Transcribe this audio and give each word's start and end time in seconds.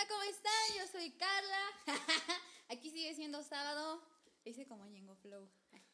onda? 0.00 0.08
¿Cómo 0.08 0.22
están? 0.22 0.78
Yo 0.78 0.86
soy 0.86 1.10
Carla. 1.12 1.66
Aquí 2.68 2.90
sigue 2.90 3.14
siendo 3.14 3.42
sábado. 3.42 4.02
Hice 4.44 4.66
como 4.66 4.86
Yengo 4.86 5.16
Flow. 5.16 5.48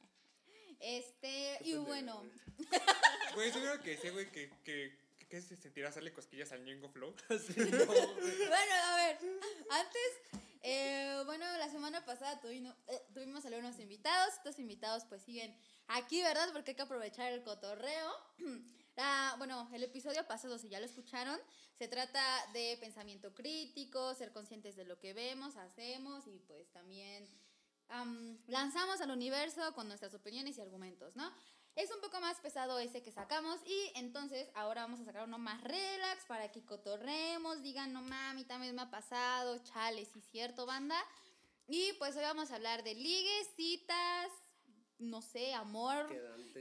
Este, 0.79 1.57
y 1.63 1.73
bueno. 1.75 2.23
Güey, 3.35 3.51
seguro 3.53 3.81
que 3.81 3.95
ese 3.95 4.11
güey 4.11 4.31
que, 4.31 4.51
que, 4.63 4.95
que 5.27 5.41
se 5.41 5.57
sentirá 5.57 5.89
hacerle 5.89 6.13
cosquillas 6.13 6.53
al 6.53 6.67
Ñengo 6.67 6.91
Flow. 6.91 7.15
bueno, 7.29 8.75
a 8.85 8.97
ver, 8.97 9.19
antes, 9.71 10.41
eh, 10.63 11.23
bueno, 11.25 11.47
la 11.57 11.71
semana 11.71 12.05
pasada 12.05 12.39
tuvimos, 12.43 12.75
eh, 12.89 13.01
tuvimos 13.15 13.47
algunos 13.47 13.79
invitados. 13.79 14.35
Estos 14.35 14.59
invitados 14.59 15.05
pues 15.09 15.23
siguen 15.23 15.57
aquí, 15.89 16.21
¿verdad? 16.21 16.53
Porque 16.53 16.73
hay 16.73 16.77
que 16.77 16.83
aprovechar 16.83 17.33
el 17.33 17.43
cotorreo. 17.43 18.13
Ah, 18.99 19.35
bueno, 19.37 19.69
el 19.75 19.83
episodio 19.83 20.27
pasado, 20.27 20.59
si 20.59 20.69
ya 20.71 20.81
lo 20.81 20.87
escucharon, 20.87 21.39
se 21.79 21.87
trata 21.87 22.23
de 22.55 22.79
pensamiento 22.81 23.35
crítico, 23.35 24.15
ser 24.15 24.33
conscientes 24.33 24.75
de 24.75 24.85
lo 24.85 24.99
que 24.99 25.13
vemos, 25.13 25.57
hacemos 25.57 26.27
y 26.27 26.39
pues 26.39 26.71
también 26.73 27.29
lanzamos 28.47 29.01
al 29.01 29.11
universo 29.11 29.75
con 29.75 29.87
nuestras 29.87 30.15
opiniones 30.15 30.59
y 30.59 30.61
argumentos, 30.61 31.15
¿no? 31.15 31.31
Es 31.77 31.91
un 31.95 32.01
poco 32.01 32.21
más 32.21 32.41
pesado 32.41 32.79
ese 32.79 33.03
que 33.03 33.13
sacamos 33.13 33.61
y 33.67 33.93
entonces 33.97 34.49
ahora 34.55 34.83
vamos 34.83 35.01
a 35.01 35.05
sacar 35.05 35.25
uno 35.29 35.39
más 35.39 35.63
relax 35.63 36.25
para 36.27 36.51
que 36.51 36.65
cotorremos, 36.65 37.63
digan, 37.63 37.93
no 37.93 38.01
mami, 38.01 38.45
también 38.45 38.75
me 38.75 38.83
ha 38.83 38.91
pasado, 38.91 39.59
chale, 39.63 40.07
sí 40.07 40.23
cierto, 40.23 40.65
banda. 40.65 40.99
Y 41.69 41.93
pues 41.95 42.17
hoy 42.17 42.23
vamos 42.23 42.51
a 42.51 42.55
hablar 42.57 42.83
de 42.83 42.95
ligues, 42.95 43.49
citas, 43.57 44.31
no 44.99 45.21
sé, 45.21 45.53
amor, 45.53 46.09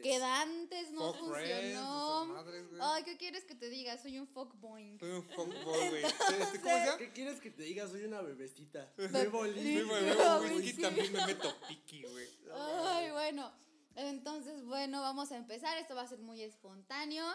quedantes, 0.04 0.92
no 0.92 1.14
funcionó. 1.14 2.36
Ay, 2.82 3.04
¿qué 3.04 3.18
quieres 3.18 3.46
que 3.46 3.56
te 3.56 3.70
diga? 3.70 3.98
Soy 3.98 4.20
un 4.20 4.28
fuckboy. 4.28 4.98
Soy 5.00 5.12
un 5.12 5.24
fuckboy, 5.24 5.90
güey. 5.90 6.04
¿Qué 6.98 7.12
quieres 7.14 7.40
que 7.40 7.52
te 7.52 7.64
diga? 7.64 7.88
Soy 7.88 8.04
una 8.04 8.22
bebecita. 8.22 8.92
Bebo 8.98 9.42
whisky, 9.42 10.82
también 10.82 11.12
me 11.14 11.26
meto 11.26 11.54
piqui, 11.68 12.04
güey. 12.04 12.28
Ay, 12.54 13.12
bueno. 13.12 13.52
Entonces, 13.96 14.66
bueno, 14.66 15.02
vamos 15.02 15.32
a 15.32 15.38
empezar. 15.38 15.78
Esto 15.78 15.96
va 15.96 16.02
a 16.02 16.08
ser 16.08 16.20
muy 16.20 16.42
espontáneo. 16.42 17.26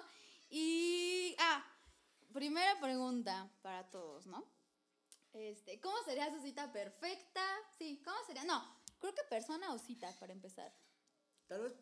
Y, 0.51 1.34
ah, 1.39 1.65
primera 2.33 2.78
pregunta 2.81 3.51
para 3.62 3.89
todos, 3.89 4.27
¿no? 4.27 4.45
Este, 5.33 5.81
¿cómo 5.81 5.97
sería 6.05 6.31
su 6.31 6.41
cita 6.43 6.73
perfecta? 6.73 7.43
Sí, 7.78 8.03
¿cómo 8.05 8.17
sería? 8.27 8.45
No, 8.45 8.62
creo 8.98 9.15
que 9.15 9.23
persona 9.31 9.73
o 9.73 9.78
cita 9.78 10.15
para 10.19 10.33
empezar. 10.33 10.73
Tal 11.51 11.62
vez 11.62 11.73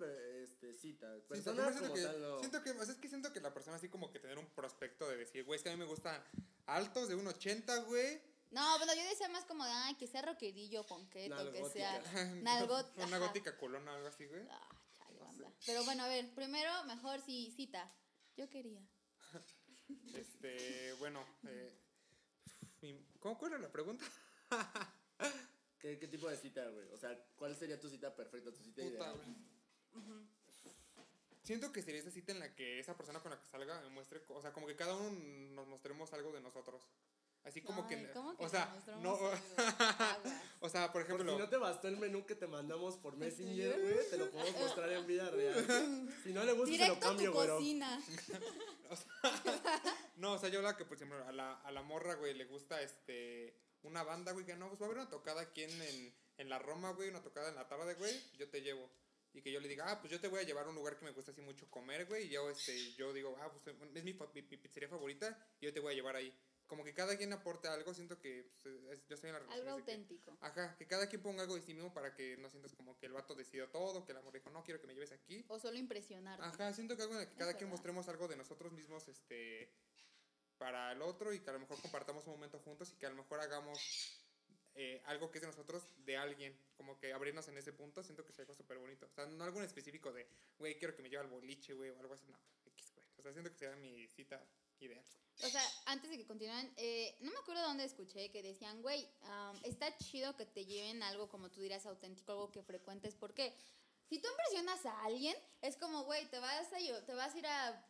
este, 0.42 0.72
cita. 0.72 1.14
Persona 1.28 1.66
que, 1.66 2.00
siento 2.40 2.62
que, 2.62 2.70
o 2.70 2.84
sea, 2.86 2.94
es 2.94 2.98
que 2.98 3.06
siento 3.06 3.30
que 3.34 3.40
la 3.42 3.52
persona 3.52 3.76
así 3.76 3.90
como 3.90 4.10
que 4.10 4.18
tener 4.18 4.38
un 4.38 4.46
prospecto 4.46 5.06
de 5.06 5.18
decir, 5.18 5.44
güey, 5.44 5.58
es 5.58 5.62
que 5.62 5.68
a 5.68 5.72
mí 5.72 5.78
me 5.78 5.84
gustan 5.84 6.24
altos 6.64 7.06
de 7.06 7.14
1.80, 7.14 7.84
güey. 7.84 8.18
No, 8.50 8.76
pero 8.80 8.94
yo 8.94 9.06
decía 9.06 9.28
más 9.28 9.44
como 9.44 9.66
de, 9.66 9.70
ay, 9.70 9.94
que 9.96 10.06
sea 10.06 10.22
rockerillo, 10.22 10.86
ponqueto, 10.86 11.52
que 11.52 11.68
sea 11.68 12.02
nalgot. 12.40 12.96
Una 12.96 13.18
gótica 13.18 13.58
colona, 13.58 13.94
algo 13.94 14.08
así, 14.08 14.24
güey. 14.24 14.40
Ah, 14.50 14.70
chale, 14.96 15.18
banda. 15.18 15.52
Pero 15.66 15.84
bueno, 15.84 16.04
a 16.04 16.08
ver, 16.08 16.34
primero, 16.34 16.72
mejor 16.84 17.20
si 17.20 17.50
cita. 17.50 17.92
Yo 18.38 18.48
quería. 18.48 18.80
este, 20.14 20.94
bueno, 20.94 21.26
eh, 21.46 21.78
¿cómo 23.20 23.36
cuál 23.36 23.52
era 23.52 23.60
la 23.60 23.70
pregunta? 23.70 24.06
¿Qué, 25.78 25.98
¿Qué, 25.98 26.08
tipo 26.08 26.26
de 26.26 26.38
cita, 26.38 26.66
güey? 26.70 26.88
O 26.88 26.96
sea, 26.96 27.22
¿cuál 27.36 27.54
sería 27.54 27.78
tu 27.78 27.90
cita 27.90 28.16
perfecta, 28.16 28.50
tu 28.50 28.62
cita 28.62 28.82
ideal? 28.82 29.20
Siento 31.48 31.72
que 31.72 31.82
sería 31.82 32.00
esa 32.00 32.10
cita 32.10 32.32
en 32.32 32.40
la 32.40 32.54
que 32.54 32.78
esa 32.78 32.94
persona 32.94 33.20
con 33.20 33.30
la 33.30 33.40
que 33.40 33.46
salga 33.46 33.80
me 33.80 33.88
muestre, 33.88 34.20
o 34.28 34.42
sea, 34.42 34.52
como 34.52 34.66
que 34.66 34.76
cada 34.76 34.94
uno 34.94 35.18
nos 35.54 35.66
mostremos 35.66 36.12
algo 36.12 36.30
de 36.30 36.42
nosotros. 36.42 36.82
Así 37.42 37.62
como 37.62 37.88
que, 37.88 37.96
o 38.38 38.48
sea, 38.50 38.70
no, 39.00 39.18
o 40.60 40.68
sea, 40.68 40.92
por 40.92 41.00
ejemplo, 41.00 41.32
si 41.32 41.38
no 41.38 41.48
te 41.48 41.56
bastó 41.56 41.88
el 41.88 41.96
menú 41.96 42.26
que 42.26 42.34
te 42.34 42.46
mandamos 42.46 42.98
por 42.98 43.16
Messenger, 43.16 43.80
güey, 43.80 44.10
te 44.10 44.18
lo 44.18 44.30
podemos 44.30 44.60
mostrar 44.60 44.92
en 44.92 45.06
vida 45.06 45.30
real. 45.30 46.14
Si 46.22 46.34
no 46.34 46.44
le 46.44 46.52
gusta, 46.52 46.76
te 46.76 46.88
lo 46.88 47.00
cambio, 47.00 47.32
güey. 47.32 47.80
no, 50.16 50.34
o 50.34 50.38
sea, 50.38 50.50
yo 50.50 50.60
la 50.60 50.76
que, 50.76 50.84
por 50.84 50.98
ejemplo, 50.98 51.26
a 51.26 51.32
la, 51.32 51.54
a 51.54 51.72
la 51.72 51.80
morra, 51.80 52.16
güey, 52.16 52.34
le 52.34 52.44
gusta 52.44 52.82
este 52.82 53.58
una 53.84 54.02
banda, 54.02 54.32
güey, 54.32 54.44
que 54.44 54.54
no, 54.54 54.68
pues 54.68 54.82
va 54.82 54.84
a 54.84 54.88
haber 54.88 54.98
una 54.98 55.08
tocada 55.08 55.40
aquí 55.40 55.62
en, 55.62 56.14
en 56.36 56.48
la 56.50 56.58
Roma, 56.58 56.90
güey, 56.90 57.08
una 57.08 57.22
tocada 57.22 57.48
en 57.48 57.54
la 57.54 57.68
tarde, 57.68 57.94
güey, 57.94 58.12
yo 58.36 58.50
te 58.50 58.60
llevo 58.60 58.90
y 59.38 59.42
que 59.42 59.52
yo 59.52 59.60
le 59.60 59.68
diga, 59.68 59.84
ah, 59.88 60.00
pues 60.00 60.12
yo 60.12 60.20
te 60.20 60.28
voy 60.28 60.40
a 60.40 60.42
llevar 60.42 60.66
a 60.66 60.68
un 60.68 60.74
lugar 60.74 60.98
que 60.98 61.04
me 61.04 61.12
gusta 61.12 61.30
así 61.30 61.40
mucho 61.40 61.70
comer, 61.70 62.06
güey, 62.06 62.26
y 62.26 62.30
yo, 62.30 62.50
este, 62.50 62.92
yo 62.94 63.12
digo, 63.12 63.36
ah, 63.40 63.50
pues 63.52 63.76
es 63.94 64.04
mi, 64.04 64.12
pizzería 64.12 64.88
favorita 64.88 65.38
y 65.60 65.66
yo 65.66 65.72
te 65.72 65.80
voy 65.80 65.92
a 65.92 65.96
llevar 65.96 66.16
ahí. 66.16 66.36
Como 66.66 66.84
que 66.84 66.92
cada 66.92 67.16
quien 67.16 67.32
aporte 67.32 67.68
algo, 67.68 67.94
siento 67.94 68.20
que 68.20 68.50
pues, 68.62 69.06
yo 69.08 69.14
estoy 69.14 69.28
en 69.30 69.34
la 69.34 69.38
relación. 69.38 69.68
Algo 69.68 69.80
auténtico. 69.80 70.36
ajá, 70.42 70.76
que 70.76 70.86
cada 70.86 71.08
quien 71.08 71.22
ponga 71.22 71.42
algo 71.42 71.54
de 71.54 71.62
sí 71.62 71.72
mismo 71.72 71.94
para 71.94 72.14
que 72.14 72.36
no 72.36 72.50
sientas 72.50 72.74
como 72.74 72.98
que 72.98 73.06
el 73.06 73.12
vato 73.12 73.34
decidió 73.34 73.70
todo, 73.70 74.04
que 74.04 74.12
el 74.12 74.18
amor 74.18 74.34
dijo, 74.34 74.50
no, 74.50 74.62
quiero 74.64 74.80
que 74.80 74.86
me 74.86 74.94
lleves 74.94 75.12
aquí. 75.12 75.44
O 75.48 75.58
solo 75.58 75.78
impresionar. 75.78 76.42
Ajá, 76.42 76.74
siento 76.74 76.96
que 76.96 77.02
algo 77.02 77.14
en 77.14 77.22
el 77.22 77.28
que 77.28 77.36
cada 77.36 77.54
quien 77.54 77.70
mostremos 77.70 78.08
algo 78.08 78.28
de 78.28 78.36
nosotros 78.36 78.72
mismos, 78.72 79.08
este, 79.08 79.72
para 80.58 80.92
el 80.92 81.00
otro 81.00 81.32
y 81.32 81.40
que 81.40 81.48
a 81.48 81.52
lo 81.54 81.60
mejor 81.60 81.80
compartamos 81.80 82.26
un 82.26 82.32
momento 82.32 82.58
juntos 82.58 82.92
y 82.92 82.96
que 82.96 83.06
a 83.06 83.10
lo 83.10 83.16
mejor 83.16 83.40
hagamos 83.40 84.17
eh, 84.80 85.02
algo 85.06 85.28
que 85.28 85.38
es 85.38 85.42
de 85.42 85.48
nosotros, 85.48 85.82
de 86.04 86.16
alguien, 86.16 86.56
como 86.76 86.96
que 87.00 87.12
abrirnos 87.12 87.48
en 87.48 87.58
ese 87.58 87.72
punto, 87.72 88.00
siento 88.04 88.24
que 88.24 88.30
es 88.30 88.38
algo 88.38 88.54
súper 88.54 88.78
bonito. 88.78 89.06
O 89.06 89.12
sea, 89.12 89.26
no 89.26 89.42
algo 89.42 89.58
en 89.58 89.64
específico 89.64 90.12
de, 90.12 90.28
güey, 90.56 90.78
quiero 90.78 90.94
que 90.94 91.02
me 91.02 91.10
lleve 91.10 91.24
al 91.24 91.30
boliche, 91.30 91.74
güey, 91.74 91.90
o 91.90 91.98
algo 91.98 92.14
así, 92.14 92.28
no, 92.28 92.38
X, 92.64 92.92
güey. 92.94 93.06
O 93.18 93.22
sea, 93.22 93.32
siento 93.32 93.50
que 93.50 93.58
sea 93.58 93.74
mi 93.74 94.06
cita 94.06 94.40
ideal. 94.78 95.04
O 95.42 95.48
sea, 95.48 95.62
antes 95.86 96.08
de 96.10 96.16
que 96.16 96.26
continúen, 96.26 96.72
eh, 96.76 97.16
no 97.22 97.32
me 97.32 97.38
acuerdo 97.38 97.62
dónde 97.62 97.84
escuché 97.84 98.30
que 98.30 98.40
decían, 98.40 98.80
güey, 98.80 99.08
está 99.64 99.96
chido 99.96 100.36
que 100.36 100.46
te 100.46 100.64
lleven 100.64 101.02
algo 101.02 101.28
como 101.28 101.50
tú 101.50 101.60
dirás 101.60 101.84
auténtico, 101.84 102.30
algo 102.30 102.52
que 102.52 102.62
frecuentes, 102.62 103.16
porque 103.16 103.52
si 104.08 104.20
tú 104.20 104.28
impresionas 104.28 104.86
a 104.86 105.04
alguien, 105.04 105.36
es 105.60 105.76
como, 105.76 106.04
güey, 106.04 106.24
te 106.30 106.38
vas 106.38 106.72
a, 106.72 107.04
te 107.04 107.14
vas 107.14 107.34
a 107.34 107.38
ir 107.38 107.46
a, 107.48 107.84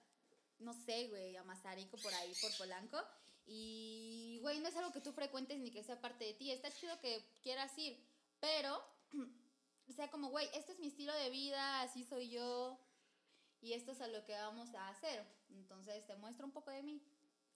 no 0.61 0.73
sé, 0.73 1.09
güey, 1.09 1.37
a 1.37 1.45
Mazarico 1.45 1.99
por 1.99 2.15
ahí, 2.15 2.35
por 2.41 2.57
Polanco, 2.57 2.99
y, 3.51 4.08
güey, 4.49 4.61
no 4.61 4.69
es 4.69 4.77
algo 4.77 4.93
que 4.93 5.03
tú 5.03 5.13
frecuentes 5.13 5.59
ni 5.59 5.71
que 5.71 5.85
sea 5.85 6.01
parte 6.01 6.25
de 6.25 6.33
ti. 6.33 6.51
Está 6.51 6.73
chido 6.73 6.99
que 7.01 7.23
quieras 7.43 7.77
ir, 7.77 8.03
pero, 8.41 8.83
sea, 9.95 10.11
como, 10.11 10.31
güey, 10.31 10.49
este 10.55 10.73
es 10.73 10.79
mi 10.79 10.87
estilo 10.87 11.13
de 11.13 11.29
vida, 11.29 11.83
así 11.83 12.03
soy 12.03 12.31
yo, 12.31 12.79
y 13.61 13.75
esto 13.75 13.93
es 13.93 14.01
a 14.01 14.09
lo 14.09 14.25
que 14.25 14.33
vamos 14.33 14.75
a 14.75 14.89
hacer. 14.89 15.23
Entonces, 15.51 16.07
te 16.07 16.17
muestro 16.17 16.47
un 16.47 16.53
poco 16.53 16.71
de 16.71 16.83
mí. 16.83 17.03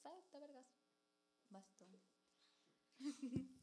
¿Sabes? 0.02 0.22
Te 0.30 0.38
vergas. 0.38 0.66
Basta. 1.48 1.86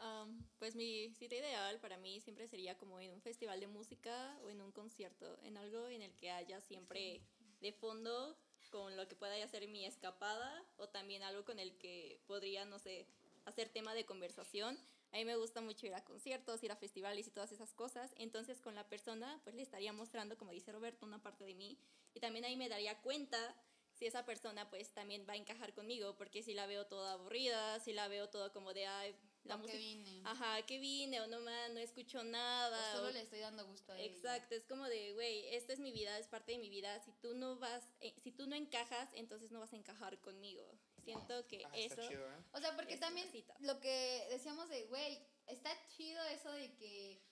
Um, 0.00 0.44
pues 0.58 0.74
mi 0.74 1.08
cita 1.14 1.36
ideal 1.36 1.80
para 1.80 1.96
mí 1.96 2.20
siempre 2.20 2.46
sería 2.46 2.76
como 2.76 3.00
en 3.00 3.12
un 3.12 3.22
festival 3.22 3.58
de 3.58 3.68
música 3.68 4.38
o 4.42 4.50
en 4.50 4.60
un 4.60 4.70
concierto, 4.70 5.38
en 5.42 5.56
algo 5.56 5.88
en 5.88 6.02
el 6.02 6.14
que 6.16 6.30
haya 6.30 6.60
siempre 6.60 7.22
de 7.60 7.72
fondo 7.72 8.36
con 8.74 8.96
lo 8.96 9.06
que 9.06 9.14
pueda 9.14 9.36
hacer 9.44 9.68
mi 9.68 9.86
escapada 9.86 10.64
o 10.78 10.88
también 10.88 11.22
algo 11.22 11.44
con 11.44 11.60
el 11.60 11.78
que 11.78 12.20
podría, 12.26 12.64
no 12.64 12.80
sé, 12.80 13.06
hacer 13.44 13.68
tema 13.68 13.94
de 13.94 14.04
conversación. 14.04 14.76
A 15.12 15.16
mí 15.16 15.24
me 15.24 15.36
gusta 15.36 15.60
mucho 15.60 15.86
ir 15.86 15.94
a 15.94 16.02
conciertos, 16.02 16.60
ir 16.64 16.72
a 16.72 16.76
festivales 16.76 17.28
y 17.28 17.30
todas 17.30 17.52
esas 17.52 17.72
cosas. 17.72 18.12
Entonces 18.18 18.60
con 18.60 18.74
la 18.74 18.88
persona 18.88 19.40
pues 19.44 19.54
le 19.54 19.62
estaría 19.62 19.92
mostrando, 19.92 20.36
como 20.36 20.50
dice 20.50 20.72
Roberto, 20.72 21.06
una 21.06 21.22
parte 21.22 21.44
de 21.44 21.54
mí. 21.54 21.78
Y 22.14 22.18
también 22.18 22.44
ahí 22.44 22.56
me 22.56 22.68
daría 22.68 23.00
cuenta 23.00 23.54
si 23.92 24.06
esa 24.06 24.24
persona 24.24 24.68
pues 24.70 24.92
también 24.92 25.24
va 25.28 25.34
a 25.34 25.36
encajar 25.36 25.72
conmigo, 25.72 26.16
porque 26.16 26.42
si 26.42 26.52
la 26.52 26.66
veo 26.66 26.84
toda 26.88 27.12
aburrida, 27.12 27.78
si 27.78 27.92
la 27.92 28.08
veo 28.08 28.28
todo 28.28 28.52
como 28.52 28.74
de, 28.74 28.88
ay, 28.88 29.14
la 29.44 29.56
música. 29.56 29.78
vine. 29.78 30.22
Ajá, 30.24 30.62
que 30.62 30.78
vine, 30.78 31.20
o 31.20 31.26
no, 31.26 31.40
man, 31.40 31.74
no 31.74 31.80
escucho 31.80 32.22
nada. 32.24 32.94
O 32.94 32.96
solo 32.96 33.10
le 33.10 33.20
estoy 33.20 33.40
dando 33.40 33.66
gusto 33.66 33.92
a 33.92 34.00
Exacto, 34.00 34.54
es 34.54 34.64
como 34.64 34.84
de, 34.86 35.12
güey, 35.12 35.46
esta 35.54 35.72
es 35.72 35.80
mi 35.80 35.92
vida, 35.92 36.18
es 36.18 36.26
parte 36.26 36.52
de 36.52 36.58
mi 36.58 36.68
vida. 36.68 36.98
Si 37.00 37.12
tú 37.12 37.34
no 37.34 37.58
vas, 37.58 37.88
eh, 38.00 38.14
si 38.22 38.32
tú 38.32 38.46
no 38.46 38.56
encajas, 38.56 39.10
entonces 39.14 39.50
no 39.50 39.60
vas 39.60 39.72
a 39.72 39.76
encajar 39.76 40.20
conmigo. 40.20 40.64
Siento 41.02 41.46
que 41.46 41.64
ah, 41.64 41.70
eso. 41.74 42.08
Chido, 42.08 42.26
¿eh? 42.26 42.44
O 42.52 42.60
sea, 42.60 42.74
porque 42.76 42.96
también 42.96 43.28
lo 43.60 43.78
que 43.80 44.26
decíamos 44.30 44.68
de, 44.70 44.86
güey, 44.86 45.18
está 45.46 45.70
chido 45.88 46.22
eso 46.24 46.50
de 46.52 46.74
que 46.76 47.22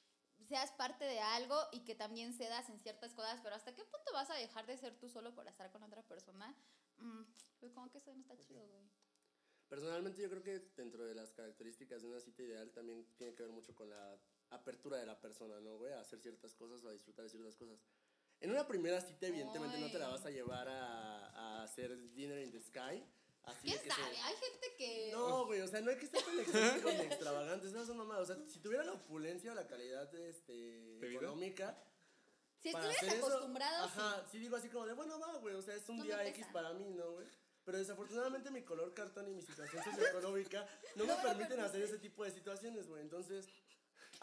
seas 0.49 0.73
parte 0.73 1.05
de 1.05 1.21
algo 1.21 1.57
y 1.73 1.81
que 1.81 1.95
también 1.95 2.35
cedas 2.35 2.69
en 2.69 2.79
ciertas 2.81 3.15
cosas, 3.15 3.41
pero 3.43 3.55
¿hasta 3.55 3.75
qué 3.75 3.85
punto 3.85 4.13
vas 4.13 4.29
a 4.31 4.35
dejar 4.35 4.67
de 4.67 4.77
ser 4.77 4.99
tú 4.99 5.09
solo 5.09 5.35
por 5.35 5.47
estar 5.49 5.71
con 5.71 5.83
otra 5.83 6.03
persona? 6.03 6.55
Mm, 6.99 7.23
pues 7.59 7.73
como 7.73 7.91
que 7.91 7.99
eso 7.99 8.13
no 8.13 8.21
está 8.21 8.37
chido, 8.37 8.67
güey. 8.69 8.85
Personalmente 9.73 10.21
yo 10.21 10.29
creo 10.29 10.43
que 10.43 10.59
dentro 10.77 11.03
de 11.07 11.15
las 11.15 11.33
características 11.33 12.03
de 12.03 12.09
una 12.09 12.21
cita 12.21 12.43
ideal 12.43 12.71
también 12.73 13.07
tiene 13.17 13.35
que 13.35 13.43
ver 13.43 13.53
mucho 13.53 13.75
con 13.75 13.89
la 13.89 14.19
apertura 14.51 14.99
de 14.99 15.07
la 15.07 15.19
persona, 15.19 15.59
¿no, 15.61 15.79
güey? 15.79 15.95
A 15.95 16.01
hacer 16.01 16.21
ciertas 16.21 16.55
cosas 16.55 16.85
o 16.85 16.91
a 16.91 16.93
disfrutar 16.93 17.25
de 17.25 17.31
ciertas 17.31 17.57
cosas. 17.57 17.79
En 18.41 18.51
una 18.51 18.69
primera 18.69 19.01
cita, 19.01 19.29
evidentemente, 19.29 19.81
no 19.81 19.91
te 19.91 19.99
la 19.99 20.09
vas 20.09 20.27
a 20.27 20.31
llevar 20.31 20.69
a, 20.69 21.29
a 21.31 21.63
hacer 21.63 22.13
dinner 22.13 22.39
in 22.41 22.53
the 22.53 22.61
sky. 22.61 23.03
Así 23.45 23.69
¿Quién 23.69 23.79
sabe? 23.79 24.15
Hay 24.19 24.35
gente 24.35 24.75
que... 24.77 25.11
No, 25.11 25.47
güey, 25.47 25.63
o 25.63 25.67
sea, 25.67 25.81
no 25.81 25.91
hay 25.91 25.97
que 25.97 26.05
estar 26.05 26.23
tan 26.23 26.39
exótico 26.39 26.91
ni 26.93 27.01
extravagante, 27.07 27.69
no 27.69 27.87
son 27.87 27.97
mamadas. 27.97 28.29
O 28.29 28.35
sea, 28.35 28.45
si 28.47 28.59
tuviera 28.59 28.85
la 28.85 28.93
opulencia 28.93 29.53
o 29.53 29.55
la 29.55 29.67
calidad 29.67 30.15
este, 30.17 31.15
económica... 31.15 31.83
Si 32.59 32.69
estuvieras 32.69 33.25
acostumbrado, 33.25 33.87
Ajá, 33.87 34.27
sí. 34.31 34.39
digo 34.39 34.55
así 34.55 34.69
como 34.69 34.85
de, 34.85 34.93
bueno, 34.93 35.19
va, 35.19 35.39
güey, 35.39 35.55
o 35.55 35.63
sea, 35.63 35.75
es 35.75 35.89
un 35.89 36.03
día 36.03 36.25
X 36.29 36.47
para 36.53 36.75
mí, 36.75 36.93
¿no, 36.93 37.13
güey? 37.13 37.27
Pero 37.65 37.79
desafortunadamente 37.79 38.51
mi 38.51 38.63
color 38.63 38.93
cartón 38.95 39.29
y 39.29 39.33
mi 39.33 39.43
situación 39.43 39.83
socioeconómica 39.85 40.67
no 40.97 41.07
me 41.07 41.15
permiten 41.17 41.61
hacer 41.61 41.83
ese 41.83 41.99
tipo 41.99 42.25
de 42.25 42.31
situaciones, 42.33 42.89
güey. 42.89 43.03
Entonces, 43.03 43.47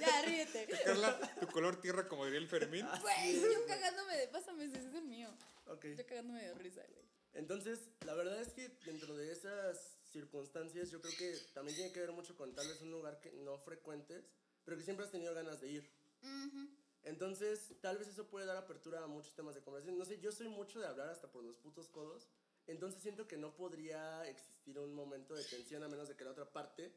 Ya, 0.00 0.22
ríete. 0.24 0.68
Carla, 0.84 1.18
tu 1.40 1.46
color 1.48 1.80
tierra, 1.80 2.08
como 2.08 2.24
diría 2.24 2.38
el 2.40 2.48
Fermín. 2.48 2.86
Güey, 3.00 3.40
yo 3.40 3.66
cagándome 3.66 4.16
de. 4.16 4.28
Pásame, 4.28 4.64
ese 4.64 4.78
es 4.78 4.94
el 4.94 5.04
mío. 5.04 5.28
ok. 5.66 5.84
Yo 5.96 6.06
cagándome 6.06 6.42
de 6.42 6.54
risa, 6.54 6.82
güey. 6.88 7.04
Entonces, 7.34 7.90
la 8.04 8.14
verdad 8.14 8.40
es 8.40 8.52
que 8.52 8.68
dentro 8.84 9.16
de 9.16 9.32
esas 9.32 9.96
circunstancias, 10.12 10.90
yo 10.90 11.00
creo 11.00 11.14
que 11.16 11.36
también 11.54 11.76
tiene 11.76 11.92
que 11.92 12.00
ver 12.00 12.12
mucho 12.12 12.36
con 12.36 12.54
tal 12.54 12.66
vez 12.66 12.80
un 12.80 12.90
lugar 12.90 13.20
que 13.20 13.32
no 13.32 13.58
frecuentes, 13.58 14.24
pero 14.64 14.76
que 14.76 14.82
siempre 14.82 15.04
has 15.04 15.12
tenido 15.12 15.34
ganas 15.34 15.60
de 15.60 15.68
ir. 15.68 15.90
Ujú. 16.22 16.68
Entonces, 17.08 17.74
tal 17.80 17.96
vez 17.98 18.06
eso 18.08 18.26
puede 18.28 18.44
dar 18.46 18.56
apertura 18.56 19.02
a 19.02 19.06
muchos 19.06 19.34
temas 19.34 19.54
de 19.54 19.62
conversación. 19.62 19.98
No 19.98 20.04
sé, 20.04 20.20
yo 20.20 20.30
soy 20.30 20.48
mucho 20.48 20.78
de 20.78 20.86
hablar 20.86 21.08
hasta 21.08 21.30
por 21.30 21.42
los 21.42 21.56
putos 21.56 21.88
codos. 21.88 22.28
Entonces 22.66 23.02
siento 23.02 23.26
que 23.26 23.38
no 23.38 23.54
podría 23.56 24.26
existir 24.28 24.78
un 24.78 24.94
momento 24.94 25.34
de 25.34 25.42
tensión 25.44 25.82
a 25.82 25.88
menos 25.88 26.06
de 26.08 26.16
que 26.16 26.24
la 26.24 26.32
otra 26.32 26.52
parte 26.52 26.92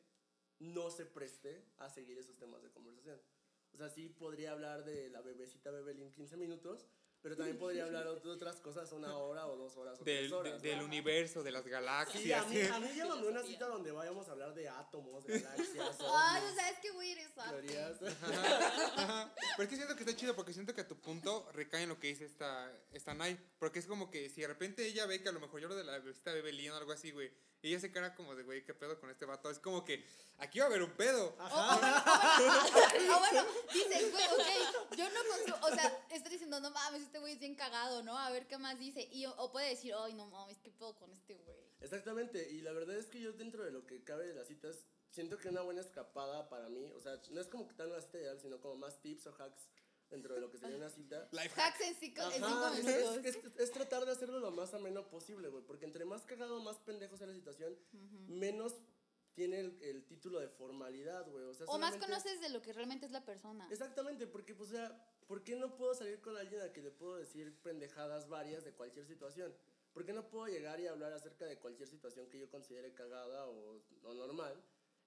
no 0.60 0.92
se 0.92 1.06
preste 1.06 1.64
a 1.78 1.90
seguir 1.90 2.18
esos 2.18 2.38
temas 2.38 2.62
de 2.62 2.70
conversación. 2.72 3.20
O 3.74 3.78
sea, 3.78 3.90
sí 3.90 4.10
podría 4.10 4.52
hablar 4.52 4.84
de 4.84 5.10
la 5.10 5.22
bebecita 5.22 5.72
Bebelín 5.72 6.12
15 6.12 6.36
minutos, 6.36 6.86
pero 7.22 7.38
también 7.38 7.58
podría 7.58 7.86
hablar 7.86 8.04
de 8.22 8.30
otras 8.32 8.58
cosas 8.60 8.92
una 8.92 9.16
hora 9.18 9.48
o 9.48 9.56
dos 9.56 9.78
horas 9.78 10.02
o 10.02 10.04
Del, 10.04 10.18
tres 10.28 10.32
horas. 10.34 10.62
de- 10.62 10.70
del 10.70 10.80
¿no? 10.80 10.86
universo, 10.86 11.42
de 11.42 11.52
las 11.52 11.66
galaxias. 11.66 12.22
Sí, 12.22 12.34
a 12.34 12.44
mí, 12.44 12.60
a 12.62 12.80
mí 12.80 12.88
llévame 12.96 13.28
a 13.28 13.30
una 13.30 13.44
cita 13.44 13.68
donde 13.68 13.92
vayamos 13.94 14.28
a 14.28 14.32
hablar 14.34 14.54
de 14.54 14.68
átomos, 14.68 15.26
galaxias, 15.26 15.98
Ay, 16.02 16.06
o 16.06 16.44
ovnis, 16.44 16.56
sea, 16.56 16.70
es 16.70 16.80
que, 16.80 16.92
güey, 16.92 17.12
eres 17.12 17.38
arte. 17.38 17.52
teorías. 17.62 17.98
Ajá. 19.62 19.68
Pero 19.68 19.70
es 19.70 19.70
que 19.70 19.76
siento 19.76 19.96
que 19.96 20.04
está 20.04 20.16
chido 20.16 20.36
porque 20.36 20.54
siento 20.54 20.74
que 20.74 20.82
a 20.82 20.88
tu 20.88 21.00
punto 21.00 21.48
recae 21.54 21.84
en 21.84 21.90
lo 21.90 22.00
que 22.00 22.08
dice 22.08 22.26
esta, 22.26 22.72
esta 22.92 23.14
Nai. 23.14 23.38
Porque 23.60 23.80
es 23.80 23.86
como 23.86 24.10
que 24.10 24.30
si 24.30 24.42
de 24.42 24.48
repente 24.48 24.86
ella 24.86 25.06
ve 25.06 25.22
que 25.22 25.30
a 25.30 25.32
lo 25.32 25.40
mejor 25.40 25.62
yo 25.62 25.68
lo 25.68 25.76
de 25.76 25.84
la 25.84 26.00
bebecita 26.00 26.34
bebé 26.34 26.52
León 26.52 26.76
o 26.76 26.80
algo 26.80 26.92
así, 26.92 27.12
güey. 27.12 27.32
Y 27.62 27.68
ella 27.68 27.80
se 27.80 27.92
cara 27.92 28.16
como 28.16 28.36
de, 28.36 28.42
güey, 28.42 28.66
¿qué 28.66 28.74
pedo 28.74 29.00
con 29.00 29.12
este 29.12 29.26
vato? 29.26 29.52
Es 29.52 29.60
como 29.60 29.86
que 29.86 30.04
aquí 30.40 30.58
va 30.58 30.66
a 30.66 30.68
haber 30.68 30.82
un 30.82 30.92
pedo. 30.92 31.36
O 31.38 33.20
bueno, 33.20 33.46
dice, 33.72 34.10
güey, 34.10 34.26
ok, 34.26 34.98
yo 34.98 35.08
no 35.12 35.20
consumo, 35.30 35.68
o 35.68 35.76
sea, 35.76 36.06
está 36.10 36.28
diciendo, 36.28 36.60
no 36.60 36.72
mames, 36.72 37.04
este 37.04 37.20
güey 37.20 37.34
es 37.34 37.40
bien 37.40 37.54
cagado, 37.54 38.02
¿no? 38.02 38.18
A 38.18 38.32
ver 38.32 38.48
qué 38.48 38.58
más 38.58 38.80
dice. 38.80 39.08
Y, 39.12 39.28
o 39.28 39.52
puede 39.52 39.70
decir, 39.70 39.94
ay, 39.96 40.16
no 40.16 40.26
mames, 40.26 40.58
¿qué 40.60 40.72
pedo 40.72 40.98
con 40.98 41.14
este 41.14 41.36
güey? 41.36 41.60
Exactamente, 41.82 42.50
y 42.50 42.62
la 42.62 42.72
verdad 42.72 42.96
es 42.98 43.06
que 43.08 43.22
yo 43.22 43.34
dentro 43.34 43.64
de 43.64 43.72
lo 43.72 43.86
que 43.86 44.04
cabe 44.04 44.26
de 44.26 44.34
las 44.34 44.48
citas, 44.48 44.88
siento 45.12 45.38
que 45.38 45.50
una 45.50 45.62
buena 45.62 45.82
escapada 45.82 46.50
para 46.50 46.68
mí, 46.70 46.92
o 46.94 47.00
sea, 47.00 47.22
no 47.32 47.40
es 47.42 47.48
como 47.48 47.66
que 47.68 47.72
cita 48.02 48.18
ideal, 48.18 48.40
sino 48.40 48.60
como 48.60 48.76
más 48.76 49.00
tips 49.02 49.28
o 49.28 49.36
hacks 49.38 49.70
dentro 50.10 50.34
de 50.36 50.42
lo 50.42 50.50
que 50.50 50.58
sería 50.58 50.76
una 50.78 50.90
cita. 50.90 51.30
Life 51.32 51.60
Hacks 51.62 51.82
en 51.82 51.96
cinco, 51.96 52.22
en 52.24 52.32
cinco 52.34 52.46
Ajá, 52.48 52.78
es, 52.78 52.86
minutos. 52.86 53.18
es- 53.26 53.36
es- 53.36 53.60
es 53.60 53.72
tratar 53.72 54.06
de 54.06 54.12
hacerlo 54.12 54.40
lo 54.40 54.52
más 54.52 54.74
ameno 54.74 55.08
posible, 55.10 55.50
güey, 55.50 55.64
porque 55.64 55.86
entre 55.86 56.04
más 56.06 56.26
cagado, 56.26 56.60
más 56.62 56.78
pendejo 56.80 57.16
sea 57.18 57.28
la 57.28 57.34
situación, 57.34 57.78
menos 58.28 58.76
tiene 59.34 59.62
el, 59.62 59.82
el 59.82 60.06
título 60.06 60.40
de 60.40 60.50
formalidad, 60.50 61.26
güey. 61.30 61.46
O, 61.46 61.54
sea, 61.54 61.66
O 61.68 61.78
más 61.78 61.96
conoces 61.96 62.42
de 62.42 62.50
lo 62.50 62.62
que 62.62 62.74
realmente 62.74 63.06
es 63.06 63.12
la 63.14 63.24
persona. 63.24 63.66
Exactamente, 63.72 64.28
porque, 64.28 64.54
pues, 64.54 64.70
o 64.72 64.74
sea, 64.74 65.06
¿por 65.28 65.44
qué 65.46 65.56
no 65.56 65.76
puedo 65.78 65.94
salir 65.96 66.20
con 66.20 66.36
alguien 66.36 66.60
a 66.62 66.74
que 66.74 66.82
le 66.82 66.92
puedo 66.92 67.16
decir 67.16 67.58
pendejadas 67.62 68.28
varias 68.28 68.66
de 68.66 68.74
cualquier 68.74 69.06
situación? 69.08 69.56
¿Por 69.94 70.06
qué 70.06 70.12
no 70.12 70.28
puedo 70.30 70.48
llegar 70.48 70.80
y 70.82 70.88
hablar 70.88 71.14
acerca 71.14 71.46
de 71.46 71.58
cualquier 71.60 71.88
situación 71.88 72.30
que 72.30 72.40
yo 72.40 72.50
considere 72.50 72.94
cagada 72.94 73.48
o, 73.48 73.82
o 74.04 74.14
normal? 74.14 74.62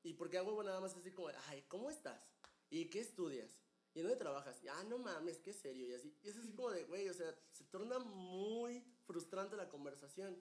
Y 0.04 0.12
porque 0.12 0.38
hago 0.38 0.62
nada 0.62 0.80
más 0.80 0.94
así 0.94 1.10
como, 1.10 1.30
ay, 1.48 1.64
¿cómo 1.66 1.90
estás? 1.90 2.22
¿Y 2.70 2.84
qué 2.90 3.00
estudias? 3.00 3.50
¿Y 3.94 4.00
dónde 4.02 4.16
trabajas? 4.16 4.62
Y, 4.62 4.68
ah, 4.68 4.84
no 4.84 4.98
mames, 4.98 5.38
qué 5.38 5.52
serio. 5.52 5.88
Y 5.88 5.94
así, 5.94 6.14
y 6.22 6.28
es 6.28 6.36
así 6.36 6.52
como 6.52 6.70
de, 6.70 6.84
güey, 6.84 7.08
o 7.08 7.14
sea, 7.14 7.34
se 7.50 7.64
torna 7.64 7.98
muy 7.98 8.84
frustrante 9.06 9.56
la 9.56 9.68
conversación. 9.68 10.36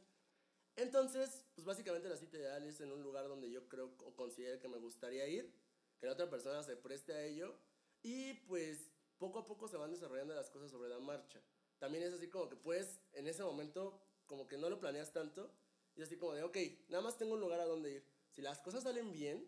Entonces, 0.75 1.45
pues 1.56 1.65
básicamente 1.65 2.10
la 2.10 2.18
cita 2.18 2.38
ideal 2.38 2.65
es 2.65 2.81
en 2.81 2.92
un 2.92 3.01
lugar 3.01 3.27
donde 3.30 3.50
yo 3.50 3.69
creo 3.69 3.95
o 4.00 4.15
considere 4.15 4.60
que 4.60 4.68
me 4.68 4.80
gustaría 4.80 5.27
ir, 5.27 5.54
que 6.00 6.07
la 6.07 6.13
otra 6.13 6.30
persona 6.30 6.62
se 6.63 6.75
preste 6.75 7.13
a 7.13 7.24
ello 7.24 7.56
y 8.01 8.33
pues 8.48 8.92
poco 9.18 9.39
a 9.39 9.45
poco 9.45 9.68
se 9.69 9.77
van 9.77 9.92
desarrollando 9.92 10.33
las 10.33 10.50
cosas 10.50 10.71
sobre 10.71 10.89
la 10.89 11.00
marcha. 11.00 11.42
También 11.77 12.04
es 12.04 12.13
así 12.13 12.27
como 12.27 12.50
que 12.50 12.57
pues 12.57 13.00
en 13.13 13.27
ese 13.27 13.44
momento 13.44 14.01
como 14.25 14.48
que 14.48 14.57
no 14.57 14.69
lo 14.69 14.80
planeas 14.80 15.13
tanto 15.13 15.54
y 15.95 16.01
así 16.01 16.18
como 16.18 16.33
de, 16.33 16.44
ok, 16.44 16.57
nada 16.89 17.04
más 17.04 17.18
tengo 17.18 17.36
un 17.36 17.39
lugar 17.39 17.59
a 17.59 17.66
donde 17.66 17.92
ir. 17.94 18.12
Si 18.33 18.41
las 18.41 18.59
cosas 18.62 18.83
salen 18.83 19.12
bien, 19.12 19.47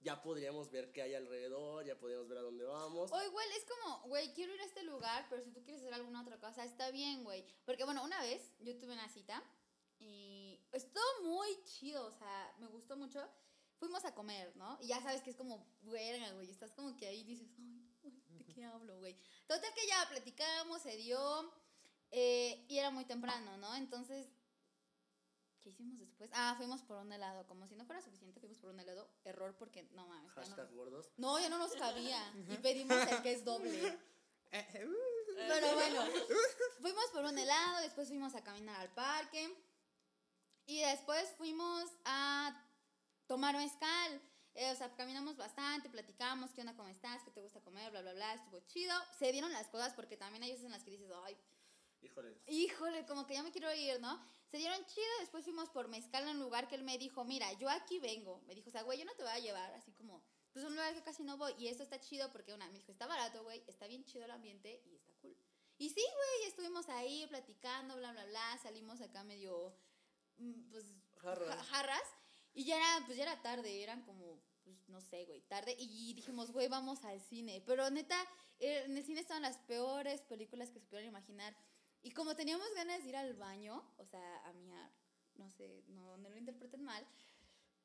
ya 0.00 0.20
podríamos 0.20 0.70
ver 0.70 0.90
qué 0.92 1.02
hay 1.02 1.14
alrededor, 1.14 1.84
ya 1.84 1.96
podríamos 1.96 2.28
ver 2.28 2.38
a 2.38 2.42
dónde 2.42 2.64
vamos. 2.64 3.12
O 3.12 3.22
igual 3.22 3.46
es 3.56 3.64
como, 3.64 4.00
güey, 4.08 4.32
quiero 4.34 4.52
ir 4.52 4.60
a 4.60 4.64
este 4.64 4.82
lugar, 4.82 5.26
pero 5.30 5.42
si 5.42 5.52
tú 5.52 5.62
quieres 5.62 5.82
hacer 5.82 5.94
alguna 5.94 6.22
otra 6.22 6.38
cosa, 6.40 6.64
está 6.64 6.90
bien, 6.90 7.22
güey. 7.22 7.44
Porque, 7.64 7.84
bueno, 7.84 8.02
una 8.02 8.20
vez 8.20 8.52
yo 8.58 8.76
tuve 8.78 8.94
una 8.94 9.08
cita 9.08 9.42
y 10.00 10.58
estuvo 10.72 11.22
muy 11.22 11.62
chido, 11.64 12.04
o 12.04 12.12
sea, 12.12 12.54
me 12.58 12.66
gustó 12.66 12.96
mucho. 12.96 13.24
Fuimos 13.78 14.04
a 14.04 14.14
comer, 14.14 14.54
¿no? 14.56 14.76
Y 14.80 14.88
ya 14.88 15.00
sabes 15.00 15.22
que 15.22 15.30
es 15.30 15.36
como, 15.36 15.64
güey, 15.82 16.50
estás 16.50 16.72
como 16.72 16.96
que 16.96 17.06
ahí 17.06 17.22
dices, 17.22 17.48
ay, 17.58 17.90
ay, 18.02 18.38
¿de 18.38 18.44
qué 18.52 18.64
hablo, 18.64 18.98
güey? 18.98 19.16
Total 19.46 19.72
que 19.72 19.86
ya 19.86 20.08
platicamos, 20.08 20.82
se 20.82 20.96
dio, 20.96 21.52
eh, 22.10 22.66
y 22.68 22.78
era 22.78 22.90
muy 22.90 23.04
temprano, 23.04 23.56
¿no? 23.58 23.74
Entonces, 23.76 24.26
¿qué 25.62 25.70
hicimos 25.70 25.98
después? 25.98 26.30
Ah, 26.34 26.54
fuimos 26.56 26.82
por 26.82 26.96
un 26.98 27.12
helado, 27.12 27.46
como 27.46 27.66
si 27.66 27.76
no 27.76 27.84
fuera 27.84 28.00
suficiente, 28.02 28.40
fuimos 28.40 28.58
por 28.58 28.70
un 28.70 28.80
helado, 28.80 29.08
error 29.24 29.54
porque, 29.58 29.82
no 29.92 30.06
mames, 30.06 30.30
ya 30.34 30.40
no- 30.40 30.46
Hashtag 30.46 30.72
gordos. 30.74 31.10
no, 31.16 31.38
ya 31.38 31.48
no 31.48 31.58
nos 31.58 31.72
cabía. 31.74 32.20
Y 32.48 32.56
pedimos 32.58 32.96
el 32.96 33.22
que 33.22 33.32
es 33.32 33.44
doble. 33.44 33.98
Eh, 34.52 34.66
Pero 35.48 35.74
bueno, 35.74 36.02
fuimos 36.80 37.04
por 37.12 37.24
un 37.24 37.38
helado, 37.38 37.80
después 37.82 38.08
fuimos 38.08 38.34
a 38.34 38.42
caminar 38.42 38.80
al 38.80 38.92
parque. 38.94 39.54
Y 40.66 40.80
después 40.80 41.30
fuimos 41.36 41.84
a 42.04 42.56
tomar 43.26 43.56
mezcal. 43.56 44.20
Eh, 44.54 44.70
o 44.72 44.76
sea, 44.76 44.94
caminamos 44.96 45.36
bastante, 45.36 45.88
platicamos, 45.88 46.50
qué 46.52 46.60
onda, 46.62 46.74
cómo 46.76 46.88
estás, 46.88 47.22
qué 47.22 47.30
te 47.30 47.40
gusta 47.40 47.60
comer, 47.60 47.90
bla, 47.90 48.02
bla, 48.02 48.12
bla. 48.14 48.34
Estuvo 48.34 48.60
chido. 48.66 48.94
Se 49.18 49.30
dieron 49.32 49.52
las 49.52 49.68
cosas 49.68 49.94
porque 49.94 50.16
también 50.16 50.42
hay 50.42 50.50
veces 50.50 50.64
en 50.66 50.72
las 50.72 50.82
que 50.82 50.90
dices, 50.90 51.08
ay, 51.24 51.36
Híjole. 52.02 52.36
híjole, 52.46 53.06
como 53.06 53.26
que 53.26 53.34
ya 53.34 53.42
me 53.42 53.52
quiero 53.52 53.72
ir, 53.74 54.00
¿no? 54.00 54.20
Se 54.50 54.58
dieron 54.58 54.84
chido, 54.86 55.06
después 55.20 55.44
fuimos 55.44 55.68
por 55.70 55.86
mezcal 55.88 56.26
a 56.26 56.30
un 56.32 56.40
lugar 56.40 56.66
que 56.68 56.74
él 56.74 56.82
me 56.82 56.98
dijo, 56.98 57.24
mira, 57.24 57.52
yo 57.54 57.68
aquí 57.70 57.98
vengo. 58.00 58.40
Me 58.46 58.54
dijo, 58.54 58.68
o 58.68 58.72
sea, 58.72 58.82
güey, 58.82 58.98
yo 58.98 59.04
no 59.04 59.14
te 59.14 59.22
voy 59.22 59.30
a 59.32 59.38
llevar, 59.38 59.72
así 59.74 59.92
como, 59.92 60.22
pues 60.52 60.64
un 60.64 60.72
lugar 60.74 60.92
que 60.94 61.02
casi 61.02 61.22
no 61.22 61.36
voy. 61.36 61.54
Y 61.58 61.68
esto 61.68 61.82
está 61.84 62.00
chido 62.00 62.30
porque 62.32 62.52
una, 62.52 62.66
me 62.68 62.78
dijo, 62.78 62.90
está 62.90 63.06
barato, 63.06 63.42
güey, 63.44 63.62
está 63.68 63.86
bien 63.86 64.04
chido 64.04 64.24
el 64.24 64.30
ambiente 64.32 64.82
y 64.86 64.96
está 64.96 65.12
cool. 65.20 65.36
Y 65.78 65.88
sí, 65.90 66.00
güey, 66.02 66.48
estuvimos 66.48 66.88
ahí 66.88 67.26
platicando, 67.28 67.96
bla, 67.96 68.10
bla, 68.12 68.24
bla, 68.26 68.58
salimos 68.62 69.00
acá 69.00 69.22
medio, 69.22 69.72
mm, 70.38 70.70
pues, 70.70 70.84
Jarras. 71.22 71.56
ja- 71.56 71.64
jarras. 71.64 72.02
Y 72.52 72.64
ya 72.64 72.76
era, 72.76 73.06
pues 73.06 73.16
ya 73.16 73.22
era 73.22 73.40
tarde, 73.42 73.80
eran 73.82 74.02
como, 74.02 74.42
pues 74.64 74.88
no 74.88 75.00
sé, 75.00 75.24
güey, 75.26 75.42
tarde. 75.42 75.76
Y 75.78 76.12
dijimos, 76.14 76.50
güey, 76.50 76.66
vamos 76.66 77.04
al 77.04 77.20
cine. 77.20 77.62
Pero 77.64 77.88
neta, 77.90 78.20
eh, 78.58 78.82
en 78.86 78.96
el 78.96 79.04
cine 79.04 79.20
estaban 79.20 79.42
las 79.42 79.58
peores 79.58 80.20
películas 80.22 80.70
que 80.70 80.80
se 80.80 80.86
pudieran 80.86 81.08
imaginar. 81.08 81.56
Y 82.02 82.12
como 82.12 82.34
teníamos 82.34 82.66
ganas 82.74 83.02
de 83.02 83.08
ir 83.08 83.16
al 83.16 83.34
baño, 83.34 83.82
o 83.98 84.04
sea, 84.04 84.46
a 84.46 84.52
miar, 84.52 84.90
no 85.34 85.50
sé, 85.50 85.82
no, 85.88 86.16
no 86.16 86.28
lo 86.30 86.36
interpreten 86.36 86.82
mal, 86.82 87.06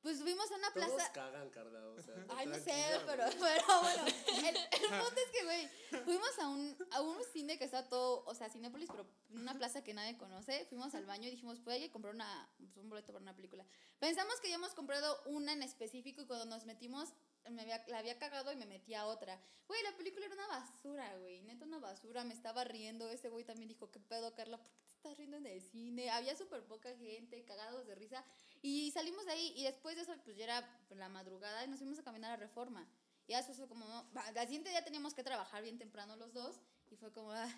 pues 0.06 0.22
fuimos 0.22 0.50
a 0.52 0.56
una 0.56 0.72
Todos 0.72 0.88
plaza. 0.92 1.12
cagan, 1.14 1.50
Carla, 1.50 1.80
o 1.88 2.00
sea. 2.00 2.14
Ay, 2.30 2.46
no 2.46 2.54
sé, 2.54 2.72
pero, 3.08 3.24
pero 3.40 3.82
bueno, 3.82 4.06
el, 4.06 4.56
el 4.56 5.02
punto 5.02 5.20
es 5.20 5.32
que, 5.32 5.44
güey, 5.44 5.68
fuimos 6.04 6.40
a 6.40 6.48
un, 6.48 6.78
a 6.92 7.02
un 7.02 7.18
cine 7.34 7.58
que 7.58 7.66
está 7.66 7.90
todo, 7.90 8.24
o 8.28 8.36
sea, 8.36 8.48
Cinépolis, 8.48 8.88
pero 8.92 9.08
una 9.32 9.58
plaza 9.58 9.84
que 9.84 9.96
nadie 9.96 10.16
conoce, 10.16 10.64
fuimos 10.66 10.94
al 10.94 11.08
baño 11.08 11.28
y 11.28 11.32
dijimos, 11.32 11.60
pues 11.60 11.78
hay 11.78 11.82
que 11.82 11.92
comprar 11.92 12.14
una, 12.14 12.48
pues, 12.58 12.78
un 12.78 12.88
boleto 12.88 13.14
para 13.14 13.24
una 13.24 13.36
película. 13.36 13.66
Pensamos 13.98 14.40
que 14.42 14.48
habíamos 14.48 14.76
comprado 14.76 15.20
una 15.26 15.54
en 15.54 15.64
específico 15.64 16.22
y 16.22 16.28
cuando 16.28 16.46
nos 16.46 16.66
metimos, 16.66 17.10
me 17.50 17.62
había, 17.62 17.84
la 17.88 18.00
había 18.00 18.18
cagado 18.18 18.52
y 18.52 18.56
me 18.56 18.66
metí 18.66 18.94
a 18.94 19.06
otra. 19.06 19.40
Güey, 19.68 19.82
la 19.84 19.96
película 19.98 20.26
era 20.26 20.36
una 20.36 20.48
basura, 20.48 21.18
güey, 21.18 21.42
neta 21.44 21.66
una 21.66 21.80
basura, 21.80 22.24
me 22.24 22.34
estaba 22.34 22.64
riendo, 22.64 23.10
ese 23.10 23.30
güey 23.30 23.44
también 23.44 23.68
dijo, 23.68 23.92
¿qué 23.92 24.00
pedo, 24.00 24.34
Carla? 24.34 24.58
¿Por 24.58 24.72
qué 24.72 24.84
te 24.86 24.96
estás 24.96 25.18
riendo 25.18 25.38
en 25.38 25.46
el 25.48 25.62
cine? 25.62 26.10
Había 26.10 26.36
súper 26.36 26.64
poca 26.64 26.96
gente, 26.96 27.44
cagados 27.46 27.86
de 27.88 27.96
risa. 27.96 28.24
Y 28.62 28.92
salimos 28.92 29.26
de 29.26 29.32
ahí 29.32 29.54
y 29.56 29.64
después 29.64 29.96
de 29.96 30.04
eso, 30.04 30.14
pues 30.24 30.38
ya 30.38 30.46
era 30.46 30.86
la 30.90 31.10
madrugada 31.10 31.64
y 31.64 31.68
nos 31.68 31.80
fuimos 31.80 32.00
a 32.00 32.04
caminar 32.04 32.32
a 32.32 32.38
Reforma. 32.38 32.88
Y 33.28 33.34
después 33.34 33.58
fue 33.58 33.68
como, 33.68 33.86
no, 33.86 34.08
al 34.14 34.48
siguiente 34.48 34.70
día 34.70 34.84
teníamos 34.84 35.14
que 35.14 35.24
trabajar 35.24 35.64
bien 35.64 35.78
temprano 35.78 36.16
los 36.16 36.34
dos 36.34 36.60
y 36.92 36.96
fue 36.96 37.12
como, 37.12 37.32
ah, 37.32 37.50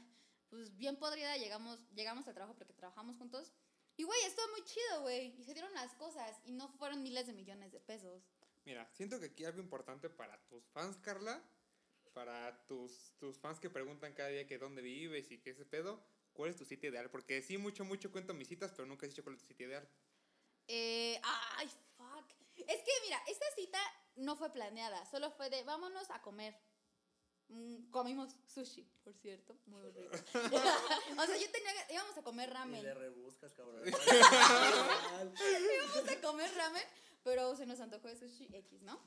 pues 0.49 0.75
bien 0.77 0.95
podrida, 0.95 1.35
llegamos, 1.37 1.79
llegamos 1.93 2.27
al 2.27 2.33
trabajo 2.33 2.55
porque 2.57 2.73
trabajamos 2.73 3.17
juntos. 3.17 3.51
Y 3.97 4.03
güey, 4.03 4.19
estuvo 4.25 4.47
muy 4.51 4.63
chido, 4.63 5.01
güey. 5.01 5.35
Y 5.39 5.43
se 5.43 5.53
dieron 5.53 5.73
las 5.73 5.93
cosas 5.95 6.39
y 6.45 6.51
no 6.51 6.69
fueron 6.69 7.01
miles 7.03 7.27
de 7.27 7.33
millones 7.33 7.71
de 7.71 7.79
pesos. 7.79 8.23
Mira, 8.67 8.85
siento 8.91 9.17
que 9.17 9.27
aquí 9.27 9.45
algo 9.45 9.61
importante 9.61 10.09
para 10.09 10.37
tus 10.49 10.61
fans, 10.73 10.97
Carla, 10.97 11.41
para 12.11 12.65
tus, 12.65 13.13
tus 13.17 13.37
fans 13.39 13.61
que 13.61 13.69
preguntan 13.69 14.11
cada 14.13 14.27
día 14.27 14.45
que 14.45 14.57
dónde 14.57 14.81
vives 14.81 15.31
y 15.31 15.37
qué 15.37 15.51
ese 15.51 15.63
pedo, 15.63 16.03
¿cuál 16.33 16.49
es 16.49 16.57
tu 16.57 16.65
sitio 16.65 16.89
ideal? 16.89 17.09
Porque 17.09 17.41
sí, 17.41 17.57
mucho, 17.57 17.85
mucho 17.85 18.11
cuento 18.11 18.33
mis 18.33 18.49
citas, 18.49 18.73
pero 18.75 18.85
nunca 18.85 19.05
he 19.05 19.09
dicho 19.09 19.23
cuál 19.23 19.35
es 19.35 19.41
tu 19.41 19.47
sitio 19.47 19.67
ideal. 19.67 19.89
Eh, 20.67 21.17
ay, 21.23 21.69
fuck. 21.95 22.29
Es 22.57 22.81
que 22.83 22.91
mira, 23.05 23.17
esta 23.29 23.45
cita 23.55 23.79
no 24.17 24.35
fue 24.35 24.51
planeada, 24.51 25.05
solo 25.05 25.31
fue 25.31 25.49
de 25.49 25.63
vámonos 25.63 26.09
a 26.09 26.21
comer. 26.21 26.53
Mm, 27.47 27.89
comimos 27.91 28.35
sushi, 28.47 28.83
por 29.01 29.13
cierto, 29.13 29.57
muy 29.67 29.81
rico. 29.91 30.11
o 30.13 31.25
sea, 31.25 31.37
yo 31.37 31.49
tenía, 31.51 31.71
íbamos 31.93 32.17
a 32.17 32.21
comer 32.21 32.49
Y 32.49 32.51
ramen. 32.51 32.83
le 32.83 32.93
revuelve. 32.93 33.53
cabrón. 33.55 33.81
Vamos 35.95 36.09
a 36.09 36.21
comer 36.21 36.53
ramen, 36.53 36.83
pero 37.27 37.57
se 37.57 37.65
nos 37.65 37.81
antojó 37.81 38.07
de 38.07 38.15
sushi 38.15 38.47
X, 38.53 38.83
¿no? 38.83 38.97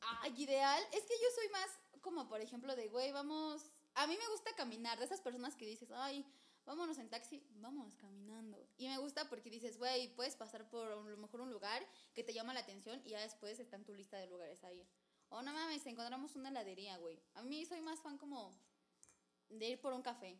Ay, 0.00 0.34
ideal. 0.36 0.82
Es 0.92 1.04
que 1.04 1.14
yo 1.14 1.28
soy 1.32 1.48
más 1.50 1.70
como, 2.00 2.28
por 2.28 2.40
ejemplo, 2.40 2.74
de, 2.74 2.88
güey, 2.88 3.12
vamos... 3.12 3.70
A 3.94 4.08
mí 4.08 4.16
me 4.18 4.28
gusta 4.30 4.52
caminar, 4.56 4.98
de 4.98 5.04
esas 5.04 5.20
personas 5.20 5.54
que 5.54 5.64
dices, 5.64 5.92
ay, 5.92 6.26
vámonos 6.64 6.98
en 6.98 7.08
taxi, 7.08 7.46
vámonos 7.60 7.94
caminando. 7.94 8.68
Y 8.78 8.88
me 8.88 8.98
gusta 8.98 9.28
porque 9.28 9.48
dices, 9.48 9.78
güey, 9.78 10.12
puedes 10.16 10.34
pasar 10.34 10.68
por 10.68 10.90
a 10.90 10.96
lo 10.96 11.16
mejor 11.18 11.40
un 11.40 11.52
lugar 11.52 11.86
que 12.14 12.24
te 12.24 12.34
llama 12.34 12.52
la 12.52 12.60
atención 12.60 13.00
y 13.04 13.10
ya 13.10 13.20
después 13.20 13.60
está 13.60 13.76
en 13.76 13.84
tu 13.84 13.94
lista 13.94 14.16
de 14.16 14.26
lugares 14.26 14.64
a 14.64 14.72
ir. 14.72 14.88
O 15.28 15.40
no 15.40 15.52
mames, 15.52 15.86
encontramos 15.86 16.34
una 16.34 16.48
heladería, 16.48 16.98
güey. 16.98 17.22
A 17.34 17.44
mí 17.44 17.64
soy 17.64 17.80
más 17.80 18.00
fan 18.00 18.18
como 18.18 18.60
de 19.50 19.68
ir 19.68 19.80
por 19.80 19.92
un 19.92 20.02
café. 20.02 20.36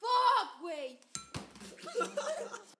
¡Fuck, 0.00 0.59
güey! 0.70 0.98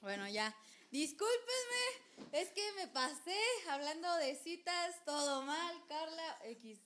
bueno, 0.00 0.28
ya. 0.28 0.54
Discúlpenme, 0.90 2.30
es 2.32 2.50
que 2.50 2.72
me 2.72 2.88
pasé 2.88 3.38
hablando 3.68 4.12
de 4.16 4.34
citas, 4.34 5.04
todo 5.04 5.42
mal, 5.42 5.86
Carla 5.86 6.38
X. 6.44 6.80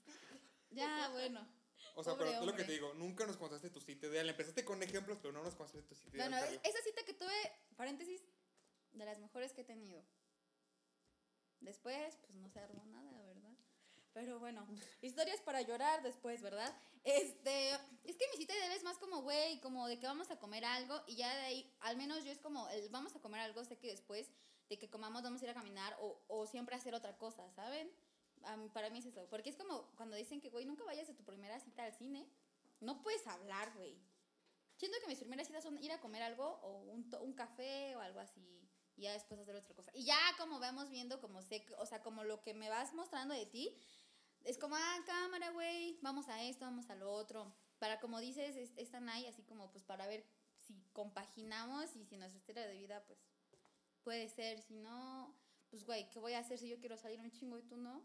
Ya, 0.71 1.09
bueno. 1.11 1.47
O 1.97 2.03
sea, 2.03 2.15
Pobre 2.15 2.27
pero 2.27 2.41
es 2.41 2.47
lo 2.47 2.57
que 2.57 2.65
te 2.65 2.73
digo, 2.73 2.93
nunca 2.95 3.25
nos 3.27 3.37
contaste 3.37 3.71
tu 3.71 3.81
cita 3.81 4.07
ideal. 4.09 4.29
Empezaste 4.29 4.65
con 4.65 4.83
ejemplos, 4.83 5.19
pero 5.23 5.33
no 5.33 5.43
nos 5.43 5.55
contaste 5.55 5.83
tu 5.83 5.95
cita 5.95 6.17
ideal. 6.17 6.31
Bueno, 6.31 6.45
Carla. 6.45 6.61
esa 6.65 6.83
cita 6.83 7.05
que 7.05 7.15
tuve, 7.15 7.53
paréntesis, 7.77 8.23
de 8.93 9.05
las 9.05 9.19
mejores 9.21 9.53
que 9.53 9.63
he 9.63 9.65
tenido. 9.65 10.05
Después, 11.61 12.17
pues 12.27 12.35
no 12.35 12.49
se 12.51 12.59
armó 12.59 12.85
nada, 12.87 13.13
¿verdad? 13.23 13.34
Pero 14.15 14.39
bueno, 14.39 14.65
historias 15.03 15.41
para 15.41 15.61
llorar 15.61 16.03
después, 16.05 16.41
¿verdad? 16.41 16.73
Este, 17.03 17.71
es 18.05 18.17
que 18.17 18.29
mi 18.31 18.37
cita 18.37 18.55
ideal 18.55 18.71
es 18.71 18.85
más 18.85 18.97
como, 18.99 19.23
güey, 19.23 19.61
como 19.61 19.89
de 19.89 19.99
que 19.99 20.07
vamos 20.07 20.31
a 20.31 20.39
comer 20.39 20.65
algo 20.65 21.03
y 21.09 21.17
ya 21.17 21.35
de 21.35 21.43
ahí, 21.43 21.77
al 21.81 21.97
menos 21.97 22.25
yo 22.25 22.31
es 22.31 22.39
como, 22.39 22.69
el 22.69 22.89
vamos 22.91 23.15
a 23.17 23.21
comer 23.21 23.41
algo, 23.41 23.65
sé 23.65 23.77
que 23.77 23.89
después 23.89 24.31
de 24.69 24.79
que 24.79 24.89
comamos 24.89 25.25
vamos 25.25 25.43
a 25.43 25.45
ir 25.45 25.51
a 25.51 25.55
caminar 25.55 25.97
o, 26.01 26.23
o 26.29 26.47
siempre 26.47 26.77
hacer 26.77 26.95
otra 26.95 27.19
cosa, 27.19 27.51
¿saben? 27.51 27.91
Para 28.73 28.89
mí 28.91 29.01
es 29.01 29.07
eso, 29.07 29.27
porque 29.31 29.51
es 29.51 29.57
como 29.57 29.91
cuando 29.97 30.17
dicen 30.17 30.41
que, 30.41 30.49
güey, 30.49 30.65
nunca 30.65 30.85
vayas 30.85 31.09
de 31.09 31.15
tu 31.15 31.25
primera 31.25 31.59
cita 31.59 31.85
al 31.85 31.95
cine, 31.95 32.29
no 32.81 33.03
puedes 33.03 33.27
hablar, 33.27 33.73
güey. 33.75 33.99
Siento 34.77 34.99
que 35.01 35.09
mis 35.09 35.19
primeras 35.19 35.49
citas 35.49 35.65
son 35.65 35.83
ir 35.83 35.91
a 35.91 36.01
comer 36.01 36.23
algo 36.23 36.45
o 36.63 36.83
un, 36.83 37.11
un 37.21 37.33
café 37.33 37.97
o 37.97 38.01
algo 38.01 38.21
así 38.21 38.65
y 38.97 39.03
ya 39.03 39.13
después 39.13 39.41
hacer 39.41 39.57
otra 39.57 39.75
cosa. 39.75 39.91
Y 39.95 40.05
ya 40.05 40.19
como 40.39 40.61
vamos 40.61 40.89
viendo, 40.89 41.21
como 41.21 41.43
sé, 41.43 41.65
o 41.79 41.87
sea, 41.87 42.03
como 42.03 42.25
lo 42.25 42.43
que 42.43 42.55
me 42.55 42.69
vas 42.69 42.95
mostrando 42.95 43.35
de 43.35 43.47
ti, 43.47 43.77
es 44.45 44.59
como, 44.59 44.77
ah, 44.77 45.03
cámara, 45.07 45.51
güey, 45.51 45.99
vamos 46.03 46.29
a 46.29 46.43
esto, 46.43 46.65
vamos 46.65 46.89
a 46.91 46.95
lo 46.97 47.11
otro. 47.13 47.55
Para, 47.79 47.99
como 48.01 48.21
dices, 48.21 48.57
es- 48.57 48.73
están 48.77 49.09
ahí 49.09 49.27
así 49.27 49.43
como, 49.43 49.71
pues, 49.71 49.85
para 49.85 50.07
ver 50.07 50.25
si 50.61 50.75
compaginamos 50.93 51.95
y 51.97 52.05
si 52.05 52.17
nuestra 52.17 52.39
historia 52.39 52.67
de 52.67 52.75
vida, 52.75 53.05
pues, 53.07 53.19
puede 54.03 54.29
ser. 54.29 54.61
Si 54.63 54.75
no, 54.75 55.35
pues, 55.71 55.85
güey, 55.85 56.09
¿qué 56.11 56.19
voy 56.19 56.35
a 56.35 56.39
hacer 56.41 56.59
si 56.59 56.69
yo 56.69 56.79
quiero 56.79 56.97
salir 56.97 57.21
un 57.21 57.31
chingo 57.33 57.59
y 57.59 57.63
tú 57.63 57.77
no? 57.77 58.03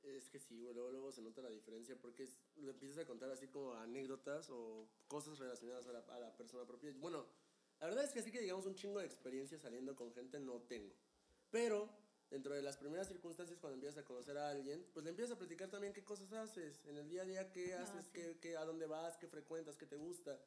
Pues, 0.00 0.14
Es 0.16 0.28
que 0.28 0.38
sí, 0.38 0.60
güey, 0.60 0.74
luego, 0.74 0.90
luego 0.90 1.12
se 1.12 1.22
nota 1.22 1.40
la 1.40 1.48
diferencia 1.48 1.96
porque 1.98 2.24
es- 2.24 2.38
le 2.56 2.72
empiezas 2.72 2.98
a 2.98 3.06
contar 3.06 3.30
así 3.30 3.48
como 3.48 3.72
anécdotas 3.72 4.50
o 4.50 4.86
cosas 5.08 5.38
relacionadas 5.38 5.86
a 5.86 5.92
la, 5.92 6.00
a 6.00 6.18
la 6.20 6.36
persona 6.36 6.66
propia. 6.66 6.92
Bueno, 6.98 7.26
la 7.80 7.86
verdad 7.86 8.04
es 8.04 8.12
que 8.12 8.18
así 8.20 8.30
que 8.30 8.40
digamos 8.40 8.66
un 8.66 8.74
chingo 8.74 8.98
de 9.00 9.06
experiencia 9.06 9.58
saliendo 9.58 9.96
con 9.96 10.12
gente 10.12 10.38
no 10.40 10.60
tengo. 10.60 10.94
Pero 11.50 11.88
dentro 12.30 12.54
de 12.54 12.62
las 12.62 12.76
primeras 12.76 13.08
circunstancias 13.08 13.58
cuando 13.58 13.74
empiezas 13.74 13.98
a 13.98 14.04
conocer 14.04 14.36
a 14.38 14.50
alguien, 14.50 14.84
pues 14.92 15.04
le 15.04 15.10
empiezas 15.10 15.36
a 15.36 15.38
platicar 15.38 15.70
también 15.70 15.92
qué 15.92 16.04
cosas 16.04 16.32
haces 16.32 16.80
en 16.86 16.96
el 16.98 17.08
día 17.08 17.22
a 17.22 17.24
día, 17.26 17.52
qué 17.52 17.74
Ah, 17.74 17.82
haces, 17.82 18.06
sí. 18.06 18.12
qué, 18.12 18.38
qué- 18.40 18.56
a 18.56 18.64
dónde 18.64 18.86
vas, 18.86 19.16
qué 19.16 19.28
frecuentas, 19.28 19.76
qué 19.76 19.86
te 19.86 19.96
gusta. 19.96 20.40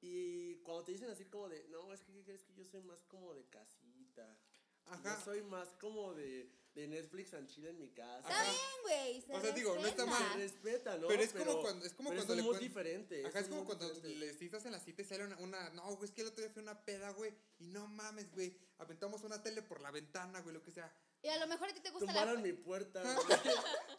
Y 0.00 0.56
cuando 0.62 0.84
te 0.84 0.92
dicen 0.92 1.08
así 1.10 1.24
como 1.24 1.48
de, 1.48 1.66
no, 1.68 1.92
es 1.92 2.02
que, 2.02 2.12
¿qué 2.12 2.22
crees 2.22 2.42
que 2.44 2.54
yo 2.54 2.64
soy 2.64 2.82
más 2.82 3.02
como 3.04 3.34
de 3.34 3.44
casita. 3.46 4.38
Ajá. 4.86 5.16
Yo 5.18 5.24
soy 5.24 5.42
más 5.42 5.68
como 5.76 6.14
de, 6.14 6.50
de 6.76 6.86
Netflix 6.88 7.32
and 7.32 7.48
chill 7.48 7.66
en 7.66 7.78
mi 7.78 7.88
casa. 7.88 8.18
está 8.28 8.42
bien, 8.42 8.54
güey. 8.82 9.20
se 9.22 9.32
O 9.34 9.40
sea, 9.40 9.50
digo, 9.52 9.74
no 9.76 9.86
está 9.86 10.04
mal. 10.04 10.22
Se 10.32 10.38
respeta, 10.38 10.98
¿no? 10.98 11.08
Pero 11.08 11.22
es 11.22 11.32
como 11.32 11.60
cuando- 11.62 11.86
es 11.86 11.94
como 11.94 12.10
pero 12.10 12.20
cuando 12.20 12.34
es 12.34 12.36
le 12.46 12.52
muy 12.52 12.58
diferente. 12.58 13.24
Ajá, 13.26 13.40
es 13.40 13.48
como 13.48 13.64
cuando 13.64 13.88
diferente. 13.88 14.18
le 14.26 14.34
citas 14.34 14.66
en 14.66 14.72
la 14.72 14.78
cita 14.78 15.00
y 15.00 15.04
sale 15.06 15.24
una, 15.24 15.36
una- 15.38 15.70
No, 15.70 15.96
güey, 15.96 16.04
es 16.04 16.10
que 16.14 16.20
el 16.20 16.28
otro 16.28 16.42
día 16.44 16.50
fui 16.52 16.60
a 16.60 16.64
una 16.64 16.84
peda, 16.84 17.10
güey. 17.12 17.32
Y 17.58 17.68
no 17.68 17.86
mames, 17.88 18.30
güey. 18.30 18.54
Aventamos 18.78 19.22
una 19.24 19.42
tele 19.42 19.62
por 19.62 19.80
la 19.80 19.90
ventana, 19.90 20.40
güey, 20.42 20.54
lo 20.54 20.62
que 20.62 20.70
sea. 20.70 20.92
Y 21.22 21.28
a 21.28 21.38
lo 21.38 21.46
mejor 21.46 21.70
a 21.70 21.74
ti 21.74 21.80
te 21.80 21.90
gusta 21.90 22.12
la... 22.12 22.20
Tumbaron 22.20 22.42
mi 22.42 22.52
puerta, 22.52 23.02
güey. 23.26 23.38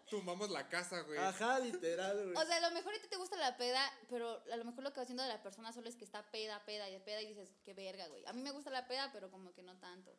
Tumbamos 0.10 0.51
la 0.51 0.69
casa, 0.69 1.01
güey. 1.01 1.17
Ajá, 1.17 1.60
literal, 1.60 2.15
güey. 2.31 2.36
O 2.38 2.46
sea, 2.46 2.57
a 2.57 2.69
lo 2.69 2.72
mejor 2.72 2.93
a 2.93 3.01
ti 3.01 3.07
te 3.10 3.17
gusta 3.17 3.36
la 3.38 3.57
peda, 3.57 3.91
pero 4.07 4.41
a 4.51 4.55
lo 4.55 4.63
mejor 4.63 4.84
lo 4.84 4.91
que 4.93 4.98
va 4.98 5.03
haciendo 5.03 5.24
de 5.24 5.29
la 5.29 5.41
persona 5.41 5.74
solo 5.74 5.89
es 5.89 5.96
que 5.96 6.05
está 6.05 6.29
peda, 6.31 6.63
peda 6.65 6.88
y 6.89 6.93
de 6.93 7.00
peda 7.00 7.22
y 7.24 7.27
dices, 7.29 7.50
qué 7.65 7.74
verga, 7.74 8.07
güey. 8.07 8.24
A 8.27 8.34
mí 8.34 8.41
me 8.43 8.51
gusta 8.51 8.69
la 8.69 8.88
peda, 8.88 9.10
pero 9.12 9.31
como 9.31 9.51
que 9.55 9.63
no 9.63 9.77
tanto. 9.79 10.15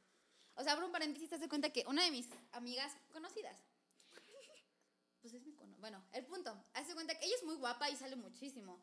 O 0.59 0.65
sea, 0.65 0.73
abro 0.73 0.87
un 0.87 0.93
paréntesis, 0.93 1.31
te 1.31 1.39
das 1.39 1.49
cuenta 1.49 1.71
que 1.71 1.85
una 1.87 2.03
de 2.03 2.11
mis 2.11 2.29
amigas 2.51 2.93
conocidas, 3.13 3.57
pues 5.23 5.33
es 5.33 5.47
mi 5.47 5.55
cono. 5.55 5.77
Bueno, 5.79 6.03
el 6.13 6.27
punto, 6.27 6.53
hace 6.75 6.95
cuenta 6.95 7.17
que 7.17 7.27
ella 7.27 7.37
es 7.37 7.45
muy 7.45 7.55
guapa 7.55 7.89
y 7.89 7.95
sale 7.95 8.17
muchísimo. 8.17 8.83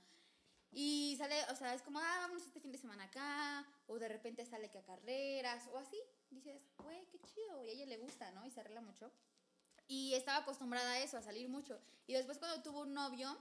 Y 0.72 1.16
sale, 1.18 1.36
o 1.52 1.56
sea, 1.56 1.74
es 1.74 1.82
como, 1.82 2.00
ah, 2.00 2.18
vamos 2.22 2.44
este 2.44 2.62
fin 2.62 2.72
de 2.72 2.78
semana 2.78 3.04
acá, 3.04 3.68
o 3.88 4.00
de 4.00 4.08
repente 4.08 4.46
sale 4.46 4.72
que 4.72 4.78
a 4.78 4.86
carreras, 4.86 5.68
o 5.74 5.78
así. 5.78 5.98
Dices, 6.30 6.62
güey, 6.78 7.06
qué 7.08 7.20
chido, 7.20 7.62
y 7.62 7.68
a 7.68 7.72
ella 7.74 7.86
le 7.88 7.98
gusta, 7.98 8.32
¿no? 8.32 8.46
Y 8.46 8.52
se 8.52 8.62
arregla 8.62 8.80
mucho. 8.80 9.12
Y 9.88 10.14
estaba 10.14 10.40
acostumbrada 10.40 10.94
a 10.94 11.00
eso, 11.00 11.18
a 11.18 11.22
salir 11.22 11.50
mucho. 11.50 11.78
Y 12.08 12.14
después 12.14 12.38
cuando 12.38 12.64
tuvo 12.64 12.82
un 12.82 12.94
novio, 12.94 13.38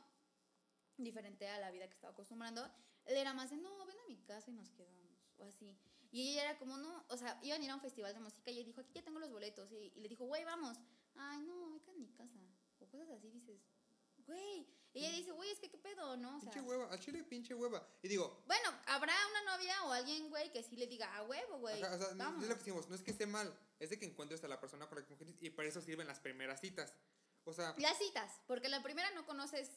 diferente 0.97 1.49
a 1.49 1.59
la 1.59 1.71
vida 1.71 1.87
que 1.87 1.95
estaba 1.95 2.13
acostumbrando, 2.13 2.69
él 3.05 3.17
era 3.17 3.33
más 3.33 3.51
de, 3.51 3.59
no, 3.59 3.87
ven 3.87 3.99
a 3.99 4.09
mi 4.09 4.17
casa 4.23 4.51
y 4.51 4.55
nos 4.55 4.71
quedamos, 4.71 5.21
o 5.39 5.45
así. 5.45 5.77
Y 6.15 6.31
ella 6.31 6.43
era 6.51 6.59
como, 6.59 6.77
no, 6.79 7.05
o 7.09 7.17
sea, 7.17 7.39
iban 7.43 7.61
a 7.61 7.65
ir 7.65 7.71
a 7.71 7.75
un 7.75 7.81
festival 7.81 8.15
de 8.15 8.21
música 8.21 8.49
y 8.51 8.55
ella 8.59 8.67
dijo, 8.67 8.81
aquí 8.81 8.93
ya 8.95 9.03
tengo 9.03 9.19
los 9.19 9.31
boletos. 9.33 9.71
Y, 9.73 9.93
y 9.97 10.01
le 10.01 10.09
dijo, 10.09 10.25
güey, 10.27 10.45
vamos. 10.45 10.79
Ay, 11.17 11.41
no, 11.43 11.73
vete 11.73 11.91
a 11.91 11.95
mi 11.95 12.07
casa. 12.13 12.39
O 12.79 12.87
cosas 12.89 13.11
así, 13.11 13.31
dices, 13.31 13.61
güey. 14.19 14.67
Y 14.93 15.01
ella 15.01 15.11
dice, 15.11 15.33
güey, 15.33 15.51
es 15.51 15.59
que 15.59 15.69
qué 15.69 15.77
pedo, 15.79 16.17
¿no? 16.17 16.37
O 16.37 16.41
sea, 16.41 16.53
Pinche 16.53 16.69
hueva, 16.69 16.87
al 16.93 17.01
chile 17.01 17.25
pinche 17.25 17.53
hueva. 17.53 17.85
Y 18.01 18.07
digo, 18.07 18.45
bueno, 18.47 18.71
habrá 18.87 19.13
una 19.31 19.57
novia 19.57 19.85
o 19.87 19.91
alguien, 19.93 20.29
güey, 20.31 20.53
que 20.53 20.63
sí 20.63 20.77
le 20.77 20.87
diga, 20.87 21.13
a 21.17 21.25
huevo, 21.25 21.59
güey. 21.59 21.83
ajá, 21.83 21.97
o 21.97 21.99
sea, 21.99 22.11
no- 22.15 22.25
vamos. 22.25 22.43
es 22.45 22.49
lo 22.49 22.55
que 22.55 22.61
decimos, 22.61 22.89
no 22.89 22.95
es 22.95 23.03
que 23.03 23.11
esté 23.11 23.27
mal, 23.27 23.53
es 23.81 23.91
de 23.91 23.99
que 23.99 24.07
encuentres 24.07 24.45
a 24.45 24.49
la 24.49 24.61
persona 24.61 24.89
con 24.89 24.99
la 24.99 25.05
que 25.05 25.17
y 25.41 25.51
para 25.51 25.69
eso 25.69 25.81
sirven 25.81 26.07
las 26.07 26.21
primeras 26.21 26.61
citas. 26.61 26.95
O 27.43 27.53
sea, 27.53 27.75
Las 27.79 27.99
citas, 27.99 28.41
porque 28.47 28.69
la 28.69 28.83
primera 28.85 29.11
no 29.11 29.27
conoces 29.27 29.69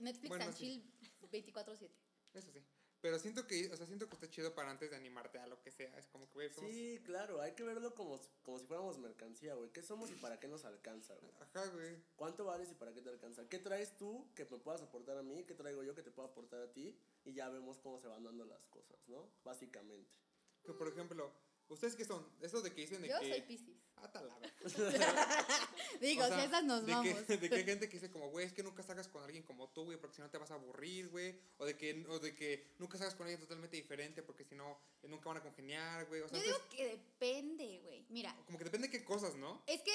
Netflix 0.00 0.28
Bueno, 0.30 0.44
and 0.46 0.54
sí. 0.54 0.82
chill 1.20 1.50
24-7. 1.52 1.90
eso 2.32 2.50
sí. 2.50 2.64
Pero 3.04 3.18
siento 3.18 3.46
que, 3.46 3.68
o 3.70 3.76
sea, 3.76 3.84
siento 3.84 4.08
que 4.08 4.14
está 4.14 4.30
chido 4.30 4.54
para 4.54 4.70
antes 4.70 4.88
de 4.90 4.96
animarte 4.96 5.36
a 5.38 5.46
lo 5.46 5.60
que 5.60 5.70
sea. 5.70 5.94
Es 5.98 6.06
como 6.06 6.26
que, 6.26 6.32
güey, 6.32 6.48
somos- 6.48 6.70
Sí, 6.70 7.02
claro, 7.04 7.38
hay 7.42 7.52
que 7.52 7.62
verlo 7.62 7.94
como, 7.94 8.18
como 8.42 8.58
si 8.58 8.64
fuéramos 8.64 8.96
mercancía, 8.96 9.52
güey. 9.52 9.68
¿Qué 9.72 9.82
somos 9.82 10.10
y 10.10 10.14
para 10.14 10.40
qué 10.40 10.48
nos 10.48 10.64
alcanza, 10.64 11.14
güey? 11.16 11.30
Ajá, 11.38 11.66
güey. 11.66 11.98
¿Cuánto 12.16 12.46
vales 12.46 12.70
y 12.70 12.74
para 12.76 12.94
qué 12.94 13.02
te 13.02 13.10
alcanza? 13.10 13.46
¿Qué 13.46 13.58
traes 13.58 13.98
tú 13.98 14.26
que 14.34 14.46
me 14.46 14.56
puedas 14.56 14.80
aportar 14.80 15.18
a 15.18 15.22
mí? 15.22 15.44
¿Qué 15.44 15.52
traigo 15.52 15.82
yo 15.82 15.94
que 15.94 16.02
te 16.02 16.10
pueda 16.10 16.28
aportar 16.30 16.62
a 16.62 16.72
ti? 16.72 16.98
Y 17.26 17.34
ya 17.34 17.50
vemos 17.50 17.76
cómo 17.76 17.98
se 18.00 18.08
van 18.08 18.24
dando 18.24 18.46
las 18.46 18.64
cosas, 18.68 18.96
¿no? 19.06 19.28
Básicamente. 19.44 20.16
Que 20.64 20.72
por 20.72 20.88
ejemplo, 20.88 21.30
¿ustedes 21.68 21.96
qué 21.96 22.06
son? 22.06 22.26
Eso 22.40 22.62
de 22.62 22.72
que 22.72 22.80
dicen 22.80 23.02
de 23.02 23.08
Yo 23.10 23.20
que. 23.20 23.28
soy 23.28 23.42
Pisces. 23.42 23.83
Ta 24.10 24.22
la 24.22 24.38
verga. 24.38 24.54
Digo, 26.00 26.24
O 26.24 26.26
sea, 26.26 26.40
si 26.40 26.46
esas 26.46 26.64
nos 26.64 26.86
de 26.86 26.92
vamos. 26.92 27.22
Que, 27.22 27.36
de 27.36 27.48
que 27.48 27.54
hay 27.56 27.64
gente 27.64 27.88
que 27.88 27.94
dice 27.94 28.10
como, 28.10 28.30
güey, 28.30 28.46
es 28.46 28.52
que 28.52 28.62
nunca 28.62 28.82
salgas 28.82 29.08
con 29.08 29.22
alguien 29.22 29.42
como 29.42 29.68
tú, 29.70 29.84
güey, 29.84 29.98
porque 29.98 30.16
si 30.16 30.22
no 30.22 30.30
te 30.30 30.38
vas 30.38 30.50
a 30.50 30.54
aburrir, 30.54 31.08
güey. 31.08 31.38
O 31.58 31.64
de 31.64 31.76
que, 31.76 32.04
o 32.08 32.18
de 32.18 32.34
que 32.34 32.74
nunca 32.78 32.98
salgas 32.98 33.14
con 33.14 33.26
alguien 33.26 33.40
totalmente 33.40 33.76
diferente, 33.76 34.22
porque 34.22 34.44
si 34.44 34.54
no, 34.54 34.78
eh, 35.02 35.08
nunca 35.08 35.28
van 35.28 35.38
a 35.38 35.42
congeniar, 35.42 36.06
güey. 36.06 36.22
O 36.22 36.28
sea, 36.28 36.38
Yo 36.38 36.44
digo 36.44 36.58
que 36.70 36.88
depende, 36.88 37.80
güey. 37.82 38.06
Mira, 38.10 38.34
como 38.46 38.58
que 38.58 38.64
depende 38.64 38.88
de 38.88 38.98
qué 38.98 39.04
cosas, 39.04 39.34
¿no? 39.36 39.62
es 39.66 39.82
que, 39.82 39.94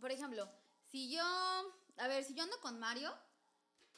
por 0.00 0.10
ejemplo, 0.10 0.50
si 0.90 1.10
yo. 1.10 1.22
A 1.22 2.08
ver, 2.08 2.24
si 2.24 2.34
yo 2.34 2.42
ando 2.42 2.60
con 2.60 2.78
Mario. 2.78 3.14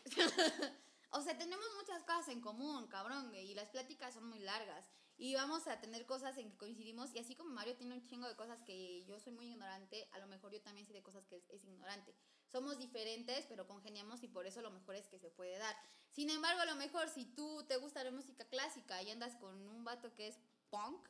o 1.10 1.22
sea, 1.22 1.38
tenemos 1.38 1.66
muchas 1.76 2.02
cosas 2.02 2.28
en 2.28 2.40
común, 2.40 2.88
cabrón, 2.88 3.28
güey. 3.30 3.50
Y 3.50 3.54
las 3.54 3.68
pláticas 3.68 4.14
son 4.14 4.28
muy 4.28 4.40
largas. 4.40 4.90
Y 5.22 5.36
vamos 5.36 5.68
a 5.68 5.80
tener 5.80 6.04
cosas 6.04 6.36
en 6.36 6.50
que 6.50 6.56
coincidimos. 6.56 7.14
Y 7.14 7.20
así 7.20 7.36
como 7.36 7.50
Mario 7.50 7.76
tiene 7.76 7.94
un 7.94 8.02
chingo 8.02 8.26
de 8.26 8.34
cosas 8.34 8.60
que 8.62 9.04
yo 9.04 9.20
soy 9.20 9.32
muy 9.32 9.46
ignorante, 9.46 10.08
a 10.10 10.18
lo 10.18 10.26
mejor 10.26 10.50
yo 10.50 10.60
también 10.60 10.84
sé 10.84 10.92
de 10.92 11.00
cosas 11.00 11.24
que 11.26 11.36
es, 11.36 11.48
es 11.50 11.62
ignorante. 11.62 12.12
Somos 12.50 12.76
diferentes, 12.76 13.46
pero 13.46 13.68
congeniamos 13.68 14.24
y 14.24 14.26
por 14.26 14.48
eso 14.48 14.62
lo 14.62 14.72
mejor 14.72 14.96
es 14.96 15.06
que 15.06 15.20
se 15.20 15.30
puede 15.30 15.56
dar. 15.58 15.76
Sin 16.10 16.28
embargo, 16.28 16.62
a 16.62 16.64
lo 16.64 16.74
mejor 16.74 17.08
si 17.08 17.24
tú 17.24 17.64
te 17.68 17.76
gusta 17.76 18.02
la 18.02 18.10
música 18.10 18.44
clásica 18.46 19.00
y 19.00 19.10
andas 19.10 19.36
con 19.36 19.54
un 19.68 19.84
vato 19.84 20.12
que 20.12 20.26
es 20.26 20.40
punk, 20.70 21.08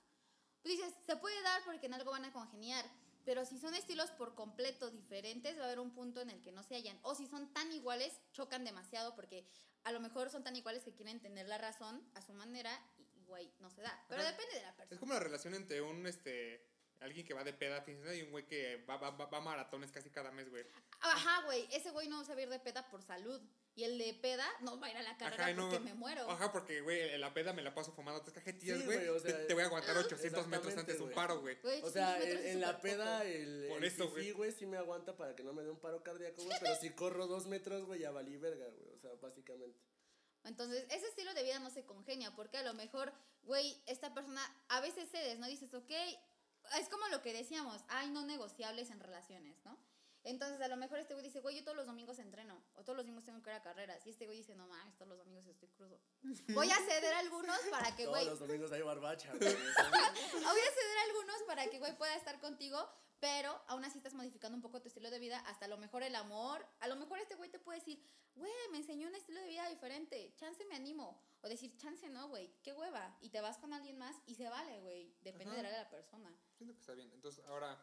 pues 0.60 0.76
dices, 0.76 0.94
se 1.06 1.16
puede 1.16 1.40
dar 1.40 1.64
porque 1.64 1.86
en 1.86 1.94
algo 1.94 2.10
van 2.10 2.26
a 2.26 2.34
congeniar. 2.34 2.84
Pero 3.24 3.46
si 3.46 3.58
son 3.58 3.74
estilos 3.74 4.10
por 4.10 4.34
completo 4.34 4.90
diferentes, 4.90 5.56
va 5.56 5.62
a 5.62 5.66
haber 5.66 5.80
un 5.80 5.94
punto 5.94 6.20
en 6.20 6.28
el 6.28 6.42
que 6.42 6.52
no 6.52 6.62
se 6.62 6.74
hallan. 6.74 6.98
O 7.00 7.14
si 7.14 7.26
son 7.26 7.50
tan 7.54 7.72
iguales, 7.72 8.20
chocan 8.32 8.62
demasiado 8.62 9.14
porque 9.14 9.46
a 9.84 9.92
lo 9.92 10.00
mejor 10.00 10.28
son 10.28 10.44
tan 10.44 10.54
iguales 10.54 10.84
que 10.84 10.92
quieren 10.92 11.20
tener 11.20 11.48
la 11.48 11.56
razón 11.56 12.06
a 12.14 12.20
su 12.20 12.34
manera 12.34 12.78
güey, 13.32 13.52
no 13.60 13.68
se 13.70 13.82
da. 13.82 14.04
Pero 14.08 14.22
Ajá. 14.22 14.30
depende 14.30 14.54
de 14.54 14.62
la 14.62 14.68
Es 14.70 14.76
persona. 14.76 15.00
como 15.00 15.14
la 15.14 15.20
relación 15.20 15.54
entre 15.54 15.80
un, 15.82 16.06
este, 16.06 16.64
alguien 17.00 17.26
que 17.26 17.34
va 17.34 17.42
de 17.44 17.52
peda, 17.52 17.82
fíjense, 17.82 18.16
y 18.16 18.22
un 18.22 18.30
güey 18.30 18.46
que 18.46 18.76
va, 18.88 18.96
va, 18.96 19.10
va, 19.10 19.26
va 19.26 19.38
a 19.38 19.40
maratones 19.40 19.90
casi 19.90 20.10
cada 20.10 20.30
mes, 20.30 20.48
güey. 20.50 20.64
Ajá, 21.00 21.44
güey, 21.46 21.66
ese 21.72 21.90
güey 21.90 22.08
no 22.08 22.24
se 22.24 22.32
va 22.34 22.40
a 22.40 22.42
ir 22.42 22.48
de 22.48 22.60
peda 22.60 22.88
por 22.90 23.02
salud. 23.02 23.40
Y 23.74 23.84
el 23.84 23.96
de 23.96 24.12
peda 24.12 24.46
no 24.60 24.78
va 24.78 24.88
a 24.88 24.90
ir 24.90 24.96
a 24.98 25.02
la 25.02 25.16
carrera 25.16 25.44
Ajá, 25.44 25.50
y 25.50 25.54
no- 25.54 25.62
porque 25.70 25.80
me 25.82 25.94
muero. 25.94 26.30
Ajá, 26.30 26.52
porque, 26.52 26.82
güey, 26.82 27.08
en 27.14 27.20
la 27.22 27.32
peda 27.32 27.54
me 27.54 27.62
la 27.62 27.74
paso 27.74 27.90
fumando 27.92 28.20
tres 28.20 28.34
cajetillas, 28.34 28.78
Sí, 28.80 28.84
güey. 28.84 29.08
o 29.08 29.14
te- 29.20 29.30
sea, 29.30 29.46
te, 29.46 29.54
voy 29.54 29.62
a 29.62 29.66
aguantar 29.66 29.96
800 29.96 30.46
metros 30.46 30.74
exactamente, 30.74 30.80
antes 30.92 30.98
de 30.98 31.02
un 31.04 31.10
paro, 31.12 31.40
güey. 31.40 31.54
O 31.56 31.88
800 31.88 31.92
sea, 31.94 32.18
metros 32.18 32.28
en, 32.34 32.38
es 32.38 32.52
en 32.52 32.60
la 32.60 32.80
peda 32.82 33.18
poco. 33.20 33.30
el, 33.30 33.66
Por 33.70 33.78
el 33.78 33.84
eso, 33.84 34.08
fifí, 34.10 34.20
güey. 34.20 34.32
güey, 34.32 34.52
sí 34.52 34.66
me 34.66 34.76
aguanta 34.76 35.16
para 35.16 35.34
que 35.34 35.42
no 35.42 35.54
me 35.54 35.62
dé 35.62 35.70
un 35.70 35.80
paro 35.80 36.02
cardíaco, 36.02 36.42
güey, 36.44 36.58
pero 36.74 36.76
si 36.82 36.90
corro 36.90 37.26
dos 37.26 37.46
metros, 37.46 37.86
güey, 37.86 38.00
ya 38.00 38.10
valí 38.10 38.36
verga, 38.36 38.68
güey, 38.68 38.90
o 38.90 38.98
sea, 38.98 39.10
básicamente. 39.22 39.80
Entonces, 40.44 40.84
ese 40.90 41.06
estilo 41.06 41.32
de 41.34 41.44
vida 41.44 41.58
no 41.58 41.70
se 41.70 41.84
congenia, 41.84 42.34
porque 42.34 42.58
a 42.58 42.62
lo 42.62 42.74
mejor, 42.74 43.12
güey, 43.42 43.80
esta 43.86 44.12
persona 44.12 44.40
a 44.68 44.80
veces 44.80 45.10
cedes, 45.10 45.38
¿no? 45.38 45.46
Dices, 45.46 45.72
ok, 45.74 45.90
es 46.78 46.88
como 46.88 47.06
lo 47.08 47.22
que 47.22 47.32
decíamos, 47.32 47.82
hay 47.88 48.10
no 48.10 48.24
negociables 48.24 48.90
en 48.90 49.00
relaciones, 49.00 49.56
¿no? 49.64 49.78
Entonces, 50.24 50.60
a 50.60 50.68
lo 50.68 50.76
mejor 50.76 50.98
este 51.00 51.14
güey 51.14 51.24
dice, 51.26 51.40
güey, 51.40 51.56
yo 51.56 51.64
todos 51.64 51.76
los 51.76 51.86
domingos 51.86 52.18
entreno, 52.18 52.62
o 52.74 52.82
todos 52.84 52.96
los 52.96 53.04
domingos 53.04 53.24
tengo 53.24 53.42
que 53.42 53.50
ir 53.50 53.56
a 53.56 53.62
carreras, 53.62 54.06
y 54.06 54.10
este 54.10 54.26
güey 54.26 54.38
dice, 54.38 54.54
no 54.54 54.68
mames, 54.68 54.94
todos 54.96 55.08
los 55.08 55.18
domingos 55.18 55.46
estoy 55.46 55.68
crudo. 55.70 56.00
Voy 56.54 56.70
a 56.70 56.76
ceder 56.76 57.14
algunos 57.14 57.58
para 57.70 57.94
que, 57.96 58.04
Todos 58.04 58.16
güey, 58.16 58.26
los 58.26 58.38
domingos 58.38 58.70
hay 58.72 58.82
barbacha, 58.82 59.28
güey. 59.34 59.40
voy 59.40 60.60
a 60.60 60.72
ceder 60.72 60.98
a 60.98 61.02
algunos 61.08 61.42
para 61.46 61.66
que, 61.68 61.78
güey, 61.78 61.96
pueda 61.96 62.14
estar 62.14 62.40
contigo, 62.40 62.88
pero 63.18 63.60
aún 63.68 63.84
así 63.84 63.98
estás 63.98 64.14
modificando 64.14 64.56
un 64.56 64.62
poco 64.62 64.80
tu 64.80 64.88
estilo 64.88 65.10
de 65.10 65.18
vida, 65.18 65.38
hasta 65.46 65.64
a 65.64 65.68
lo 65.68 65.78
mejor 65.78 66.02
el 66.02 66.14
amor, 66.14 66.66
a 66.80 66.88
lo 66.88 66.96
mejor 66.96 67.18
este 67.18 67.34
güey 67.34 67.50
te 67.50 67.58
puede 67.58 67.78
decir, 67.80 68.04
güey, 68.34 68.52
me 68.70 68.78
enseñó 68.78 69.08
un 69.08 69.14
estilo 69.14 69.40
de 69.40 69.46
vida 69.48 69.68
diferente, 69.68 70.34
chance 70.36 70.64
me 70.66 70.76
animo, 70.76 71.20
o 71.40 71.48
decir, 71.48 71.76
chance 71.76 72.08
no, 72.08 72.28
güey, 72.28 72.52
qué 72.62 72.72
hueva, 72.72 73.16
y 73.20 73.30
te 73.30 73.40
vas 73.40 73.58
con 73.58 73.72
alguien 73.72 73.98
más 73.98 74.16
y 74.26 74.34
se 74.36 74.48
vale, 74.48 74.80
güey, 74.80 75.14
depende 75.22 75.54
Ajá. 75.54 75.62
de 75.70 75.78
la 75.78 75.90
persona. 75.90 76.32
Siento 76.56 76.74
que 76.74 76.80
está 76.80 76.94
bien. 76.94 77.10
Entonces, 77.12 77.44
ahora, 77.46 77.78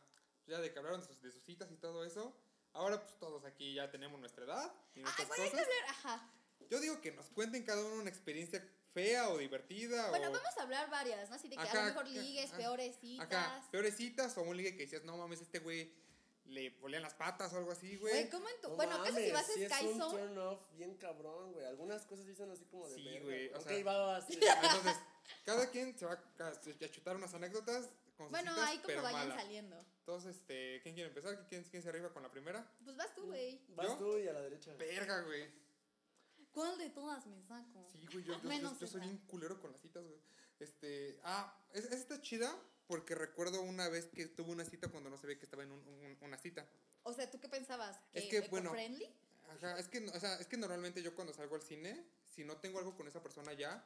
ya 0.49 0.59
de 0.59 0.71
que 0.73 0.79
hablaron 0.79 1.01
de 1.01 1.07
sus, 1.07 1.21
de 1.21 1.31
sus 1.31 1.43
citas 1.43 1.71
y 1.71 1.75
todo 1.77 2.03
eso, 2.03 2.35
ahora 2.73 2.99
pues 3.01 3.17
todos 3.19 3.45
aquí 3.45 3.73
ya 3.73 3.89
tenemos 3.91 4.19
nuestra 4.19 4.45
edad 4.45 4.73
y 4.95 4.99
Ay, 4.99 5.03
nuestras 5.03 5.31
hay 5.31 5.35
que 5.45 5.51
cosas. 5.51 5.65
hablar, 5.67 5.89
ajá. 5.89 6.31
Yo 6.69 6.79
digo 6.79 6.99
que 7.01 7.11
nos 7.11 7.27
cuenten 7.29 7.63
cada 7.63 7.83
uno 7.83 7.95
una 8.01 8.09
experiencia 8.09 8.63
fea 8.93 9.29
o 9.29 9.37
divertida 9.37 10.09
Bueno, 10.09 10.29
o... 10.29 10.31
vamos 10.31 10.57
a 10.57 10.61
hablar 10.63 10.89
varias, 10.89 11.29
¿no? 11.29 11.35
Así 11.35 11.47
de 11.47 11.55
que 11.55 11.61
a 11.61 11.65
Ajá, 11.65 11.77
lo 11.79 11.85
mejor 11.85 12.05
ajá, 12.05 12.11
ligues, 12.13 12.51
peores 12.51 12.95
citas. 12.99 13.25
Acá, 13.25 13.67
peores 13.71 13.95
citas 13.95 14.37
o 14.37 14.41
un 14.41 14.57
ligue 14.57 14.75
que 14.75 14.83
decías, 14.83 15.03
no 15.03 15.15
mames, 15.17 15.41
este 15.41 15.59
güey 15.59 15.91
le 16.45 16.71
volían 16.81 17.03
las 17.03 17.13
patas 17.13 17.53
o 17.53 17.57
algo 17.57 17.71
así, 17.71 17.95
güey. 17.97 18.11
Güey, 18.13 18.29
¿cómo 18.29 18.49
en 18.49 18.61
tu...? 18.61 18.69
no 18.69 18.75
bueno, 18.75 19.05
eso 19.05 19.15
si 19.17 19.31
mames, 19.31 19.33
vas 19.33 19.49
a 19.49 19.53
es 19.53 19.71
Sky 19.71 19.85
un 19.87 19.99
Zone... 19.99 20.17
turn 20.23 20.37
off 20.39 20.59
bien 20.73 20.95
cabrón, 20.95 21.53
güey. 21.53 21.65
Algunas 21.65 22.05
cosas 22.07 22.25
dicen 22.25 22.49
así 22.51 22.65
como 22.65 22.87
de 22.89 22.95
Sí, 22.95 23.19
güey, 23.23 23.53
o 23.53 23.57
Ok, 23.59 23.67
sea- 23.67 23.83
va, 23.83 23.97
va. 23.99 24.19
Entonces, 24.29 24.95
cada 25.45 25.69
quien 25.69 25.97
se 25.97 26.05
va 26.07 26.13
a, 26.39 26.47
a 26.47 26.89
chutar 26.89 27.15
unas 27.15 27.33
anécdotas 27.35 27.89
Bueno, 28.29 28.51
ahí 28.61 28.77
como 28.77 28.87
pero 28.87 29.01
vayan 29.03 29.31
saliendo. 29.35 29.85
Entonces, 29.99 30.35
este, 30.35 30.81
¿quién 30.83 30.95
quiere 30.95 31.09
empezar? 31.09 31.45
¿Quién, 31.47 31.63
quién 31.63 31.81
se 31.81 31.89
arriba 31.89 32.11
con 32.11 32.23
la 32.23 32.31
primera? 32.31 32.69
Pues 32.83 32.95
vas 32.97 33.13
tú, 33.15 33.27
güey. 33.27 33.61
Vas 33.69 33.87
¿Yo? 33.87 33.97
tú 33.97 34.17
y 34.17 34.27
a 34.27 34.33
la 34.33 34.41
derecha. 34.41 34.73
Verga, 34.73 35.21
güey. 35.21 35.47
¿Cuál 36.51 36.77
de 36.77 36.89
todas 36.89 37.25
me 37.27 37.41
saco? 37.43 37.87
Sí, 37.91 38.05
güey, 38.11 38.25
yo, 38.25 38.41
yo, 38.41 38.49
yo- 38.79 38.87
soy 38.87 39.01
bien 39.01 39.17
culero 39.27 39.59
con 39.61 39.71
las 39.71 39.81
citas, 39.81 40.03
güey. 40.03 40.19
Este, 40.59 41.19
ah, 41.23 41.55
es, 41.73 41.85
esta 41.85 41.95
está 41.95 42.21
chida 42.21 42.53
porque 42.87 43.15
recuerdo 43.15 43.61
una 43.61 43.87
vez 43.87 44.07
que 44.07 44.25
tuve 44.27 44.51
una 44.51 44.65
cita 44.65 44.89
cuando 44.89 45.09
no 45.09 45.17
sabía 45.17 45.37
que 45.37 45.45
estaba 45.45 45.63
en 45.63 45.71
un- 45.71 45.87
un- 45.87 46.17
una 46.21 46.37
cita. 46.37 46.67
O 47.03 47.13
sea, 47.13 47.29
¿tú 47.29 47.39
qué 47.39 47.47
pensabas? 47.47 47.97
Es 48.13 48.25
que, 48.25 48.41
bueno, 48.49 48.71
friendly? 48.71 49.07
Ajá, 49.49 49.79
es 49.79 49.87
que, 49.87 49.99
o 50.09 50.19
sea, 50.19 50.35
es 50.35 50.47
que 50.47 50.57
normalmente 50.57 51.01
yo 51.01 51.15
cuando 51.15 51.33
salgo 51.33 51.55
al 51.55 51.61
cine, 51.61 52.05
si 52.27 52.43
no 52.43 52.57
tengo 52.57 52.79
algo 52.79 52.95
con 52.95 53.07
esa 53.07 53.21
persona 53.23 53.53
ya, 53.53 53.83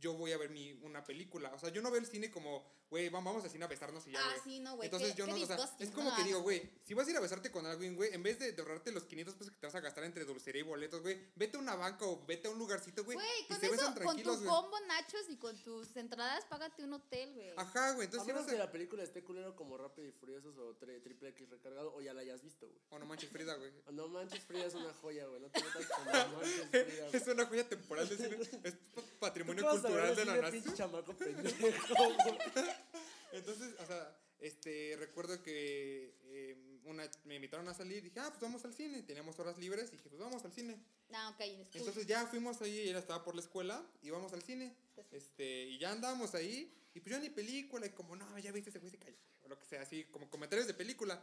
yo 0.00 0.14
voy 0.14 0.32
a 0.32 0.38
ver 0.38 0.50
mi, 0.50 0.72
una 0.82 1.04
película. 1.04 1.52
O 1.54 1.58
sea, 1.58 1.70
yo 1.70 1.82
no 1.82 1.90
veo 1.90 2.00
el 2.00 2.06
cine 2.06 2.30
como, 2.30 2.64
güey, 2.90 3.08
vam- 3.10 3.24
vamos 3.24 3.44
al 3.44 3.50
cine 3.50 3.64
a 3.64 3.68
besarnos 3.68 4.06
y 4.06 4.12
ya, 4.12 4.20
Ah, 4.22 4.34
sí, 4.44 4.60
no, 4.60 4.76
güey. 4.76 4.86
Entonces 4.86 5.12
qué- 5.12 5.18
yo 5.18 5.24
qué 5.26 5.32
no, 5.32 5.42
o 5.42 5.46
sea, 5.46 5.76
es 5.80 5.90
como 5.90 6.10
no 6.10 6.16
que 6.16 6.24
digo, 6.24 6.40
güey, 6.42 6.70
si 6.82 6.94
vas 6.94 7.06
a 7.06 7.10
ir 7.10 7.16
a 7.16 7.20
besarte 7.20 7.50
con 7.50 7.66
alguien, 7.66 7.96
güey, 7.96 8.12
en 8.14 8.22
vez 8.22 8.38
de, 8.38 8.54
ahorrarte 8.58 8.92
los 8.92 9.04
500 9.04 9.34
pesos 9.34 9.52
que 9.52 9.58
te 9.58 9.66
vas 9.66 9.74
a 9.74 9.80
gastar 9.80 10.04
entre 10.04 10.24
dulcería 10.24 10.60
y 10.60 10.64
boletos, 10.64 11.02
güey, 11.02 11.18
vete 11.36 11.56
a 11.56 11.60
una 11.60 11.74
banca 11.74 12.04
o 12.06 12.24
vete 12.26 12.48
a 12.48 12.50
un 12.50 12.58
lugarcito, 12.58 13.04
güey, 13.04 13.16
Güey, 13.16 13.28
y 13.42 13.46
con 13.48 13.60
se 13.60 13.66
eso, 13.66 13.72
besan 13.76 13.94
con 14.04 14.22
tu 14.22 14.34
güey. 14.36 14.44
combo 14.48 14.80
nachos 14.86 15.28
y 15.28 15.36
con 15.36 15.56
tus 15.62 15.96
entradas, 15.96 16.44
págate 16.46 16.84
un 16.84 16.92
hotel, 16.94 17.34
güey. 17.34 17.52
Ajá, 17.56 17.92
güey, 17.92 18.02
A 18.02 18.04
entonces 18.04 18.22
si 18.22 18.26
menos 18.28 18.42
vas 18.46 18.50
que 18.54 18.60
a... 18.60 18.64
la 18.66 18.72
película 18.72 19.02
esté 19.02 19.22
culero 19.24 19.54
como 19.56 19.76
Rápido 19.76 20.06
y 20.08 20.12
Furiosos 20.12 20.56
o 20.58 20.78
tri- 20.78 21.02
Triple 21.02 21.30
X 21.30 21.50
recargado 21.50 21.94
o 21.94 22.00
ya 22.00 22.14
la 22.14 22.20
hayas 22.22 22.42
visto, 22.42 22.66
güey. 22.68 22.78
O 22.90 22.98
no 22.98 23.06
manches 23.06 23.30
Frida, 23.30 23.54
güey. 23.56 23.72
No 23.92 24.08
manches, 24.08 24.44
Frida 24.44 24.66
es 24.66 24.74
una 24.74 24.92
joya, 24.94 25.26
güey. 25.26 25.40
No 25.40 25.50
te 25.50 25.62
metas 25.62 25.86
con 25.86 26.04
No 26.32 26.36
manches, 26.38 26.68
Frida. 26.70 27.08
Es 27.12 27.26
una 27.26 27.46
joya 27.46 27.68
temporal 27.68 28.08
de 28.08 28.16
cine, 28.16 28.38
es 28.64 28.74
pa- 28.94 29.02
patrimonio 29.20 29.62
¿Tú 29.64 29.68
qué 29.70 29.76
vas 29.76 29.84
a 29.84 29.87
cultural 29.88 30.16
de 30.16 30.24
la 30.24 30.50
pinche 30.50 30.70
nación. 30.70 30.74
chamaco 30.74 31.12
pendejo, 31.14 31.56
güey? 31.58 32.16
Entonces, 33.32 33.74
o 33.80 33.86
sea, 33.86 34.16
este, 34.40 34.96
recuerdo 34.98 35.42
que 35.42 36.14
eh, 36.24 36.80
una, 36.84 37.08
me 37.24 37.36
invitaron 37.36 37.68
a 37.68 37.74
salir, 37.74 38.02
dije, 38.02 38.20
ah, 38.20 38.28
pues 38.30 38.40
vamos 38.40 38.64
al 38.64 38.72
cine, 38.72 39.02
teníamos 39.02 39.38
horas 39.38 39.58
libres, 39.58 39.88
y 39.88 39.96
dije, 39.96 40.08
pues 40.08 40.20
vamos 40.20 40.44
al 40.44 40.52
cine. 40.52 40.78
No, 41.08 41.30
ok, 41.30 41.40
en. 41.40 41.68
Entonces 41.72 42.06
ya 42.06 42.26
fuimos 42.26 42.60
ahí, 42.62 42.88
ella 42.88 42.98
estaba 42.98 43.24
por 43.24 43.34
la 43.34 43.40
escuela, 43.40 43.84
y 44.02 44.10
vamos 44.10 44.32
al 44.32 44.42
cine, 44.42 44.74
este, 45.10 45.64
y 45.64 45.78
ya 45.78 45.90
andábamos 45.90 46.34
ahí, 46.34 46.72
y 46.94 47.00
pues 47.00 47.14
yo 47.14 47.20
ni 47.20 47.30
película, 47.30 47.86
y 47.86 47.90
como, 47.90 48.16
no, 48.16 48.38
ya 48.38 48.52
viste, 48.52 48.70
ese 48.70 48.78
güey 48.78 48.90
se 48.90 48.98
cayó, 48.98 49.16
o 49.42 49.48
lo 49.48 49.58
que 49.58 49.66
sea, 49.66 49.82
así, 49.82 50.04
como 50.04 50.30
comentarios 50.30 50.66
de 50.66 50.74
película. 50.74 51.22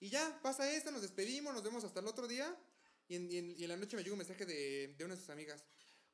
Y 0.00 0.08
ya, 0.10 0.40
pasa 0.42 0.70
esto, 0.70 0.90
nos 0.90 1.02
despedimos, 1.02 1.52
nos 1.54 1.62
vemos 1.62 1.84
hasta 1.84 2.00
el 2.00 2.06
otro 2.06 2.28
día, 2.28 2.56
y 3.08 3.16
en, 3.16 3.30
y 3.30 3.38
en, 3.38 3.54
y 3.58 3.64
en 3.64 3.68
la 3.68 3.76
noche 3.76 3.96
me 3.96 4.02
llegó 4.02 4.14
un 4.14 4.18
mensaje 4.18 4.46
de, 4.46 4.94
de 4.96 5.04
una 5.04 5.14
de 5.14 5.20
sus 5.20 5.30
amigas, 5.30 5.64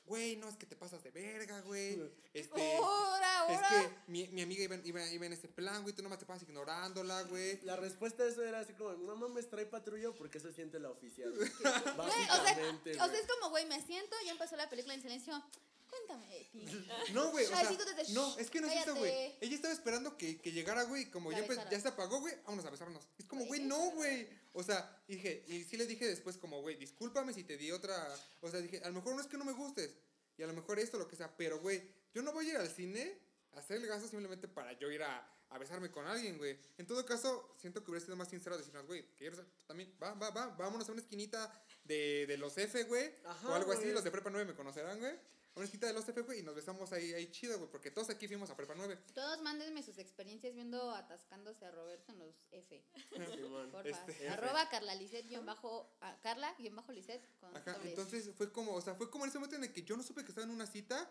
güey, 0.05 0.37
no, 0.37 0.49
es 0.49 0.57
que 0.57 0.67
te 0.67 0.75
pasas 0.75 1.03
de 1.05 1.11
verga, 1.11 1.61
güey, 1.61 2.01
este... 2.33 2.79
¡Hora, 2.79 3.47
Es 3.49 3.59
hora! 3.59 3.69
que 3.69 4.11
mi, 4.41 4.47
mi 4.47 4.55
amiga 4.55 4.65
iba, 4.65 4.75
en- 4.75 4.87
iba, 4.87 5.07
iba 5.11 5.27
en 5.27 5.33
este 5.33 5.49
plan, 5.49 5.83
güey, 5.83 5.95
tú 5.95 6.03
nomás 6.03 6.19
te 6.19 6.27
pasas 6.27 6.49
ignorándola, 6.49 7.23
güey. 7.25 7.61
La 7.63 7.77
respuesta 7.77 8.23
a 8.23 8.27
eso 8.27 8.43
era 8.43 8.61
así 8.61 8.73
como, 8.75 8.93
no 8.93 9.17
mames, 9.17 9.49
trae 9.49 9.67
patrulla 9.67 10.13
porque 10.13 10.41
se 10.41 10.53
siente 10.53 10.79
la 10.79 10.91
oficial. 10.91 11.33
güey. 11.37 11.49
Güey, 11.49 11.73
o 11.73 11.83
sea, 11.83 11.95
Básicamente, 11.95 12.93
o 12.93 13.07
sea, 13.07 13.19
es 13.19 13.27
como, 13.27 13.51
güey, 13.51 13.67
me 13.67 13.81
siento, 13.85 14.17
ya 14.25 14.33
empezó 14.33 14.57
la 14.57 14.69
película 14.69 14.95
en 14.95 15.03
silencio. 15.03 15.43
Cuéntame. 15.89 16.49
No, 17.13 17.31
güey, 17.33 17.45
o 17.45 17.49
sea, 17.49 17.69
no, 18.11 18.39
es 18.39 18.51
que 18.51 18.61
no 18.61 18.69
es 18.69 18.83
eso, 18.83 18.95
güey. 18.95 19.35
Ella 19.41 19.55
estaba 19.57 19.75
esperando 19.75 20.17
que, 20.17 20.41
que 20.41 20.53
llegara, 20.53 20.85
güey, 20.85 21.11
como 21.11 21.33
ya, 21.33 21.45
pues, 21.45 21.59
ya 21.71 21.81
se 21.81 21.89
apagó, 21.89 22.21
güey, 22.21 22.35
vámonos 22.45 22.65
a 22.65 22.71
besarnos. 22.71 23.03
Es 23.19 23.25
como, 23.27 23.45
Güey, 23.47 23.63
no, 23.65 23.91
güey. 23.93 24.29
O 24.53 24.63
sea, 24.63 25.03
dije, 25.09 25.45
y 25.49 25.65
sí 25.65 25.77
le 25.77 25.87
dije 25.87 26.07
después 26.07 26.37
como, 26.37 26.61
güey, 26.61 26.77
discúlpame 26.77 27.33
si 27.33 27.45
te 27.45 27.57
di 27.57 27.73
otra, 27.73 27.97
o 28.41 28.51
sea, 28.51 28.61
dije, 28.61 28.81
a 28.85 28.89
lo 28.89 28.95
mejor 28.95 29.15
no 29.15 29.21
es 29.21 29.27
que 29.27 29.39
no 29.39 29.45
me 29.45 29.53
gustes, 29.53 29.97
y 30.37 30.43
a 30.43 30.47
lo 30.47 30.53
mejor 30.55 30.79
esto, 30.79 30.99
lo 30.99 31.09
que 31.09 31.17
sea, 31.17 31.37
pero, 31.37 31.61
güey, 31.61 31.83
yo 32.15 32.23
no 32.23 32.33
voy 32.33 32.47
a 32.47 32.51
ir 32.51 32.57
al 32.57 32.69
cine 32.69 33.19
hacer 33.55 33.79
el 33.79 33.87
gasto 33.87 34.09
simplemente 34.09 34.49
para 34.49 34.73
yo 34.75 34.91
ir 34.91 35.03
a, 35.03 35.27
a 35.51 35.59
besarme 35.59 35.91
con 35.91 36.07
alguien, 36.07 36.39
güey. 36.39 36.59
En 36.79 36.87
todo 36.87 37.05
caso, 37.05 37.55
siento 37.59 37.83
que 37.83 37.91
hubiera 37.91 38.05
sido 38.05 38.17
más 38.17 38.29
sincero 38.29 38.57
decirnos, 38.57 38.87
güey, 38.87 39.05
¿quieres 39.17 39.39
tú 39.39 39.67
también? 39.67 39.93
Va, 40.03 40.15
va, 40.15 40.31
va, 40.31 40.47
vámonos 40.49 40.89
a 40.89 40.93
una 40.93 41.01
esquinita 41.01 41.53
de, 41.85 42.27
de 42.27 42.37
los 42.37 42.57
F, 42.57 42.85
güey, 42.85 43.13
Ajá, 43.25 43.49
o 43.49 43.55
algo 43.55 43.73
así, 43.73 43.91
los 43.91 44.05
de 44.05 44.11
Prepa 44.11 44.31
9 44.31 44.47
me 44.47 44.55
conocerán, 44.55 44.99
güey. 44.99 45.13
A 45.13 45.57
una 45.57 45.65
esquinita 45.65 45.89
de 45.89 45.93
los 45.95 46.09
F, 46.09 46.21
güey, 46.23 46.39
y 46.39 46.43
nos 46.45 46.55
besamos 46.55 46.93
ahí, 46.93 47.13
ahí 47.13 47.29
chido, 47.33 47.59
güey, 47.59 47.69
porque 47.69 47.91
todos 47.91 48.09
aquí 48.11 48.29
fuimos 48.29 48.49
a 48.51 48.57
Prepa 48.57 48.75
9. 48.77 48.97
Todos 49.13 49.43
mándenme 49.43 49.83
sus 49.83 49.99
experiencias 49.99 50.55
viendo 50.55 50.93
atascándose 50.95 51.65
a 51.65 51.73
Roberto 51.73 52.13
en 52.13 52.21
los 52.21 52.37
F. 52.53 52.85
Porfa. 53.73 53.89
Este, 53.89 54.29
Arroba 54.29 54.69
Carla 54.69 54.95
Lisset 54.95 55.27
guion 55.27 55.45
bajo, 55.45 55.97
ah, 56.01 56.17
Carla 56.23 56.55
guion 56.59 56.77
bajo 56.77 56.93
Lisset 56.93 57.21
con 57.41 57.57
Ajá, 57.57 57.77
entonces 57.83 58.31
fue 58.37 58.53
como, 58.53 58.75
o 58.75 58.81
sea, 58.81 58.95
fue 58.95 59.11
como 59.11 59.25
en 59.25 59.31
ese 59.31 59.39
momento 59.39 59.57
en 59.57 59.65
el 59.65 59.73
que 59.73 59.83
yo 59.83 59.97
no 59.97 60.05
supe 60.05 60.23
que 60.23 60.29
estaba 60.29 60.47
en 60.47 60.53
una 60.53 60.67
cita 60.67 61.11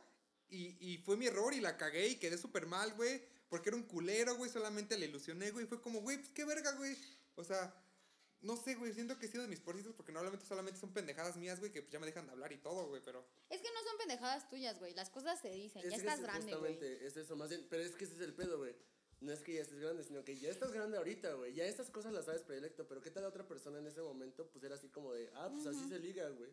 y, 0.50 0.78
y 0.80 0.98
fue 1.00 1.18
mi 1.18 1.28
error 1.28 1.54
y 1.54 1.62
la 1.62 1.78
cagué 1.78 2.08
y 2.08 2.16
quedé 2.16 2.38
súper 2.38 2.66
mal, 2.66 2.94
güey, 2.94 3.22
porque 3.50 3.70
era 3.70 3.78
un 3.78 3.84
culero, 3.84 4.36
güey, 4.36 4.50
solamente 4.50 4.98
le 4.98 5.08
ilusioné, 5.08 5.52
güey, 5.52 5.66
fue 5.66 5.82
como, 5.82 6.02
güey, 6.02 6.18
pues 6.18 6.30
qué 6.30 6.46
verga, 6.46 6.72
güey, 6.74 6.96
o 7.36 7.44
sea, 7.44 7.74
no 8.42 8.56
sé, 8.56 8.76
güey, 8.76 8.94
siento 8.94 9.20
que 9.20 9.26
he 9.26 9.30
sido 9.30 9.44
de 9.44 9.50
mis 9.50 9.60
porcitos 9.60 9.94
porque 9.94 10.12
normalmente 10.12 10.46
solamente 10.46 10.80
son 10.80 10.94
pendejadas 10.94 11.36
mías, 11.36 11.60
güey, 11.60 11.72
que 11.72 11.82
pues 11.82 11.92
ya 11.92 12.00
me 12.00 12.06
dejan 12.06 12.26
de 12.26 12.32
hablar 12.32 12.52
y 12.54 12.58
todo, 12.58 12.88
güey, 12.88 13.02
pero... 13.04 13.26
Es 13.50 13.62
que 13.62 13.68
no 13.74 13.84
son 13.84 13.98
pendejadas 13.98 14.48
tuyas, 14.48 14.80
güey. 14.80 14.94
Las 14.94 15.10
cosas 15.10 15.42
se 15.42 15.50
dicen. 15.50 15.84
Es 15.84 15.92
ya 15.92 15.98
estás 15.98 16.20
es 16.20 16.22
grande, 16.22 16.56
güey. 16.56 16.74
Justamente, 16.74 17.06
es 17.06 17.18
eso, 17.18 17.36
más 17.36 17.50
bien, 17.50 17.68
pero 17.70 17.84
es 17.84 17.96
que 17.96 18.06
ese 18.06 18.16
es 18.16 18.22
el 18.22 18.34
pedo, 18.34 18.58
güey. 18.58 18.76
No 19.20 19.34
es 19.34 19.42
que 19.42 19.54
ya 19.54 19.62
estés 19.62 19.80
grande, 19.80 20.04
sino 20.04 20.24
que 20.24 20.38
ya 20.38 20.50
estás 20.50 20.72
grande 20.72 20.98
ahorita, 20.98 21.34
güey. 21.34 21.54
Ya 21.54 21.66
estas 21.66 21.90
cosas 21.90 22.14
las 22.14 22.26
sabes 22.26 22.42
predilecto, 22.44 22.88
pero 22.88 23.02
¿qué 23.02 23.12
tal 23.12 23.24
la 23.24 23.30
otra 23.30 23.46
persona 23.46 23.80
en 23.80 23.88
ese 23.88 24.02
momento? 24.02 24.50
Pues 24.50 24.64
era 24.64 24.76
así 24.76 24.88
como 24.88 25.12
de, 25.12 25.30
ah, 25.36 25.50
pues 25.52 25.68
así 25.68 25.90
se 25.90 26.00
liga, 26.00 26.30
güey. 26.30 26.52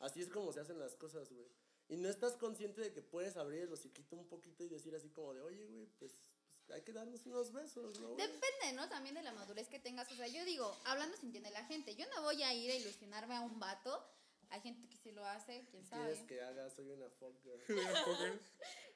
Así 0.00 0.20
es 0.20 0.28
como 0.28 0.52
se 0.52 0.58
hacen 0.58 0.80
las 0.80 0.96
cosas, 0.96 1.30
güey. 1.30 1.46
Y 1.90 1.96
no 1.96 2.08
estás 2.08 2.34
consciente 2.36 2.80
de 2.80 2.92
que 2.92 3.02
puedes 3.02 3.36
abrir 3.36 3.62
el 3.62 3.72
hociquito 3.72 4.16
un 4.16 4.26
poquito 4.28 4.62
y 4.64 4.68
decir 4.68 4.94
así 4.94 5.10
como 5.10 5.34
de, 5.34 5.42
oye, 5.42 5.66
güey, 5.66 5.86
pues, 5.98 6.18
pues 6.56 6.70
hay 6.70 6.82
que 6.82 6.92
darnos 6.92 7.26
unos 7.26 7.52
besos, 7.52 7.98
¿no? 8.00 8.14
güey?" 8.14 8.26
Depende, 8.26 8.72
¿no? 8.74 8.88
También 8.88 9.14
de 9.16 9.22
la 9.22 9.32
madurez 9.32 9.68
que 9.68 9.78
tengas. 9.80 10.10
O 10.12 10.14
sea, 10.14 10.28
yo 10.28 10.44
digo, 10.44 10.74
hablando 10.84 11.16
se 11.16 11.26
entiende 11.26 11.50
la 11.50 11.64
gente. 11.66 11.96
Yo 11.96 12.06
no 12.14 12.22
voy 12.22 12.42
a 12.42 12.54
ir 12.54 12.70
a 12.70 12.74
ilusionarme 12.76 13.34
a 13.36 13.40
un 13.40 13.58
vato. 13.58 14.08
Hay 14.50 14.60
gente 14.62 14.88
que 14.88 14.96
sí 14.96 15.10
lo 15.12 15.24
hace, 15.26 15.66
quién 15.70 15.82
¿Qué 15.84 15.90
quieres 15.90 16.16
sabe. 16.18 16.26
que 16.26 16.40
haga? 16.42 16.70
Soy 16.70 16.88
una 16.90 17.08
fuck 17.10 17.36
girl. 17.42 18.40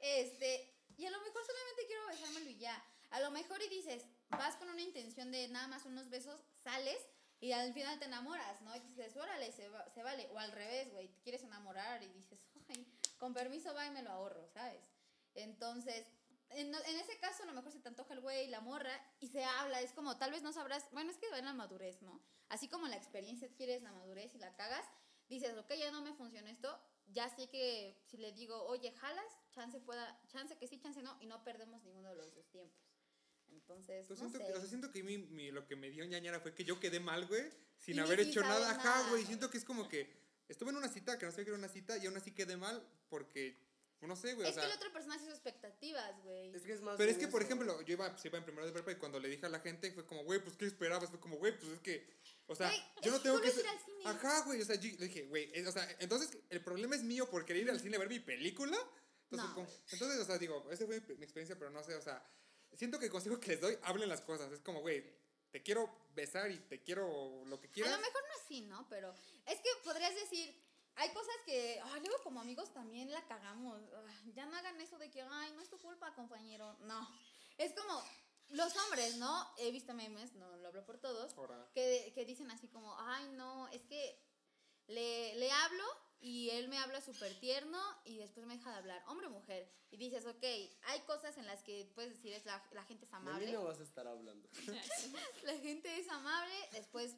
Este, 0.00 0.74
y 0.96 1.06
a 1.06 1.10
lo 1.10 1.20
mejor 1.20 1.42
solamente 1.44 1.86
quiero 1.86 2.06
besármelo 2.08 2.50
y 2.50 2.56
ya. 2.58 2.84
A 3.10 3.20
lo 3.20 3.30
mejor 3.30 3.62
y 3.62 3.68
dices, 3.68 4.04
vas 4.30 4.56
con 4.56 4.68
una 4.68 4.80
intención 4.82 5.30
de 5.30 5.48
nada 5.48 5.68
más 5.68 5.84
unos 5.86 6.10
besos, 6.10 6.40
sales 6.62 6.98
y 7.40 7.52
al 7.52 7.72
final 7.74 7.98
te 7.98 8.06
enamoras, 8.06 8.60
¿no? 8.62 8.74
Y 8.74 8.80
dices, 8.80 9.16
órale, 9.16 9.52
se, 9.52 9.68
va- 9.68 9.88
se 9.90 10.02
vale. 10.02 10.28
O 10.32 10.38
al 10.38 10.50
revés, 10.52 10.90
güey, 10.92 11.08
te 11.08 11.20
quieres 11.20 11.42
enamorar 11.42 12.02
y 12.02 12.08
dices, 12.08 12.40
con 13.24 13.32
permiso 13.32 13.72
va 13.72 13.86
y 13.86 13.90
me 13.90 14.02
lo 14.02 14.10
ahorro, 14.10 14.46
¿sabes? 14.52 14.82
Entonces, 15.34 16.04
en, 16.50 16.74
en 16.74 16.96
ese 17.00 17.18
caso 17.20 17.42
a 17.42 17.46
lo 17.46 17.54
mejor 17.54 17.72
se 17.72 17.80
te 17.80 17.88
antoja 17.88 18.12
el 18.12 18.20
güey, 18.20 18.48
la 18.48 18.60
morra, 18.60 18.94
y 19.18 19.28
se 19.28 19.42
habla, 19.42 19.80
es 19.80 19.92
como, 19.92 20.18
tal 20.18 20.30
vez 20.30 20.42
no 20.42 20.52
sabrás, 20.52 20.86
bueno, 20.92 21.10
es 21.10 21.16
que 21.16 21.30
va 21.30 21.38
en 21.38 21.46
la 21.46 21.54
madurez, 21.54 22.02
¿no? 22.02 22.20
Así 22.50 22.68
como 22.68 22.86
la 22.86 22.96
experiencia 22.96 23.48
adquieres 23.48 23.80
la 23.82 23.92
madurez 23.92 24.34
y 24.34 24.38
la 24.38 24.54
cagas, 24.54 24.84
dices, 25.30 25.56
ok, 25.56 25.72
ya 25.72 25.90
no 25.90 26.02
me 26.02 26.12
funciona 26.12 26.50
esto, 26.50 26.78
ya 27.06 27.30
sé 27.34 27.48
que 27.48 27.98
si 28.04 28.18
le 28.18 28.32
digo, 28.32 28.62
oye, 28.66 28.92
jalas, 28.92 29.24
chance 29.52 29.80
pueda, 29.80 30.20
chance 30.28 30.58
que 30.58 30.68
sí, 30.68 30.78
chance 30.78 31.00
no, 31.02 31.16
y 31.22 31.26
no 31.26 31.42
perdemos 31.44 31.82
ninguno 31.82 32.10
de 32.10 32.16
los 32.16 32.34
dos 32.34 32.46
tiempos. 32.50 32.78
Entonces, 33.48 34.06
Pues 34.06 34.20
no 34.20 34.28
siento, 34.28 34.38
sé. 34.38 34.52
que, 34.52 34.52
o 34.52 34.60
sea, 34.60 34.68
siento 34.68 34.90
que 34.92 35.02
mi, 35.02 35.16
mi- 35.16 35.50
lo 35.50 35.66
que 35.66 35.76
me 35.76 35.88
dio 35.88 36.04
ñañara 36.04 36.40
fue 36.40 36.54
que 36.54 36.64
yo 36.64 36.78
quedé 36.78 37.00
mal, 37.00 37.26
güey, 37.26 37.50
sin 37.78 37.96
Y 37.96 38.00
haber 38.00 38.20
hecho 38.20 38.42
saber 38.42 38.60
nada. 38.60 38.70
Ajá, 38.72 38.84
nada. 38.84 39.10
güey. 39.10 39.24
Siento 39.24 39.48
que 39.50 39.56
es 39.58 39.64
como 39.64 39.88
que 39.88 40.23
estuve 40.48 40.70
en 40.70 40.76
una 40.76 40.88
cita 40.88 41.18
que 41.18 41.26
no 41.26 41.32
sabía 41.32 41.44
que 41.44 41.50
era 41.50 41.58
una 41.58 41.68
cita 41.68 41.96
y 41.98 42.06
aún 42.06 42.16
así 42.16 42.32
quedé 42.32 42.56
mal 42.56 42.86
porque, 43.08 43.58
no 44.00 44.16
sé, 44.16 44.34
güey. 44.34 44.46
es 44.48 44.52
o 44.52 44.54
sea, 44.54 44.62
que 44.64 44.68
la 44.68 44.76
otra 44.76 44.92
persona 44.92 45.18
sus 45.18 45.28
expectativas, 45.30 46.22
güey. 46.22 46.54
Es 46.54 46.62
que 46.62 46.72
es 46.74 46.80
más. 46.82 46.96
Pero 46.96 47.10
es 47.10 47.18
que, 47.18 47.28
por 47.28 47.42
eso. 47.42 47.48
ejemplo, 47.48 47.80
yo 47.82 47.92
iba, 47.94 48.10
pues, 48.10 48.24
iba 48.24 48.38
en 48.38 48.44
primero 48.44 48.66
de 48.66 48.72
prepa 48.72 48.92
y 48.92 48.96
cuando 48.96 49.18
le 49.18 49.28
dije 49.28 49.46
a 49.46 49.48
la 49.48 49.60
gente 49.60 49.90
fue 49.92 50.04
como, 50.06 50.24
güey, 50.24 50.40
pues, 50.42 50.56
¿qué 50.56 50.66
esperabas? 50.66 51.10
Fue 51.10 51.20
como, 51.20 51.36
güey, 51.36 51.56
pues 51.58 51.72
es 51.72 51.80
que, 51.80 52.06
o 52.46 52.54
sea, 52.54 52.68
Güey, 52.68 52.82
yo 53.02 53.10
no 53.12 53.20
tengo 53.20 53.40
que... 53.40 53.48
es 53.48 53.58
ir 53.58 53.66
al 53.66 53.78
cine. 53.78 54.02
Ajá, 54.04 54.42
güey, 54.44 54.60
o 54.60 54.64
sea, 54.64 54.76
yo 54.76 54.90
le 54.98 55.06
dije, 55.06 55.22
güey, 55.28 55.50
eh, 55.54 55.66
o 55.66 55.72
sea, 55.72 55.88
entonces, 56.00 56.36
¿el 56.50 56.62
problema 56.62 56.94
es 56.96 57.02
mío 57.02 57.28
por 57.30 57.44
querer 57.44 57.62
ir 57.62 57.70
al 57.70 57.80
cine 57.80 57.96
a 57.96 58.00
ver 58.00 58.08
mi 58.08 58.20
película? 58.20 58.76
Entonces, 59.30 59.48
No, 59.48 59.54
como- 59.54 59.68
entonces 59.90 60.20
o 60.20 60.24
sea, 60.26 60.38
digo, 60.38 60.70
esa 60.70 60.84
fue 60.86 61.00
mi 61.00 61.14
mi 61.16 61.24
experiencia, 61.24 61.56
pero 61.58 61.70
no 61.70 61.82
sé, 61.82 61.94
o 61.94 62.02
sea, 62.02 62.22
siento 62.76 62.98
que 62.98 63.06
el 63.06 63.10
consejo 63.10 63.40
que 63.40 63.52
les 63.52 63.60
doy, 63.60 63.78
hablen 63.82 64.08
las 64.08 64.20
cosas. 64.20 64.52
Es 64.52 64.60
como, 64.60 64.80
güey, 64.80 65.02
te 65.54 65.62
quiero 65.62 65.88
besar 66.16 66.50
y 66.50 66.58
te 66.58 66.82
quiero 66.82 67.44
lo 67.44 67.60
que 67.60 67.68
A 67.68 67.70
quieras. 67.70 67.92
lo 67.92 67.98
mejor 68.00 68.22
no 68.28 68.34
así, 68.42 68.62
¿no? 68.62 68.88
Pero 68.88 69.14
es 69.46 69.60
que 69.60 69.68
podrías 69.84 70.12
decir, 70.12 70.52
hay 70.96 71.10
cosas 71.10 71.36
que, 71.46 71.80
ay, 71.80 72.00
luego 72.00 72.20
como 72.24 72.40
amigos 72.40 72.72
también 72.74 73.08
la 73.12 73.24
cagamos. 73.28 73.80
Ay, 74.08 74.32
ya 74.34 74.46
no 74.46 74.56
hagan 74.56 74.80
eso 74.80 74.98
de 74.98 75.12
que, 75.12 75.22
ay, 75.22 75.52
no 75.52 75.60
es 75.60 75.70
tu 75.70 75.78
culpa, 75.78 76.12
compañero. 76.16 76.76
No. 76.80 77.08
Es 77.56 77.72
como 77.72 78.02
los 78.48 78.76
hombres, 78.78 79.16
¿no? 79.18 79.48
He 79.58 79.70
visto 79.70 79.94
memes, 79.94 80.32
no 80.34 80.56
lo 80.56 80.66
hablo 80.66 80.84
por 80.84 80.98
todos, 80.98 81.32
que, 81.72 82.10
que 82.16 82.24
dicen 82.24 82.50
así 82.50 82.66
como, 82.66 82.92
ay, 82.98 83.28
no, 83.34 83.68
es 83.68 83.82
que 83.84 84.20
le, 84.88 85.36
le 85.36 85.52
hablo 85.52 85.84
y 86.20 86.50
él 86.50 86.68
me 86.68 86.78
habla 86.78 87.00
súper 87.00 87.32
tierno 87.40 87.78
y 88.04 88.16
después 88.18 88.46
me 88.46 88.56
deja 88.56 88.70
de 88.70 88.76
hablar, 88.76 89.02
hombre 89.08 89.26
o 89.26 89.30
mujer. 89.30 89.68
Y 89.90 89.96
dices, 89.96 90.24
ok, 90.26 90.42
hay 90.42 91.00
cosas 91.06 91.36
en 91.38 91.46
las 91.46 91.62
que 91.62 91.90
puedes 91.94 92.12
decir, 92.12 92.32
es 92.32 92.44
la, 92.46 92.62
la 92.72 92.84
gente 92.84 93.04
es 93.04 93.10
De 93.10 93.16
amable. 93.16 93.46
mí 93.46 93.52
no 93.52 93.64
vas 93.64 93.78
a 93.80 93.82
estar 93.84 94.06
hablando. 94.06 94.48
La 95.44 95.56
gente 95.58 95.98
es 95.98 96.08
amable, 96.08 96.54
después 96.72 97.14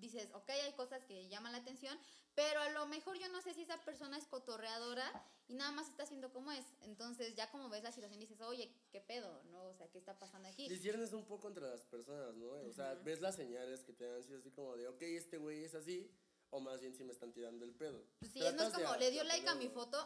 dices, 0.00 0.28
ok, 0.34 0.48
hay 0.50 0.72
cosas 0.74 1.04
que 1.04 1.28
llaman 1.28 1.52
la 1.52 1.58
atención, 1.58 1.98
pero 2.34 2.60
a 2.60 2.70
lo 2.70 2.86
mejor 2.86 3.18
yo 3.18 3.28
no 3.30 3.40
sé 3.42 3.54
si 3.54 3.62
esa 3.62 3.82
persona 3.84 4.16
es 4.16 4.26
cotorreadora 4.26 5.10
y 5.48 5.54
nada 5.54 5.72
más 5.72 5.88
está 5.88 6.02
haciendo 6.04 6.30
como 6.32 6.52
es. 6.52 6.64
Entonces, 6.82 7.34
ya 7.34 7.50
como 7.50 7.68
ves 7.68 7.82
la 7.82 7.90
situación, 7.90 8.20
dices, 8.20 8.40
oye, 8.42 8.70
¿qué 8.92 9.00
pedo? 9.00 9.42
¿No? 9.44 9.64
O 9.64 9.74
sea, 9.74 9.88
¿qué 9.90 9.98
está 9.98 10.16
pasando 10.18 10.48
aquí? 10.48 10.68
Disiernes 10.68 11.12
un 11.12 11.24
poco 11.24 11.48
entre 11.48 11.64
las 11.68 11.80
personas, 11.86 12.34
¿no? 12.36 12.46
O 12.46 12.72
sea, 12.72 12.94
ves 12.94 13.20
las 13.20 13.34
señales 13.36 13.82
que 13.82 13.92
te 13.92 14.04
dan 14.04 14.20
así 14.38 14.50
como 14.50 14.76
de, 14.76 14.86
ok, 14.88 15.02
este 15.02 15.38
güey 15.38 15.64
es 15.64 15.74
así, 15.74 16.08
o 16.50 16.60
más 16.60 16.80
bien 16.80 16.94
si 16.94 17.04
me 17.04 17.12
están 17.12 17.32
tirando 17.32 17.64
el 17.64 17.72
pedo. 17.74 18.04
Pues 18.20 18.32
sí, 18.32 18.40
no 18.40 18.46
es 18.64 18.72
de 18.72 18.82
como, 18.82 18.96
le 18.96 19.10
dio 19.10 19.24
like 19.24 19.48
a 19.48 19.54
mi 19.54 19.68
foto, 19.68 20.04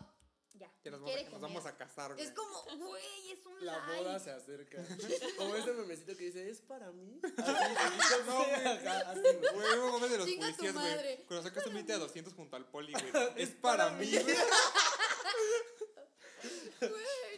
ya, 0.54 0.70
me 0.84 0.90
nos, 0.90 1.00
vamos, 1.00 1.10
quiere 1.14 1.20
a- 1.20 1.30
nos 1.30 1.40
comer. 1.40 1.50
vamos 1.50 1.66
a 1.66 1.76
casar. 1.76 2.14
Es 2.18 2.30
como, 2.32 2.62
güey, 2.86 3.30
es 3.32 3.46
un 3.46 3.64
La 3.64 3.78
like. 3.78 3.96
boda 4.02 4.18
se 4.18 4.30
acerca. 4.32 4.84
Como 5.38 5.56
ese 5.56 5.72
memecito 5.72 6.16
que 6.16 6.24
dice, 6.24 6.50
¿es 6.50 6.60
para 6.60 6.92
mí? 6.92 7.18
Así, 7.38 8.14
No, 8.26 8.36
güey. 8.36 8.50
así, 8.54 9.20
güey. 9.20 9.78
Memes 9.94 10.10
de 10.10 10.18
los 10.18 10.26
Chinga 10.26 10.46
policías, 10.56 10.74
güey. 10.74 11.24
Cuando 11.26 11.42
sacas 11.48 11.66
un 11.66 11.72
billete 11.72 11.92
de 11.94 11.98
200 12.00 12.34
junto 12.34 12.56
al 12.56 12.66
poli, 12.66 12.92
güey. 12.92 13.04
Es 13.36 13.50
para 13.50 13.90
mí, 13.92 14.10
güey. 14.10 14.36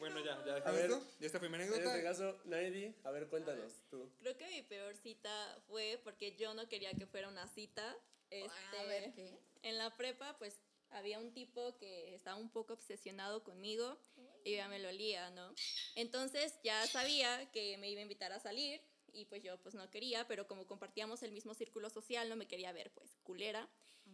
Bueno, 0.00 0.18
ya, 0.24 0.44
ya 0.44 0.54
A 0.56 0.70
ver. 0.72 0.90
Ya 1.20 1.26
esta 1.26 1.38
fue 1.38 1.48
mi 1.48 1.56
En 1.56 1.62
anécdota. 1.62 1.90
este 1.96 2.02
caso, 2.02 2.38
Naidi, 2.46 2.94
a 3.04 3.10
ver, 3.10 3.28
cuéntanos, 3.28 3.72
tú. 3.90 4.10
Creo 4.18 4.36
que 4.36 4.46
mi 4.48 4.62
peor 4.62 4.96
cita 4.96 5.58
fue 5.68 6.00
porque 6.04 6.34
yo 6.36 6.54
no 6.54 6.68
quería 6.68 6.92
que 6.94 7.06
fuera 7.06 7.28
una 7.28 7.46
cita. 7.48 7.94
Este, 8.42 8.78
A 8.78 8.84
ver, 8.84 9.12
¿qué? 9.14 9.38
En 9.62 9.78
la 9.78 9.96
prepa, 9.96 10.36
pues 10.38 10.60
había 10.90 11.18
un 11.18 11.32
tipo 11.32 11.76
que 11.78 12.14
estaba 12.14 12.36
un 12.36 12.50
poco 12.50 12.74
obsesionado 12.74 13.42
conmigo 13.42 13.98
y 14.44 14.56
ya 14.56 14.68
me 14.68 14.78
lo 14.78 14.88
olía, 14.88 15.30
¿no? 15.30 15.54
Entonces 15.94 16.54
ya 16.62 16.86
sabía 16.86 17.50
que 17.52 17.76
me 17.78 17.90
iba 17.90 18.00
a 18.00 18.02
invitar 18.02 18.32
a 18.32 18.38
salir 18.38 18.80
y 19.12 19.24
pues 19.26 19.42
yo 19.42 19.58
pues 19.62 19.74
no 19.74 19.90
quería, 19.90 20.26
pero 20.26 20.46
como 20.46 20.66
compartíamos 20.66 21.22
el 21.22 21.32
mismo 21.32 21.54
círculo 21.54 21.90
social, 21.90 22.28
no 22.28 22.36
me 22.36 22.46
quería 22.46 22.72
ver 22.72 22.92
pues 22.92 23.16
culera. 23.22 23.68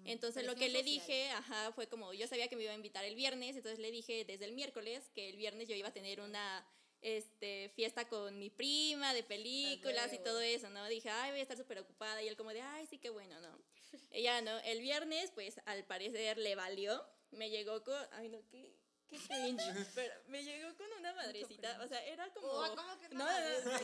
Entonces 0.05 0.45
lo 0.45 0.55
que 0.55 0.71
presión 0.71 0.73
le 0.73 0.79
social. 0.79 1.07
dije, 1.07 1.31
ajá, 1.31 1.73
fue 1.73 1.89
como 1.89 2.15
yo 2.15 2.27
sabía 2.29 2.49
que 2.49 2.57
me 2.57 2.63
iba 2.63 2.73
a 2.73 2.77
invitar 2.77 3.05
el 3.05 3.17
viernes, 3.17 3.57
entonces 3.57 3.81
le 3.81 3.91
dije 3.91 4.25
desde 4.25 4.45
el 4.45 4.53
miércoles 4.53 5.11
que 5.15 5.29
el 5.29 5.37
viernes 5.37 5.69
yo 5.69 5.75
iba 5.75 5.89
a 5.89 5.93
tener 5.93 6.21
una 6.21 6.67
este, 7.03 7.71
fiesta 7.75 8.09
con 8.09 8.39
mi 8.39 8.51
prima 8.51 9.13
de 9.15 9.23
películas 9.23 10.13
y 10.13 10.19
todo 10.19 10.41
eso, 10.41 10.71
¿no? 10.71 10.87
Dije, 10.89 11.11
ay, 11.11 11.33
voy 11.33 11.41
a 11.41 11.43
estar 11.43 11.57
súper 11.57 11.79
ocupada 11.79 12.23
y 12.23 12.29
él 12.29 12.37
como 12.37 12.51
de, 12.51 12.63
ay, 12.63 12.87
sí, 12.87 12.99
qué 12.99 13.11
bueno, 13.11 13.41
¿no? 13.41 13.59
Ella, 14.11 14.41
¿no? 14.41 14.59
El 14.61 14.81
viernes, 14.81 15.31
pues 15.33 15.61
al 15.67 15.85
parecer 15.85 16.39
le 16.39 16.55
valió, 16.55 17.05
me 17.31 17.51
llegó 17.51 17.83
con, 17.83 17.97
ay, 18.13 18.29
no, 18.29 18.39
qué, 18.49 18.77
qué 19.09 19.19
cringe, 19.19 19.63
pero 19.95 20.15
me 20.29 20.43
llegó 20.43 20.75
con 20.77 20.87
una 20.99 21.13
madrecita, 21.15 21.81
o 21.83 21.89
sea, 21.89 22.05
era 22.07 22.33
como... 22.33 22.49
Oh, 22.49 22.75
¿cómo 22.77 22.99
que 22.99 23.09
no, 23.11 23.25
no, 23.25 23.27
no, 23.27 23.81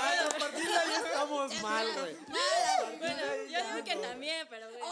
Ay, 0.00 0.18
a 0.18 0.38
partir 0.38 0.68
de 0.68 0.76
ahí 0.76 0.92
estamos 1.04 1.62
mal, 1.62 1.86
güey. 1.94 2.16
bueno, 2.98 3.22
yo 3.48 3.72
digo 3.72 3.84
que 3.84 3.96
también, 3.96 4.46
pero 4.48 4.70
bueno. 4.70 4.86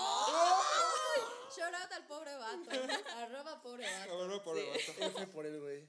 Shout 1.57 1.73
out 1.73 1.93
al 1.93 2.07
pobre 2.07 2.37
vato. 2.37 2.71
Arroba 3.17 3.63
pobre 3.63 3.91
vato. 3.91 4.11
Cabrón, 4.11 4.43
pobre 4.45 4.69
vato. 4.69 5.19
F 5.21 5.27
por 5.29 5.47
el 5.47 5.59
güey. 5.59 5.89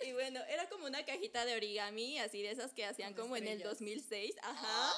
Y 0.00 0.12
bueno, 0.12 0.40
era 0.48 0.68
como 0.68 0.86
una 0.86 1.04
cajita 1.04 1.44
de 1.44 1.54
origami, 1.54 2.18
así 2.18 2.42
de 2.42 2.50
esas 2.50 2.72
que 2.72 2.84
hacían 2.84 3.14
Con 3.14 3.24
como 3.24 3.36
en 3.36 3.46
el 3.46 3.62
estrellas. 3.62 3.78
2006, 3.78 4.36
ajá, 4.42 4.92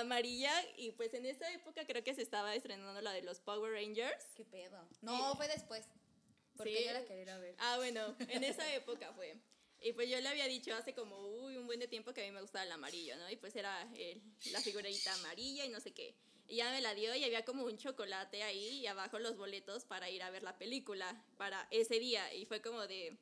amarilla, 0.00 0.52
y 0.76 0.92
pues 0.92 1.14
en 1.14 1.26
esa 1.26 1.50
época 1.52 1.86
creo 1.86 2.02
que 2.04 2.14
se 2.14 2.22
estaba 2.22 2.54
estrenando 2.54 3.00
la 3.00 3.12
de 3.12 3.22
los 3.22 3.40
Power 3.40 3.72
Rangers. 3.72 4.24
¿Qué 4.36 4.44
pedo? 4.44 4.88
No, 5.02 5.34
fue 5.36 5.48
después. 5.48 5.86
Porque 6.56 6.76
Sí. 6.78 6.84
yo 6.84 6.92
la 6.92 7.04
quería 7.04 7.22
ir 7.22 7.30
a 7.30 7.38
ver. 7.38 7.54
Ah, 7.58 7.76
bueno, 7.76 8.14
en 8.28 8.44
esa 8.44 8.72
época 8.74 9.12
fue. 9.14 9.36
Y 9.80 9.92
pues 9.92 10.08
yo 10.08 10.20
le 10.20 10.28
había 10.28 10.46
dicho 10.46 10.74
hace 10.74 10.94
como, 10.94 11.18
uy, 11.18 11.56
un 11.56 11.66
buen 11.66 11.78
de 11.80 11.88
tiempo 11.88 12.14
que 12.14 12.22
a 12.22 12.24
mí 12.24 12.30
me 12.30 12.40
gustaba 12.40 12.64
el 12.64 12.72
amarillo, 12.72 13.16
¿no? 13.16 13.28
Y 13.30 13.36
pues 13.36 13.54
era 13.56 13.82
el- 13.96 14.22
la 14.52 14.60
figurita 14.60 15.12
amarilla 15.14 15.64
y 15.64 15.68
no 15.68 15.80
sé 15.80 15.92
qué. 15.92 16.14
Y 16.46 16.56
ya 16.56 16.70
me 16.70 16.80
la 16.80 16.94
dio 16.94 17.14
y 17.14 17.24
había 17.24 17.44
como 17.44 17.64
un 17.64 17.76
chocolate 17.76 18.42
ahí 18.42 18.78
y 18.80 18.86
abajo 18.86 19.18
los 19.18 19.36
boletos 19.36 19.84
para 19.84 20.08
ir 20.10 20.22
a 20.22 20.30
ver 20.30 20.42
la 20.42 20.56
película 20.58 21.22
para 21.36 21.66
ese 21.70 21.98
día. 21.98 22.32
Y 22.34 22.46
fue 22.46 22.62
como 22.62 22.86
de, 22.86 23.18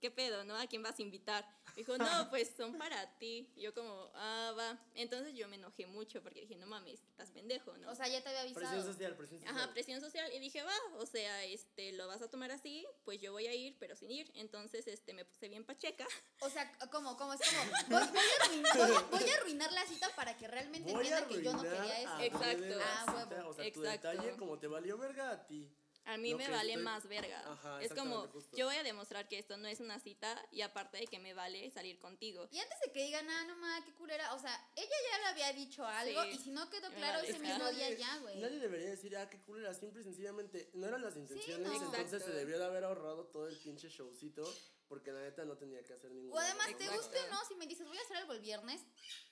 ¿qué 0.00 0.10
pedo, 0.10 0.44
no? 0.44 0.56
¿A 0.56 0.66
quién 0.66 0.82
vas 0.82 0.98
a 0.98 1.02
invitar? 1.02 1.44
Dijo, 1.76 1.98
no, 1.98 2.30
pues 2.30 2.52
son 2.56 2.78
para 2.78 3.18
ti. 3.18 3.52
Yo 3.56 3.74
como, 3.74 4.10
ah, 4.14 4.54
va. 4.56 4.78
Entonces 4.94 5.34
yo 5.34 5.48
me 5.48 5.56
enojé 5.56 5.86
mucho 5.86 6.22
porque 6.22 6.42
dije, 6.42 6.56
no 6.56 6.66
mames, 6.66 7.00
estás 7.00 7.30
pendejo, 7.30 7.76
¿no? 7.78 7.90
O 7.90 7.94
sea, 7.94 8.06
ya 8.08 8.22
te 8.22 8.28
había 8.28 8.42
avisado. 8.42 8.66
Presión 8.66 8.92
social, 8.92 9.16
presión 9.16 9.40
social. 9.40 9.56
Ajá, 9.56 9.72
presión 9.72 10.00
social. 10.00 10.32
Y 10.32 10.38
dije, 10.38 10.62
va, 10.62 10.74
o 10.98 11.06
sea, 11.06 11.44
este, 11.44 11.92
lo 11.92 12.06
vas 12.06 12.22
a 12.22 12.30
tomar 12.30 12.50
así, 12.52 12.86
pues 13.04 13.20
yo 13.20 13.32
voy 13.32 13.46
a 13.46 13.54
ir, 13.54 13.76
pero 13.80 13.96
sin 13.96 14.10
ir. 14.10 14.30
Entonces, 14.34 14.86
este, 14.86 15.14
me 15.14 15.24
puse 15.24 15.48
bien 15.48 15.64
pacheca. 15.64 16.06
O 16.40 16.48
sea, 16.48 16.70
como, 16.90 17.16
como 17.16 17.32
es 17.34 17.40
como, 17.40 17.98
voy, 17.98 18.08
voy 18.08 18.20
a 18.20 18.44
arruinar, 18.44 18.76
voy, 18.76 18.96
a, 18.96 19.00
voy 19.10 19.30
a 19.30 19.36
arruinar 19.36 19.72
la 19.72 19.86
cita 19.86 20.08
para 20.14 20.36
que 20.36 20.46
realmente 20.46 20.92
Voy 20.92 21.08
a 21.08 21.18
entiendan 21.18 21.28
que 21.28 21.42
yo 21.42 21.52
no 21.52 21.62
quería 21.62 22.00
eso. 22.00 22.20
Exacto. 22.20 22.78
Ah, 22.82 23.26
huevo. 23.30 23.48
O 23.48 23.54
sea, 23.54 23.72
tu 23.72 23.80
Exacto. 23.80 24.08
detalle 24.08 24.36
como 24.36 24.58
te 24.58 24.68
valió 24.68 24.96
verga 24.96 25.30
a 25.30 25.46
ti. 25.46 25.70
A 26.06 26.18
mí 26.18 26.32
Lo 26.32 26.38
me 26.38 26.48
vale 26.50 26.70
estoy- 26.72 26.84
más 26.84 27.06
verga. 27.08 27.42
Ajá, 27.50 27.82
es 27.82 27.92
como, 27.94 28.26
justo. 28.28 28.54
yo 28.56 28.66
voy 28.66 28.76
a 28.76 28.82
demostrar 28.82 29.26
que 29.26 29.38
esto 29.38 29.56
no 29.56 29.66
es 29.68 29.80
una 29.80 29.98
cita 30.00 30.40
y 30.52 30.60
aparte 30.60 30.98
de 30.98 31.06
que 31.06 31.18
me 31.18 31.32
vale 31.32 31.70
salir 31.70 31.98
contigo. 31.98 32.46
Y 32.50 32.58
antes 32.58 32.78
de 32.84 32.92
que 32.92 33.04
digan, 33.04 33.28
ah, 33.30 33.44
no 33.46 33.56
mames, 33.56 33.84
qué 33.86 33.94
culera. 33.94 34.34
O 34.34 34.38
sea, 34.38 34.54
ella 34.76 34.96
ya 35.10 35.18
le 35.18 35.24
había 35.26 35.52
dicho 35.54 35.84
algo 35.86 36.22
Sí. 36.24 36.28
y 36.34 36.38
si 36.38 36.50
no 36.50 36.68
quedó 36.68 36.90
claro 36.90 37.18
vale. 37.20 37.28
ese 37.28 37.36
Es 37.38 37.42
mismo 37.42 37.70
día 37.70 37.90
ya, 37.94 38.18
güey. 38.18 38.38
Nadie 38.38 38.58
debería 38.58 38.90
decir, 38.90 39.16
ah, 39.16 39.30
qué 39.30 39.40
culera, 39.42 39.72
simple 39.72 40.02
y 40.02 40.04
sencillamente 40.04 40.70
no 40.74 40.86
eran 40.86 41.00
las 41.02 41.16
intenciones, 41.16 41.66
no. 41.68 41.74
entonces 41.74 42.04
Exacto. 42.12 42.26
se 42.26 42.32
debió 42.38 42.58
de 42.58 42.64
haber 42.66 42.84
ahorrado 42.84 43.26
todo 43.28 43.48
el 43.48 43.56
pinche 43.58 43.88
showcito, 43.88 44.42
porque 44.88 45.10
la 45.10 45.20
neta 45.22 45.44
no 45.46 45.56
tenía 45.56 45.82
que 45.82 45.94
hacer 45.94 46.10
ningún 46.10 46.36
O 46.36 46.38
además, 46.38 46.66
te 46.76 46.86
guste 46.88 47.18
o 47.18 47.28
no, 47.30 47.44
si 47.46 47.54
me 47.54 47.66
dices, 47.66 47.88
voy 47.88 47.96
a 47.96 48.02
hacer 48.02 48.18
algo 48.18 48.34
el 48.34 48.40
viernes, 48.40 48.82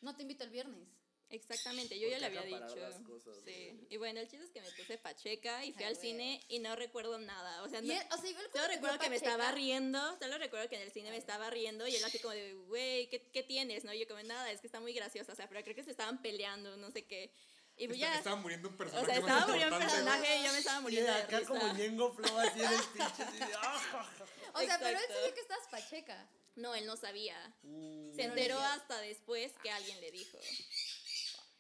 no 0.00 0.16
te 0.16 0.22
invito 0.22 0.42
el 0.44 0.50
viernes. 0.50 0.88
Exactamente, 1.32 1.98
yo 1.98 2.08
ya 2.08 2.18
le 2.18 2.26
había 2.26 2.42
dicho. 2.42 2.76
las 2.76 3.00
cosas, 3.00 3.36
sí. 3.44 3.86
Y 3.90 3.96
bueno, 3.96 4.20
el 4.20 4.28
chiste 4.28 4.44
es 4.44 4.50
que 4.52 4.60
me 4.60 4.70
puse 4.72 4.98
pacheca 4.98 5.64
y 5.64 5.72
fui 5.72 5.82
Ay, 5.82 5.88
al 5.88 5.94
güey. 5.96 6.06
cine 6.10 6.40
y 6.48 6.58
no 6.60 6.76
recuerdo 6.76 7.18
nada. 7.18 7.62
O 7.62 7.68
sea, 7.68 7.80
Y 7.80 7.88
no, 7.88 7.94
él- 7.94 8.06
o 8.12 8.16
sea, 8.18 8.30
igual 8.30 8.46
Solo 8.52 8.68
recuerdo 8.68 8.98
que 8.98 9.08
me 9.10 9.16
Pacheca, 9.18 9.32
estaba 9.32 9.52
riendo, 9.52 10.18
solo 10.20 10.38
recuerdo 10.38 10.68
que 10.68 10.76
en 10.76 10.82
el 10.82 10.92
cine 10.92 11.10
me 11.10 11.16
estaba 11.16 11.48
riendo 11.50 11.88
y 11.88 11.96
él 11.96 12.04
así 12.04 12.18
como 12.18 12.34
de, 12.34 12.52
güey, 12.54 13.08
¿qué, 13.08 13.22
¿qué 13.32 13.42
tienes? 13.42 13.82
No, 13.84 13.92
Y 13.92 14.00
yo 14.00 14.06
como, 14.06 14.22
nada, 14.22 14.50
es 14.52 14.60
que 14.60 14.66
está 14.68 14.78
muy 14.78 14.92
graciosa, 14.92 15.32
o 15.32 15.36
sea, 15.36 15.48
pero 15.48 15.62
creo 15.64 15.74
que 15.74 15.82
se 15.84 15.90
estaban 15.90 16.20
peleando, 16.22 16.76
no 16.76 16.90
sé 16.90 17.04
qué. 17.06 17.32
Y 17.78 17.86
pues 17.88 17.98
Está- 17.98 18.12
ya, 18.12 18.18
Estaba 18.18 18.36
muriendo 18.36 18.68
un 18.68 18.74
o 18.74 18.76
personaje. 18.76 19.06
sea, 19.06 19.20
más 19.22 19.30
estaba 19.30 19.46
muriendo 19.46 19.76
un 19.76 19.82
personaje 19.82 20.36
y 20.36 20.44
yo 20.44 20.52
me 20.52 20.58
estaba 20.58 20.78
Y 20.78 20.82
muriendo 20.82 21.12
de 21.12 21.18
acá 21.22 21.38
risa. 21.38 21.48
como 21.48 21.72
Ñengo 21.72 22.12
Flow 22.12 22.38
así 22.38 22.60
en 22.60 22.72
el 22.72 22.80
pinche, 22.92 23.22
así 23.22 23.38
de, 23.38 23.44
ah, 23.56 24.10
O 24.54 24.60
sea, 24.60 24.78
pero 24.78 24.88
él 24.90 24.94
Exacto. 24.96 25.14
sabía 25.14 25.34
que 25.34 25.40
estabas 25.40 25.68
pacheca. 25.70 26.28
No, 26.54 26.74
él 26.74 26.84
no 26.84 26.98
sabía. 26.98 27.34
Mm. 27.62 28.14
Se 28.14 28.24
enteró 28.24 28.58
le- 28.58 28.64
hasta 28.66 29.00
después 29.00 29.52
que 29.62 29.70
alguien 29.70 29.98
le 30.02 30.10
dijo. 30.10 30.38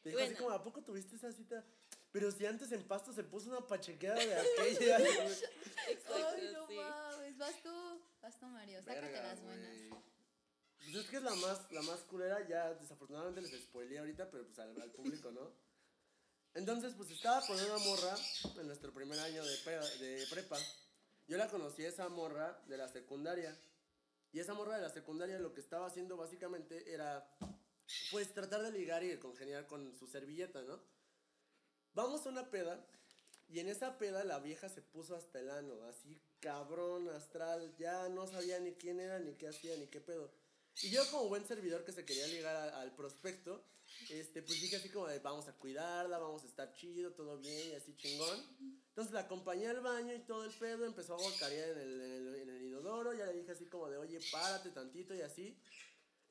Te 0.02 0.10
dijo 0.10 0.20
así 0.22 0.34
como, 0.34 0.50
¿a 0.50 0.62
poco 0.62 0.82
tuviste 0.82 1.16
esa 1.16 1.30
cita? 1.32 1.64
Pero 2.10 2.30
si 2.30 2.44
antes 2.44 2.70
en 2.72 2.82
pasto 2.86 3.12
se 3.12 3.24
puso 3.24 3.48
una 3.50 3.66
pachequeada 3.66 4.16
de 4.16 4.34
aquella. 4.34 4.98
Exacto, 5.88 6.26
Ay, 6.36 6.50
no 6.52 6.66
sí. 6.66 6.74
mames, 6.76 7.38
vas 7.38 7.62
tú. 7.62 8.02
Vas 8.20 8.38
tú, 8.38 8.46
Mario, 8.46 8.80
sácate 8.82 9.00
Verga, 9.00 9.22
las 9.22 9.42
buenas. 9.42 9.76
Pues 10.78 10.94
es 10.96 11.08
que 11.10 11.16
es 11.16 11.22
la 11.22 11.34
más, 11.36 11.70
la 11.72 11.82
más 11.82 12.00
culera, 12.00 12.46
ya 12.48 12.74
desafortunadamente 12.74 13.40
les 13.40 13.62
spoileé 13.62 13.98
ahorita, 14.00 14.30
pero 14.30 14.44
pues 14.44 14.58
al, 14.58 14.80
al 14.80 14.90
público, 14.90 15.30
¿no? 15.30 15.52
Entonces, 16.54 16.92
pues 16.96 17.10
estaba 17.10 17.40
con 17.46 17.56
una 17.58 17.78
morra 17.78 18.14
en 18.60 18.66
nuestro 18.66 18.92
primer 18.92 19.18
año 19.20 19.42
de, 19.44 19.56
pe- 19.58 19.98
de 20.04 20.26
prepa. 20.28 20.58
Yo 21.28 21.38
la 21.38 21.48
conocí 21.48 21.84
a 21.84 21.88
esa 21.88 22.08
morra 22.08 22.60
de 22.66 22.76
la 22.76 22.88
secundaria. 22.88 23.56
Y 24.32 24.40
esa 24.40 24.52
morra 24.54 24.76
de 24.76 24.82
la 24.82 24.90
secundaria 24.90 25.38
lo 25.38 25.54
que 25.54 25.60
estaba 25.60 25.86
haciendo 25.86 26.16
básicamente 26.16 26.92
era, 26.92 27.26
pues, 28.10 28.32
tratar 28.32 28.62
de 28.62 28.72
ligar 28.72 29.02
y 29.04 29.08
de 29.08 29.18
congeniar 29.18 29.66
con 29.66 29.94
su 29.94 30.06
servilleta, 30.06 30.62
¿no? 30.62 30.80
Vamos 31.94 32.26
a 32.26 32.30
una 32.30 32.50
peda. 32.50 32.86
Y 33.48 33.60
en 33.60 33.68
esa 33.68 33.98
peda 33.98 34.24
la 34.24 34.38
vieja 34.38 34.68
se 34.70 34.80
puso 34.80 35.14
hasta 35.14 35.38
el 35.38 35.50
ano, 35.50 35.82
así 35.84 36.18
cabrón, 36.40 37.10
astral, 37.10 37.74
ya 37.76 38.08
no 38.08 38.26
sabía 38.26 38.58
ni 38.58 38.72
quién 38.72 38.98
era, 38.98 39.18
ni 39.18 39.34
qué 39.34 39.48
hacía, 39.48 39.76
ni 39.76 39.88
qué 39.88 40.00
pedo. 40.00 40.32
Y 40.80 40.90
yo 40.90 41.02
como 41.10 41.28
buen 41.28 41.46
servidor 41.46 41.84
que 41.84 41.92
se 41.92 42.06
quería 42.06 42.26
ligar 42.28 42.56
al 42.56 42.94
prospecto, 42.94 43.62
este, 44.08 44.42
pues 44.42 44.60
dije 44.60 44.76
así 44.76 44.88
como 44.88 45.06
de 45.06 45.18
vamos 45.18 45.48
a 45.48 45.52
cuidarla, 45.52 46.18
vamos 46.18 46.44
a 46.44 46.46
estar 46.46 46.72
chido, 46.72 47.12
todo 47.12 47.38
bien 47.38 47.70
y 47.70 47.74
así 47.74 47.94
chingón. 47.96 48.40
Entonces 48.88 49.12
la 49.12 49.20
acompañé 49.20 49.68
al 49.68 49.80
baño 49.80 50.14
y 50.14 50.20
todo 50.20 50.44
el 50.44 50.52
pedo, 50.52 50.86
empezó 50.86 51.14
a 51.14 51.18
guacarear 51.18 51.76
en 51.78 52.00
en 52.34 52.48
el 52.48 52.62
inodoro, 52.62 53.12
ya 53.12 53.26
le 53.26 53.34
dije 53.34 53.52
así 53.52 53.66
como 53.66 53.88
de 53.90 53.98
oye, 53.98 54.18
párate 54.32 54.70
tantito 54.70 55.14
y 55.14 55.20
así. 55.20 55.56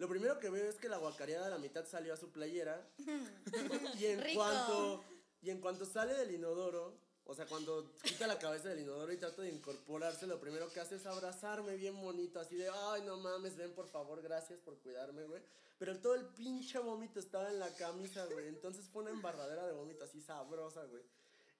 Lo 0.01 0.09
primero 0.09 0.39
que 0.39 0.49
veo 0.49 0.67
es 0.67 0.77
que 0.77 0.89
la 0.89 0.97
guacareada 0.97 1.45
a 1.45 1.49
la 1.49 1.59
mitad 1.59 1.85
salió 1.85 2.11
a 2.11 2.17
su 2.17 2.31
playera. 2.31 2.89
y 3.99 4.05
en 4.07 4.19
Rico. 4.19 4.39
cuanto 4.39 5.03
y 5.43 5.51
en 5.51 5.61
cuanto 5.61 5.85
sale 5.85 6.15
del 6.15 6.31
inodoro, 6.31 6.97
o 7.23 7.35
sea, 7.35 7.45
cuando 7.45 7.93
quita 8.01 8.25
la 8.25 8.39
cabeza 8.39 8.69
del 8.69 8.79
inodoro 8.79 9.13
y 9.13 9.17
trata 9.17 9.43
de 9.43 9.49
incorporarse, 9.49 10.25
lo 10.25 10.39
primero 10.39 10.67
que 10.69 10.79
hace 10.79 10.95
es 10.95 11.05
abrazarme 11.05 11.75
bien 11.75 12.01
bonito, 12.01 12.39
así 12.39 12.55
de, 12.55 12.67
ay, 12.67 13.03
no 13.05 13.17
mames, 13.17 13.55
ven, 13.55 13.75
por 13.75 13.87
favor, 13.87 14.23
gracias 14.23 14.59
por 14.61 14.75
cuidarme, 14.79 15.23
güey. 15.25 15.43
Pero 15.77 15.95
todo 15.99 16.15
el 16.15 16.25
pinche 16.25 16.79
vómito 16.79 17.19
estaba 17.19 17.51
en 17.51 17.59
la 17.59 17.71
camisa, 17.75 18.25
güey. 18.25 18.47
Entonces 18.47 18.89
fue 18.91 19.03
una 19.03 19.11
embarradera 19.11 19.67
de 19.67 19.73
vómito 19.73 20.05
así 20.05 20.19
sabrosa, 20.19 20.83
güey. 20.85 21.03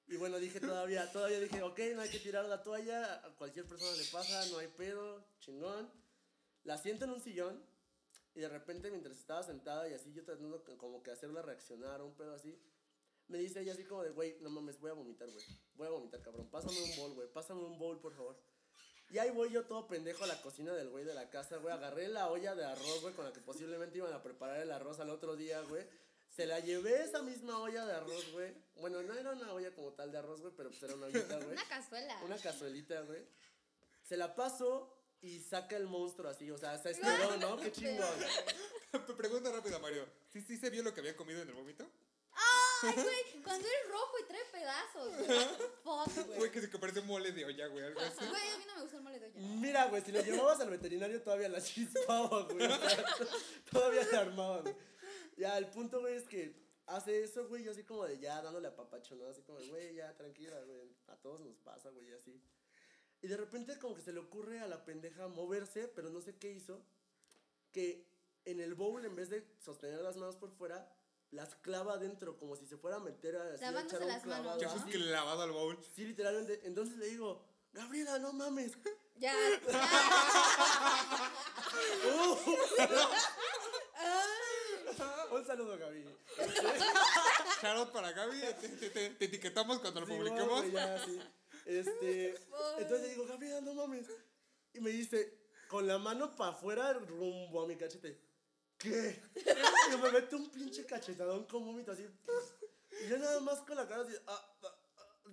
Y 0.07 0.17
bueno, 0.17 0.39
dije 0.39 0.59
todavía, 0.59 1.11
todavía 1.11 1.39
dije, 1.39 1.61
ok, 1.61 1.79
no 1.93 2.01
hay 2.01 2.09
que 2.09 2.17
tirar 2.17 2.45
la 2.45 2.63
toalla, 2.63 3.23
a 3.23 3.35
cualquier 3.35 3.67
persona 3.67 3.95
le 3.95 4.05
pasa, 4.05 4.47
no 4.47 4.57
hay 4.57 4.67
pedo, 4.67 5.23
chingón. 5.41 5.91
La 6.63 6.79
siento 6.79 7.05
en 7.05 7.11
un 7.11 7.21
sillón 7.21 7.70
y 8.35 8.39
de 8.39 8.49
repente 8.49 8.89
mientras 8.91 9.17
estaba 9.17 9.43
sentada 9.43 9.87
y 9.89 9.93
así 9.93 10.13
yo 10.13 10.23
tratando 10.23 10.63
co- 10.63 10.77
como 10.77 11.03
que 11.03 11.11
hacerla 11.11 11.41
reaccionar, 11.41 12.01
un 12.01 12.13
pedo 12.15 12.33
así, 12.33 12.57
me 13.27 13.37
dice 13.37 13.61
ella 13.61 13.73
así 13.73 13.83
como 13.83 14.03
de, 14.03 14.11
güey, 14.11 14.37
no 14.41 14.49
mames, 14.49 14.79
voy 14.79 14.91
a 14.91 14.93
vomitar, 14.93 15.29
güey. 15.29 15.45
Voy 15.75 15.87
a 15.87 15.91
vomitar, 15.91 16.21
cabrón. 16.21 16.49
Pásame 16.49 16.81
un 16.81 16.95
bowl, 16.97 17.13
güey. 17.13 17.27
Pásame 17.31 17.63
un 17.63 17.77
bowl, 17.79 17.99
por 17.99 18.13
favor. 18.13 18.37
Y 19.09 19.17
ahí 19.19 19.29
voy 19.31 19.49
yo 19.51 19.65
todo 19.65 19.87
pendejo 19.87 20.23
a 20.23 20.27
la 20.27 20.41
cocina 20.41 20.73
del 20.73 20.89
güey 20.89 21.03
de 21.05 21.13
la 21.13 21.29
casa, 21.29 21.57
güey. 21.57 21.73
Agarré 21.73 22.07
la 22.09 22.29
olla 22.29 22.55
de 22.55 22.65
arroz, 22.65 23.01
güey, 23.01 23.13
con 23.13 23.23
la 23.25 23.31
que 23.33 23.39
posiblemente 23.41 23.97
iban 23.97 24.13
a 24.13 24.21
preparar 24.23 24.59
el 24.61 24.71
arroz 24.71 24.99
al 24.99 25.09
otro 25.09 25.35
día, 25.37 25.61
güey. 25.61 25.85
Se 26.29 26.45
la 26.45 26.59
llevé 26.61 27.03
esa 27.03 27.21
misma 27.21 27.57
olla 27.59 27.85
de 27.85 27.93
arroz, 27.93 28.31
güey. 28.31 28.53
Bueno, 28.75 29.01
no 29.03 29.13
era 29.13 29.31
una 29.31 29.53
olla 29.53 29.73
como 29.75 29.91
tal 29.93 30.11
de 30.11 30.17
arroz, 30.17 30.41
güey, 30.41 30.53
pero 30.55 30.69
pues 30.69 30.83
era 30.83 30.95
una 30.95 31.07
ollita, 31.07 31.35
güey. 31.43 31.51
Una 31.51 31.67
cazuela. 31.67 32.21
Una 32.23 32.37
cazuelita, 32.37 33.01
güey. 33.01 33.25
Se 34.03 34.15
la 34.17 34.33
paso 34.35 34.93
y 35.21 35.39
saca 35.39 35.77
el 35.77 35.87
monstruo 35.87 36.29
así, 36.29 36.49
o 36.49 36.57
sea, 36.57 36.77
se 36.77 36.91
esperó, 36.91 37.37
¿no? 37.37 37.57
Qué 37.57 37.71
chingón. 37.71 38.07
Pregunta 39.17 39.51
rápida, 39.51 39.79
Mario. 39.79 40.07
¿Sí, 40.31 40.41
¿Sí 40.41 40.57
se 40.57 40.69
vio 40.69 40.83
lo 40.83 40.93
que 40.93 40.99
habían 41.01 41.15
comido 41.15 41.41
en 41.41 41.49
el 41.49 41.53
vómito? 41.53 41.87
Ay, 42.33 42.93
güey, 42.95 43.43
cuando 43.43 43.67
es 43.67 43.91
rojo 43.91 44.17
y 44.19 44.23
trae 44.27 44.41
pedazos, 44.51 45.15
güey. 45.17 45.39
Fuck, 45.83 46.25
güey. 46.25 46.37
Güey, 46.39 46.51
que 46.51 46.61
se 46.61 46.67
parece 46.69 47.01
mole 47.01 47.31
de 47.31 47.45
olla, 47.45 47.67
güey, 47.67 47.85
algo 47.85 47.99
así. 48.01 48.25
Güey, 48.27 48.49
a 48.49 48.57
mí 48.57 48.63
no 48.65 48.75
me 48.75 48.81
gusta 48.81 48.97
el 48.97 49.03
mole 49.03 49.19
de 49.19 49.27
olla. 49.27 49.39
Mira, 49.39 49.85
güey, 49.85 50.01
si 50.01 50.11
lo 50.11 50.21
llevabas 50.21 50.59
al 50.59 50.69
veterinario 50.71 51.21
todavía 51.21 51.49
la 51.49 51.61
chispaba, 51.61 52.43
güey. 52.43 52.65
o 52.65 52.89
sea, 52.89 53.05
todavía 53.71 54.07
la 54.11 54.19
armaban. 54.21 54.63
güey. 54.63 54.75
Ya, 55.37 55.57
el 55.57 55.67
punto, 55.67 55.99
güey, 56.01 56.15
es 56.15 56.27
que 56.27 56.55
hace 56.87 57.23
eso, 57.23 57.47
güey, 57.47 57.63
yo 57.63 57.71
así 57.71 57.83
como 57.83 58.05
de 58.05 58.17
ya 58.19 58.41
dándole 58.41 58.67
a 58.67 58.75
papacho, 58.75 59.15
¿no? 59.15 59.27
Así 59.27 59.43
como 59.43 59.59
de, 59.59 59.67
güey, 59.67 59.93
ya, 59.95 60.15
tranquila, 60.15 60.59
güey. 60.61 60.95
A 61.07 61.15
todos 61.17 61.41
nos 61.41 61.57
pasa, 61.57 61.89
güey, 61.91 62.09
y 62.09 62.13
así. 62.13 62.41
Y 63.21 63.27
de 63.27 63.37
repente 63.37 63.77
como 63.79 63.95
que 63.95 64.01
se 64.01 64.13
le 64.13 64.19
ocurre 64.19 64.59
a 64.61 64.67
la 64.67 64.83
pendeja 64.83 65.27
moverse, 65.27 65.87
pero 65.89 66.09
no 66.09 66.21
sé 66.21 66.35
qué 66.37 66.51
hizo. 66.51 66.81
Que 67.71 68.05
en 68.45 68.59
el 68.59 68.73
bowl, 68.73 69.05
en 69.05 69.15
vez 69.15 69.29
de 69.29 69.45
sostener 69.63 70.01
las 70.01 70.17
manos 70.17 70.35
por 70.35 70.51
fuera, 70.51 70.91
las 71.29 71.55
clava 71.55 71.93
adentro, 71.93 72.37
como 72.37 72.55
si 72.55 72.65
se 72.65 72.77
fuera 72.77 72.97
a 72.97 72.99
meter 72.99 73.35
a, 73.37 73.53
así, 73.53 73.63
a 73.63 73.71
Lavándose 73.71 73.95
echar 73.97 74.07
un 74.07 74.13
las 74.13 74.25
manos, 74.25 74.41
clavado. 74.41 74.61
Ya 74.61 74.67
¿no? 74.67 74.81
fue 74.81 74.91
clavado 74.91 75.41
al 75.43 75.51
bowl. 75.51 75.77
Sí, 75.95 76.05
literalmente. 76.05 76.59
Entonces 76.63 76.97
le 76.97 77.07
digo, 77.07 77.41
Gabriela, 77.73 78.17
no 78.19 78.33
mames. 78.33 78.73
Ya, 79.17 79.33
ya. 79.33 79.61
Un 85.31 85.45
saludo, 85.45 85.77
Gaby. 85.77 86.03
Shout 87.61 87.77
out 87.77 87.91
para 87.91 88.11
Gaby. 88.11 88.39
Te, 88.59 88.69
te- 88.69 88.89
te- 88.89 89.09
te 89.11 89.25
etiquetamos 89.25 89.79
cuando 89.79 90.01
lo 90.01 90.07
Sí, 90.07 90.13
publiquemos. 90.13 90.61
güey, 90.61 90.71
ya, 90.73 91.05
sí. 91.05 91.19
Este, 91.65 92.29
entonces 92.79 93.01
le 93.01 93.09
digo, 93.09 93.25
Gabriela, 93.25 93.61
no 93.61 93.73
mames. 93.73 94.07
Y 94.73 94.79
me 94.79 94.89
dice, 94.89 95.37
con 95.67 95.87
la 95.87 95.97
mano 95.97 96.35
para 96.35 96.51
afuera, 96.51 96.93
rumbo 96.93 97.61
a 97.61 97.67
mi 97.67 97.75
cachete. 97.75 98.19
¿Qué? 98.77 99.21
Y 99.93 99.97
me 99.97 100.11
mete 100.11 100.35
un 100.35 100.49
pinche 100.49 100.85
cachetadón 100.85 101.45
con 101.45 101.65
vómito 101.65 101.91
así. 101.91 102.07
Y 103.03 103.09
yo 103.09 103.17
nada 103.17 103.39
más 103.41 103.59
con 103.61 103.75
la 103.75 103.87
cara 103.87 104.03
así. 104.03 104.13
ah, 104.27 104.55
ah, 104.63 104.75
ah. 104.97 105.29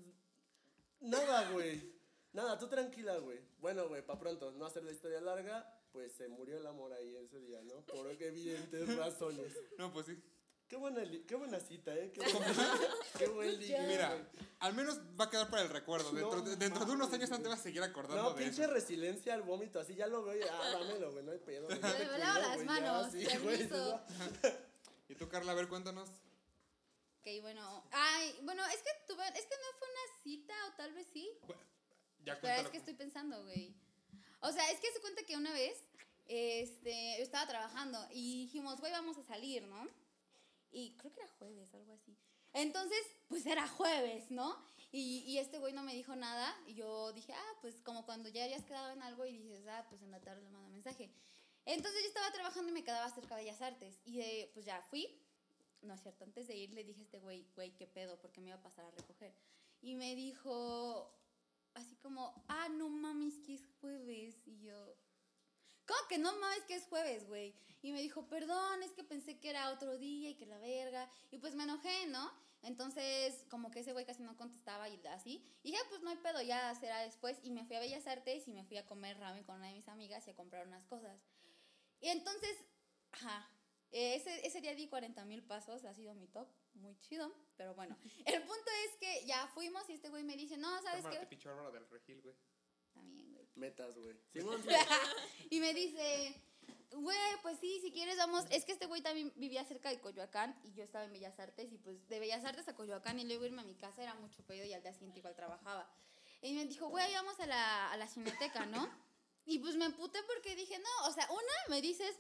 Nada, 1.01 1.51
güey. 1.53 1.99
Nada, 2.33 2.59
tú 2.59 2.69
tranquila, 2.69 3.17
güey. 3.19 3.39
Bueno, 3.61 3.89
güey, 3.89 4.05
para 4.05 4.19
pronto, 4.19 4.53
no 4.53 4.67
hacer 4.67 4.85
la 4.85 4.93
historia 4.93 5.21
larga, 5.21 5.67
pues 5.93 6.13
se 6.13 6.29
murió 6.29 6.59
el 6.59 6.67
amor 6.67 6.93
ahí 6.93 7.17
ese 7.17 7.41
día, 7.41 7.63
¿no? 7.63 7.85
Por 7.87 8.11
evidentes 8.11 8.97
razones. 8.97 9.53
No, 9.79 9.93
pues 9.93 10.07
sí. 10.07 10.23
Qué 10.69 10.77
buena, 10.77 11.03
qué 11.27 11.35
buena 11.35 11.59
cita, 11.61 11.95
¿eh? 11.95 12.13
Qué, 12.13 12.21
buen- 12.33 12.55
qué 13.19 13.27
buen 13.29 13.59
ligue, 13.59 13.81
Mira, 13.87 14.29
al 14.61 14.75
menos 14.75 14.99
va 15.19 15.25
a 15.25 15.31
quedar 15.31 15.49
para 15.49 15.63
el 15.63 15.71
recuerdo. 15.71 16.13
Dentro, 16.13 16.37
No 16.41 16.43
de- 16.45 16.57
dentro 16.57 16.85
de 16.85 16.93
unos 16.93 17.11
años 17.13 17.31
antes 17.31 17.41
güey. 17.47 17.51
vas 17.51 17.61
a 17.61 17.63
seguir 17.63 17.83
acordando 17.83 18.23
No, 18.23 18.31
de 18.35 18.45
pinche 18.45 18.65
eso. 18.65 18.73
resiliencia 18.73 19.33
al 19.33 19.43
vómito, 19.43 19.81
así 19.81 19.95
ya 19.95 20.07
lo 20.07 20.23
veo 20.25 20.37
y 20.39 20.43
ah, 20.49 20.71
dámelo, 20.73 21.11
güey, 21.13 21.25
no 21.25 21.33
hay 21.33 21.39
pedo. 21.39 21.67
güey, 21.69 21.81
Me 21.81 21.89
te 21.91 22.19
las 22.19 22.55
güey, 22.55 22.59
ya, 22.59 22.65
manos, 22.65 23.13
sí, 23.13 23.25
güey, 23.25 23.59
permiso. 23.67 24.01
Y 25.09 25.15
tú, 25.15 25.27
Carla, 25.27 25.53
a 25.53 25.55
ver, 25.55 25.69
cuéntanos. 25.69 26.11
Ok, 27.21 27.41
bueno. 27.41 27.83
Ay, 27.93 28.39
bueno, 28.43 28.63
es 28.67 28.83
que 28.83 28.91
tuve, 29.07 29.27
es 29.29 29.47
que 29.47 29.55
no 29.55 29.79
fue 29.79 29.89
una 29.89 30.23
cita, 30.23 30.55
o 30.69 30.73
tal 30.77 30.93
vez 30.93 31.07
sí. 31.11 31.31
Ya 32.27 32.39
Pero 32.43 32.61
es 32.61 32.69
que 32.69 32.77
estoy 32.77 32.93
pensando, 32.93 33.43
güey. 33.45 33.75
O 34.41 34.53
sea, 34.53 34.71
es 34.71 34.79
que 34.81 34.93
se 34.93 35.01
cuenta 35.01 35.23
que 35.23 35.35
una 35.35 35.51
vez, 35.55 35.83
este, 36.27 37.15
yo 37.17 37.23
estaba 37.25 37.47
trabajando 37.47 38.07
y 38.13 38.43
dijimos, 38.45 38.79
güey, 38.81 38.93
vamos 38.93 39.17
a 39.17 39.23
salir, 39.23 39.63
¿no? 39.67 39.89
Y 40.71 40.97
creo 40.97 41.13
que 41.13 41.21
era 41.21 41.31
jueves, 41.39 41.75
algo 41.75 41.93
así. 41.93 42.17
Entonces, 42.53 43.01
pues 43.29 43.47
era 43.47 43.67
jueves, 43.69 44.31
¿no? 44.31 44.57
Y, 44.91 45.25
y 45.27 45.39
este 45.39 45.59
güey 45.59 45.73
no 45.73 45.83
me 45.83 45.95
dijo 45.95 46.17
nada. 46.17 46.55
Y 46.67 46.75
yo 46.75 47.13
dije, 47.13 47.33
ah, 47.33 47.59
pues 47.61 47.81
como 47.83 48.05
cuando 48.05 48.29
ya 48.29 48.45
habías 48.45 48.65
quedado 48.65 48.91
en 48.93 49.03
algo 49.03 49.27
y 49.27 49.39
dices, 49.39 49.67
ah, 49.69 49.87
pues 49.89 50.03
en 50.03 50.11
la 50.11 50.21
tarde 50.21 50.43
le 50.43 50.51
mando 50.51 50.69
mensaje. 50.69 51.11
Entonces 51.65 52.01
yo 52.03 52.09
estaba 52.09 52.33
trabajando 52.33 52.71
y 52.71 52.73
me 52.73 52.85
quedaba 52.85 53.11
cerca 53.11 53.37
de 53.37 53.43
Bellas 53.43 53.61
Artes. 53.61 54.01
Y 54.05 54.21
pues 54.55 54.65
ya 54.65 54.81
fui. 54.83 55.07
No 55.83 55.95
es 55.95 56.01
cierto, 56.01 56.25
antes 56.25 56.49
de 56.49 56.57
ir 56.57 56.73
le 56.73 56.83
dije 56.83 57.01
a 57.01 57.05
este 57.05 57.19
güey, 57.19 57.47
güey, 57.55 57.71
¿qué 57.77 57.87
pedo? 57.87 58.19
Porque 58.21 58.41
me 58.41 58.49
iba 58.49 58.57
a 58.57 58.63
pasar 58.63 58.87
a 58.87 58.91
recoger. 58.91 59.33
Y 59.81 59.95
me 59.95 60.17
dijo, 60.17 61.15
así 61.75 61.95
como, 61.97 62.43
ah, 62.49 62.69
no 62.71 62.89
mames, 62.89 63.39
que 63.41 63.55
es 63.55 63.69
jueves. 63.81 64.35
Y 64.47 64.59
yo, 64.61 64.97
¿cómo 65.89 66.01
que 66.09 66.19
no 66.19 66.39
mames 66.39 66.65
que 66.65 66.75
es 66.75 66.87
jueves, 66.87 67.27
güey? 67.27 67.57
Y 67.81 67.93
me 67.93 68.03
dijo, 68.03 68.29
perdón, 68.29 68.83
es 68.83 68.93
que 68.93 69.03
pensé 69.03 69.41
que 69.41 69.51
era 69.51 69.71
otro 69.71 69.97
día 69.97 70.31
y 70.31 70.35
que 70.35 70.47
la 70.47 70.59
verga. 70.59 71.11
Y 71.31 71.39
pues 71.39 71.55
me 71.55 71.65
enojé, 71.65 72.07
¿no? 72.09 72.31
Entonces, 72.63 73.45
como 73.51 73.71
que 73.71 73.81
ese 73.81 73.93
güey 73.93 74.05
casi 74.05 74.23
no 74.23 74.37
contestaba 74.37 74.89
y 74.89 75.01
así. 75.07 75.45
Y 75.63 75.73
ya, 75.73 75.79
pues 75.89 76.03
no 76.03 76.11
hay 76.11 76.17
pedo, 76.17 76.43
ya 76.43 76.75
será 76.75 77.01
después. 77.01 77.39
Y 77.43 77.51
me 77.51 77.65
fui 77.65 77.77
a 77.77 77.81
Bellas 77.81 78.07
Artes 78.07 78.47
y 78.49 78.53
me 78.53 78.65
fui 78.65 78.77
a 78.77 78.87
comer 78.87 79.19
ramen 79.19 79.45
con 79.45 79.57
una 79.57 79.69
de 79.69 79.75
mis 79.75 79.89
amigas 79.89 80.27
y 80.27 80.31
a 80.31 80.37
comprar 80.37 80.67
unas 80.67 80.85
cosas. 80.87 81.25
Y 82.01 82.09
entonces, 82.09 82.57
ajá, 83.13 83.49
ese, 83.91 84.47
ese 84.47 84.61
día 84.61 84.75
di 84.75 84.89
40 84.89 85.25
mil 85.25 85.43
pasos, 85.43 85.85
ha 85.85 85.95
sido 85.95 86.15
mi 86.15 86.27
top, 86.27 86.49
muy 86.75 86.99
chido. 86.99 87.33
Pero 87.57 87.75
bueno, 87.75 87.97
el 88.27 88.43
punto 88.43 88.71
es 88.87 88.97
que 88.97 89.25
ya 89.27 89.47
fuimos 89.49 89.89
y 89.89 89.93
este 89.93 90.09
güey 90.11 90.25
me 90.25 90.37
dice, 90.37 90.59
no, 90.59 90.83
¿sabes 90.83 91.05
qué? 91.07 91.19
del 91.71 91.89
Regil, 91.89 92.21
güey. 92.21 92.37
También. 92.93 93.28
Metas, 93.55 93.97
güey. 93.99 94.17
Simón, 94.33 94.63
y 95.51 95.61
me 95.61 95.75
dice, 95.75 96.41
güey, 96.93 97.17
pues 97.43 97.59
sí, 97.59 97.81
si 97.83 97.91
quieres 97.93 98.17
vamos. 98.17 98.45
Es 98.51 98.65
que 98.65 98.73
este 98.73 98.87
güey 98.87 99.03
también 99.03 99.33
vivía 99.37 99.65
cerca 99.65 99.89
de 99.91 100.01
Coyoacán 100.01 100.59
y 100.65 100.73
yo 100.75 100.85
estaba 100.85 101.05
en 101.05 101.13
Bellas 101.13 101.39
Artes 101.39 101.73
y 101.73 101.79
pues 101.79 102.09
de 102.09 102.21
Bellas 102.21 102.45
Artes 102.45 102.69
a 102.69 102.75
Coyoacán 102.77 103.19
y 103.19 103.25
luego 103.25 103.45
irme 103.47 103.63
a 103.63 103.65
mi 103.65 103.75
casa 103.75 104.03
era 104.03 104.15
mucho 104.15 104.43
pedo 104.45 104.65
y 104.65 104.73
al 104.73 104.83
día 104.83 104.93
siguiente 104.93 105.19
igual 105.19 105.35
trabajaba. 105.35 105.91
Y 106.41 106.53
me 106.55 106.67
dijo, 106.67 106.89
güey, 106.89 107.13
vamos 107.15 107.39
a 107.41 107.47
la, 107.47 107.91
a 107.93 107.97
la 107.97 108.07
cineteca, 108.07 108.65
¿no? 108.67 108.89
Y 109.45 109.59
pues 109.59 109.75
me 109.77 109.87
emputé 109.87 110.23
porque 110.25 110.55
dije, 110.55 110.79
no, 110.79 111.09
o 111.09 111.13
sea, 111.13 111.27
una, 111.33 111.53
me 111.71 111.81
dices, 111.81 112.15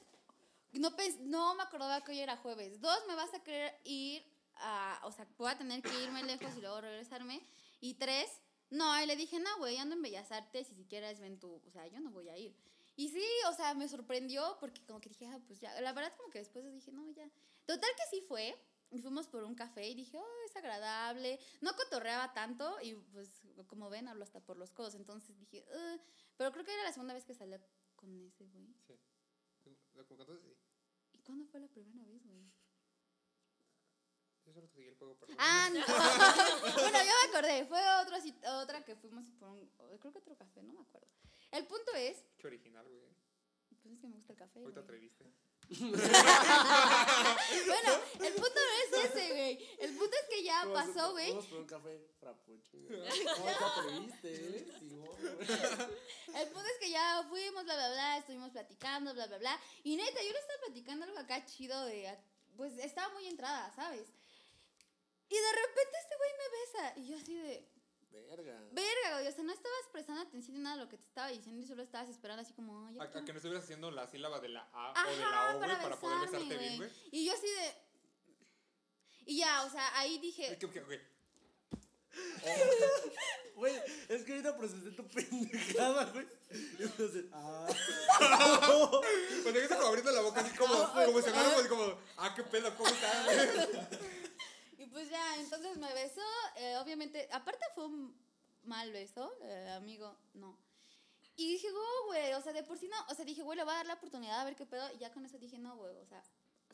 no, 0.72 0.90
pens- 0.96 1.18
no 1.20 1.54
me 1.54 1.62
acordaba 1.62 2.02
que 2.02 2.12
hoy 2.12 2.20
era 2.20 2.36
jueves. 2.38 2.80
Dos, 2.80 2.98
me 3.06 3.14
vas 3.14 3.32
a 3.34 3.42
querer 3.44 3.78
ir 3.84 4.24
a, 4.56 5.00
o 5.04 5.12
sea, 5.12 5.26
voy 5.36 5.50
a 5.50 5.56
tener 5.58 5.82
que 5.82 6.02
irme 6.02 6.24
lejos 6.24 6.50
y 6.56 6.60
luego 6.60 6.80
regresarme. 6.80 7.40
Y 7.80 7.94
tres, 7.94 8.28
No, 8.70 9.02
y 9.02 9.06
le 9.06 9.16
dije, 9.16 9.38
no, 9.40 9.58
güey, 9.58 9.76
ando 9.78 9.94
en 9.94 10.02
Bellas 10.02 10.30
Artes 10.30 10.70
y 10.70 10.74
si 10.74 10.84
quieres 10.84 11.20
ven 11.20 11.38
tú, 11.38 11.60
o 11.66 11.70
sea, 11.70 11.86
yo 11.86 12.00
no 12.00 12.10
voy 12.10 12.28
a 12.28 12.36
ir. 12.36 12.54
Y 12.96 13.08
sí, 13.08 13.24
o 13.48 13.52
sea, 13.54 13.74
me 13.74 13.88
sorprendió 13.88 14.56
porque 14.60 14.84
como 14.84 15.00
que 15.00 15.08
dije, 15.08 15.26
ah, 15.26 15.40
pues 15.46 15.60
ya, 15.60 15.80
la 15.80 15.92
verdad 15.92 16.12
como 16.16 16.30
que 16.30 16.40
después 16.40 16.70
dije, 16.72 16.92
no, 16.92 17.08
ya. 17.10 17.30
Total 17.64 17.90
que 17.96 18.02
sí 18.10 18.22
fue, 18.22 18.54
y 18.90 18.98
fuimos 19.00 19.28
por 19.28 19.44
un 19.44 19.54
café 19.54 19.86
y 19.88 19.94
dije, 19.94 20.18
oh, 20.18 20.44
es 20.46 20.56
agradable. 20.56 21.38
No 21.60 21.74
cotorreaba 21.76 22.32
tanto 22.32 22.78
y 22.82 22.94
pues 22.94 23.42
como 23.66 23.90
ven, 23.90 24.08
hablo 24.08 24.24
hasta 24.24 24.40
por 24.40 24.56
los 24.56 24.72
codos. 24.72 24.94
Entonces 24.94 25.38
dije, 25.38 25.64
"Ugh". 25.70 26.00
pero 26.36 26.52
creo 26.52 26.64
que 26.64 26.72
era 26.72 26.84
la 26.84 26.92
segunda 26.92 27.14
vez 27.14 27.24
que 27.24 27.34
salía 27.34 27.60
con 27.96 28.18
ese 28.22 28.46
güey. 28.46 28.74
Sí. 28.86 28.98
Sí. 29.62 29.78
¿Y 31.12 31.18
cuándo 31.18 31.44
fue 31.46 31.60
la 31.60 31.68
primera 31.68 32.04
vez, 32.06 32.24
güey? 32.26 32.50
Yo 34.48 34.54
solo 34.54 34.66
te 34.68 34.74
seguí 34.76 34.88
el 34.88 34.94
juego, 34.96 35.14
perdón. 35.16 35.36
Ah, 35.38 35.68
no. 35.72 35.80
bueno, 36.80 36.98
ya 36.98 37.04
me 37.04 37.28
acordé. 37.28 37.66
Fue 37.66 37.80
otra, 38.02 38.18
cit- 38.20 38.44
otra 38.62 38.82
que 38.84 38.96
fuimos 38.96 39.26
por 39.38 39.50
un. 39.50 39.68
Creo 40.00 40.12
que 40.12 40.18
otro 40.18 40.36
café, 40.36 40.62
no 40.62 40.72
me 40.72 40.80
acuerdo. 40.80 41.06
El 41.50 41.66
punto 41.66 41.92
es. 41.94 42.24
Qué 42.38 42.46
original, 42.46 42.86
güey. 42.88 43.08
Pues 43.82 43.94
es 43.94 44.00
que 44.00 44.06
me 44.08 44.16
gusta 44.16 44.32
el 44.32 44.38
café. 44.38 44.64
Hoy 44.64 44.72
te 44.72 44.80
atreviste. 44.80 45.24
Bueno, 47.66 47.92
el 48.24 48.32
punto 48.34 48.54
no 48.54 48.98
es 48.98 49.04
ese, 49.04 49.32
güey. 49.32 49.68
El 49.80 49.94
punto 49.96 50.16
es 50.16 50.28
que 50.34 50.42
ya 50.42 50.66
pasó, 50.72 51.12
güey. 51.12 51.30
Vamos 51.30 51.46
por 51.46 51.58
un 51.58 51.66
café 51.66 52.00
frappuccino. 52.20 52.88
¿Cómo 53.36 53.46
te 53.46 53.64
atreviste, 53.64 54.34
eh? 54.34 54.66
El 56.34 56.48
punto 56.48 56.68
es 56.68 56.78
que 56.80 56.90
ya 56.90 57.24
fuimos, 57.28 57.64
bla, 57.64 57.74
bla, 57.74 57.88
bla. 57.90 58.18
Estuvimos 58.18 58.50
platicando, 58.50 59.14
bla, 59.14 59.26
bla, 59.26 59.38
bla. 59.38 59.60
Y 59.84 59.96
neta, 59.96 60.20
yo 60.22 60.32
le 60.32 60.38
estaba 60.38 60.60
platicando 60.66 61.04
algo 61.04 61.18
acá 61.18 61.44
chido 61.44 61.84
de. 61.84 62.16
Pues 62.56 62.76
estaba 62.78 63.12
muy 63.14 63.26
entrada, 63.26 63.72
¿sabes? 63.76 64.06
Y 65.28 65.34
de 65.34 65.52
repente 65.52 65.98
este 66.02 66.16
güey 66.16 66.30
me 66.38 66.48
besa. 66.58 66.92
Y 66.98 67.08
yo 67.08 67.16
así 67.16 67.34
de. 67.34 67.68
Verga. 68.10 68.60
Verga, 68.72 69.12
güey. 69.14 69.26
O 69.28 69.32
sea, 69.32 69.44
no 69.44 69.52
estabas 69.52 69.78
prestando 69.92 70.22
atención 70.22 70.56
en 70.56 70.62
nada 70.62 70.76
de 70.76 70.82
lo 70.84 70.88
que 70.88 70.96
te 70.98 71.04
estaba 71.06 71.28
diciendo 71.28 71.60
y 71.62 71.66
solo 71.66 71.82
estabas 71.82 72.08
esperando 72.08 72.42
así 72.42 72.52
como. 72.54 72.86
"Ay, 72.86 72.94
ya 72.96 73.02
A, 73.02 73.04
a 73.04 73.24
que 73.24 73.32
no 73.32 73.38
estuvieras 73.38 73.64
haciendo 73.64 73.90
la 73.90 74.06
sílaba 74.08 74.40
de 74.40 74.48
la 74.48 74.68
A 74.72 74.90
o 75.06 75.10
de 75.10 75.16
la 75.18 75.28
Ajá, 75.28 75.54
O, 75.54 75.58
güey, 75.58 75.68
para, 75.70 75.82
para 75.82 76.00
poder 76.00 76.20
besarte 76.28 76.56
bien, 76.58 76.76
güey. 76.78 76.90
Y 77.12 77.26
yo 77.26 77.32
así 77.34 77.46
de. 77.46 77.74
Y 79.26 79.38
ya, 79.38 79.64
o 79.64 79.70
sea, 79.70 79.98
ahí 79.98 80.18
dije. 80.18 80.46
Ay, 80.48 80.56
que- 80.58 80.70
que- 80.70 80.80
güey. 80.80 81.00
Güey, 83.54 83.74
es 84.08 84.22
que 84.22 84.32
ahorita 84.32 84.56
procesé 84.56 84.92
tu 84.92 85.04
pendejada, 85.08 86.04
güey. 86.12 86.26
Y 86.78 86.82
entonces, 86.84 87.24
ah. 87.32 87.66
Cuando 89.42 89.50
llegas 89.60 89.76
como 89.76 89.88
abriendo 89.88 90.12
la 90.12 90.20
boca 90.20 90.40
así 90.42 90.56
como, 90.56 90.74
como 90.74 91.20
si 91.20 91.30
fuera 91.30 91.56
así 91.58 91.68
como, 91.68 91.98
ah, 92.18 92.32
qué 92.36 92.44
pedo, 92.44 92.72
¿cómo 92.76 92.88
estás? 92.88 93.24
güey? 93.24 93.38
Pues 94.92 95.08
ya, 95.10 95.36
entonces 95.40 95.76
me 95.78 95.92
besó. 95.94 96.22
eh, 96.56 96.76
obviamente, 96.78 97.28
aparte 97.32 97.64
fue 97.74 97.86
un 97.86 98.14
mal 98.64 98.90
beso, 98.92 99.32
eh, 99.42 99.70
amigo, 99.76 100.16
no. 100.34 100.58
Y 101.36 101.46
dije, 101.52 101.68
oh, 101.72 102.06
güey, 102.06 102.32
o 102.34 102.40
sea, 102.42 102.52
de 102.52 102.64
por 102.64 102.76
sí 102.78 102.88
no. 102.88 102.96
O 103.08 103.14
sea, 103.14 103.24
dije, 103.24 103.42
güey, 103.42 103.56
le 103.56 103.64
voy 103.64 103.72
a 103.72 103.76
dar 103.76 103.86
la 103.86 103.94
oportunidad 103.94 104.40
a 104.40 104.44
ver 104.44 104.56
qué 104.56 104.66
pedo. 104.66 104.90
Y 104.94 104.98
ya 104.98 105.12
con 105.12 105.24
eso 105.24 105.38
dije, 105.38 105.56
no, 105.58 105.76
güey, 105.76 105.96
o 105.98 106.06
sea, 106.06 106.22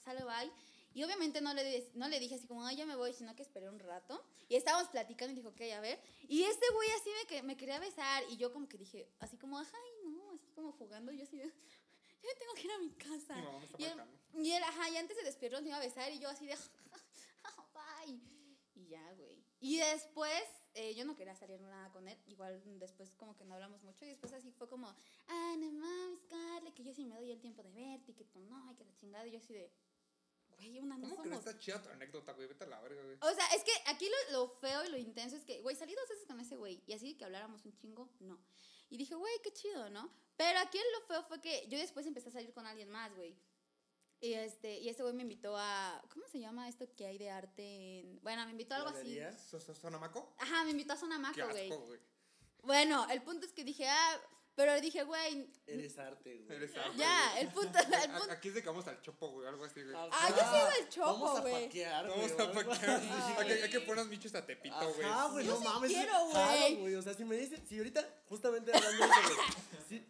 sale, 0.03 0.24
bye. 0.24 0.50
Y 0.94 1.03
obviamente 1.05 1.40
no 1.42 1.53
le, 1.53 1.90
no 1.94 2.09
le 2.09 2.18
dije 2.20 2.37
así 2.37 2.46
como, 2.46 2.64
ay, 2.64 2.77
ya 2.77 2.87
me 2.87 2.96
voy, 2.96 3.12
sino 3.12 3.35
que 3.37 3.42
esperé 3.42 3.68
un 3.68 3.79
rato. 3.79 4.24
Y 4.48 4.55
estábamos 4.57 4.88
platicando 4.88 5.33
y 5.33 5.37
dijo, 5.37 5.48
ok, 5.50 5.61
a 5.77 5.81
ver. 5.81 6.00
Y 6.29 6.44
este 6.44 6.64
güey 6.72 6.88
así 6.92 7.11
me, 7.11 7.27
que- 7.27 7.42
me 7.42 7.57
quería 7.57 7.79
besar. 7.79 8.22
Y 8.31 8.37
yo 8.38 8.53
como 8.53 8.66
que 8.68 8.79
dije, 8.79 9.07
así 9.20 9.37
como, 9.37 9.59
ay, 9.59 9.66
no, 10.07 10.33
así 10.35 10.48
como 10.55 10.72
jugando. 10.72 11.12
Y 11.12 11.18
yo 11.18 11.24
así 11.24 11.37
de, 11.37 11.44
ya 12.22 12.29
me 12.29 12.35
tengo 12.37 12.55
que 12.55 12.62
ir 12.62 12.72
a 12.72 12.79
mi 12.79 12.90
casa. 12.92 13.35
Me 13.35 13.64
está 13.66 13.77
y, 13.79 13.85
él, 13.85 13.90
y 14.46 14.50
él, 14.53 14.62
ajá, 14.62 14.88
y 14.88 14.96
antes 14.96 15.16
de 15.16 15.24
despedirnos 15.24 15.62
me 15.62 15.68
iba 15.68 15.77
a 15.77 15.81
besar. 15.81 16.11
Y 16.11 16.20
yo 16.20 16.29
así 16.31 16.46
de, 16.46 16.57
ya, 18.94 19.12
güey. 19.14 19.44
Y 19.61 19.78
después, 19.78 20.44
eh, 20.74 20.94
yo 20.94 21.04
no 21.04 21.16
quería 21.16 21.35
salir 21.35 21.61
nada 21.61 21.90
con 21.90 22.07
él. 22.09 22.18
Igual 22.26 22.62
después 22.78 23.11
como 23.16 23.37
que 23.37 23.44
no 23.44 23.54
hablamos 23.54 23.83
mucho. 23.83 24.04
Y 24.04 24.09
después 24.09 24.33
así 24.33 24.50
fue 24.52 24.68
como, 24.68 24.88
ah, 25.26 25.54
no 25.59 25.72
mames, 25.72 26.22
Carly, 26.28 26.72
que 26.72 26.85
yo 26.85 26.92
sí 26.94 27.04
me 27.04 27.16
doy 27.16 27.30
el 27.33 27.40
tiempo 27.40 27.62
de 27.62 27.72
verte 27.72 28.12
y 28.12 28.14
que 28.14 28.24
tú 28.24 28.40
no, 28.40 28.72
y 28.72 28.76
que 28.76 28.85
la 28.85 28.94
chingada. 28.94 29.26
Y 29.26 29.33
yo 29.33 29.38
así 29.38 29.52
de, 29.52 29.72
güey, 30.48 30.78
una 30.78 30.96
no 30.96 31.09
¿Cómo 31.09 31.22
que 31.22 31.28
no 31.28 31.37
somos. 31.37 31.46
está 31.46 31.59
chida 31.59 31.83
tu 31.83 31.88
anécdota, 31.88 32.33
güey? 32.33 32.46
Vete 32.46 32.64
a 32.64 32.68
la 32.68 32.80
verga, 32.80 33.02
güey. 33.02 33.16
O 33.20 33.35
sea, 33.35 33.46
es 33.57 33.64
que 33.64 33.72
aquí 33.87 34.09
lo, 34.09 34.38
lo 34.38 34.48
feo 34.48 34.85
y 34.85 34.90
lo 34.90 34.98
intenso 34.98 35.37
es 35.37 35.44
que, 35.44 35.61
güey, 35.62 35.74
salí 35.76 35.94
dos 35.94 36.09
veces 36.09 36.26
con 36.26 36.38
ese 36.40 36.57
güey. 36.57 36.83
Y 36.87 36.92
así 36.92 37.16
que 37.16 37.24
habláramos 37.24 37.64
un 37.64 37.74
chingo, 37.74 38.11
no. 38.20 38.38
Y 38.90 38.96
dije, 38.96 39.14
güey, 39.14 39.33
qué 39.42 39.52
chido, 39.52 39.90
¿no? 39.90 40.12
Pero 40.37 40.59
aquí 40.61 40.78
lo 40.92 41.00
feo 41.07 41.22
fue 41.24 41.40
que 41.40 41.66
yo 41.68 41.78
después 41.78 42.07
empecé 42.07 42.28
a 42.28 42.33
salir 42.33 42.52
con 42.52 42.66
alguien 42.66 42.90
más, 42.90 43.14
güey. 43.14 43.37
Y 44.20 44.33
este, 44.35 44.79
y 44.79 44.88
ese 44.88 45.03
güey 45.03 45.14
me 45.14 45.22
invitó 45.22 45.55
a. 45.57 46.03
¿Cómo 46.12 46.27
se 46.29 46.38
llama 46.40 46.68
esto 46.68 46.87
que 46.96 47.07
hay 47.07 47.18
de 47.18 47.31
arte 47.31 48.00
en.? 48.00 48.20
Bueno, 48.22 48.44
me 48.46 48.53
invitó 48.53 48.74
a 48.74 48.79
algo 48.79 48.88
así. 48.90 48.98
¿Galería? 48.98 49.33
¿Sos- 49.37 49.64
sos 49.64 49.77
¿Sonamaco? 49.79 50.35
Ajá, 50.38 50.64
me 50.64 50.70
invitó 50.70 50.94
a 50.94 50.96
Sonamaco, 50.96 51.46
güey. 51.50 51.68
güey. 51.68 52.00
Bueno, 52.62 53.07
el 53.11 53.20
punto 53.22 53.44
es 53.46 53.53
que 53.53 53.62
dije, 53.64 53.87
ah, 53.87 54.20
pero 54.55 54.81
dije, 54.81 55.03
güey, 55.03 55.46
Eres 55.66 55.98
arte, 55.98 56.38
güey. 56.38 56.57
Eres 56.57 56.74
arte, 56.77 56.96
ya, 56.96 57.31
güey. 57.33 57.42
el 57.42 57.48
punto, 57.53 57.79
el 57.79 57.94
A- 57.94 58.18
punto. 58.18 58.33
Aquí 58.33 58.48
es 58.48 58.55
de 58.55 58.62
que 58.62 58.68
vamos 58.68 58.87
al 58.87 59.03
chopo, 59.03 59.29
güey, 59.33 59.46
algo 59.46 59.64
así, 59.64 59.83
güey. 59.83 59.94
Ah, 59.94 60.29
yo 60.31 60.37
sí 60.37 60.57
iba 60.57 60.72
al 60.72 60.88
chopo, 60.88 61.07
Vamos 61.12 61.38
a 61.38 61.40
güey. 61.42 61.64
paquear, 61.66 62.09
Vamos 62.09 62.33
güey, 62.33 62.48
a 62.48 62.53
paquear. 62.53 63.00
Hay 63.00 63.37
que, 63.37 63.42
güey. 63.44 63.62
hay 63.64 63.70
que 63.70 63.81
poner 63.81 63.94
unas 63.94 64.07
michos 64.07 64.35
a 64.35 64.46
Tepito, 64.46 64.94
güey. 64.94 65.07
Ajá, 65.07 65.27
güey, 65.29 65.44
Yo 65.46 65.53
no 65.55 65.59
sí 65.61 65.64
mames. 65.64 65.92
quiero, 65.92 66.27
güey. 66.29 66.77
güey. 66.77 66.94
O 66.94 67.03
sea, 67.03 67.12
si 67.12 67.24
me 67.27 67.37
dices, 67.37 67.61
si 67.68 67.77
ahorita, 67.77 68.09
justamente 68.29 68.72
hablando 68.74 69.07
de 69.07 69.12
eso, 69.12 69.35
güey. 69.35 69.83
sí, 69.88 70.07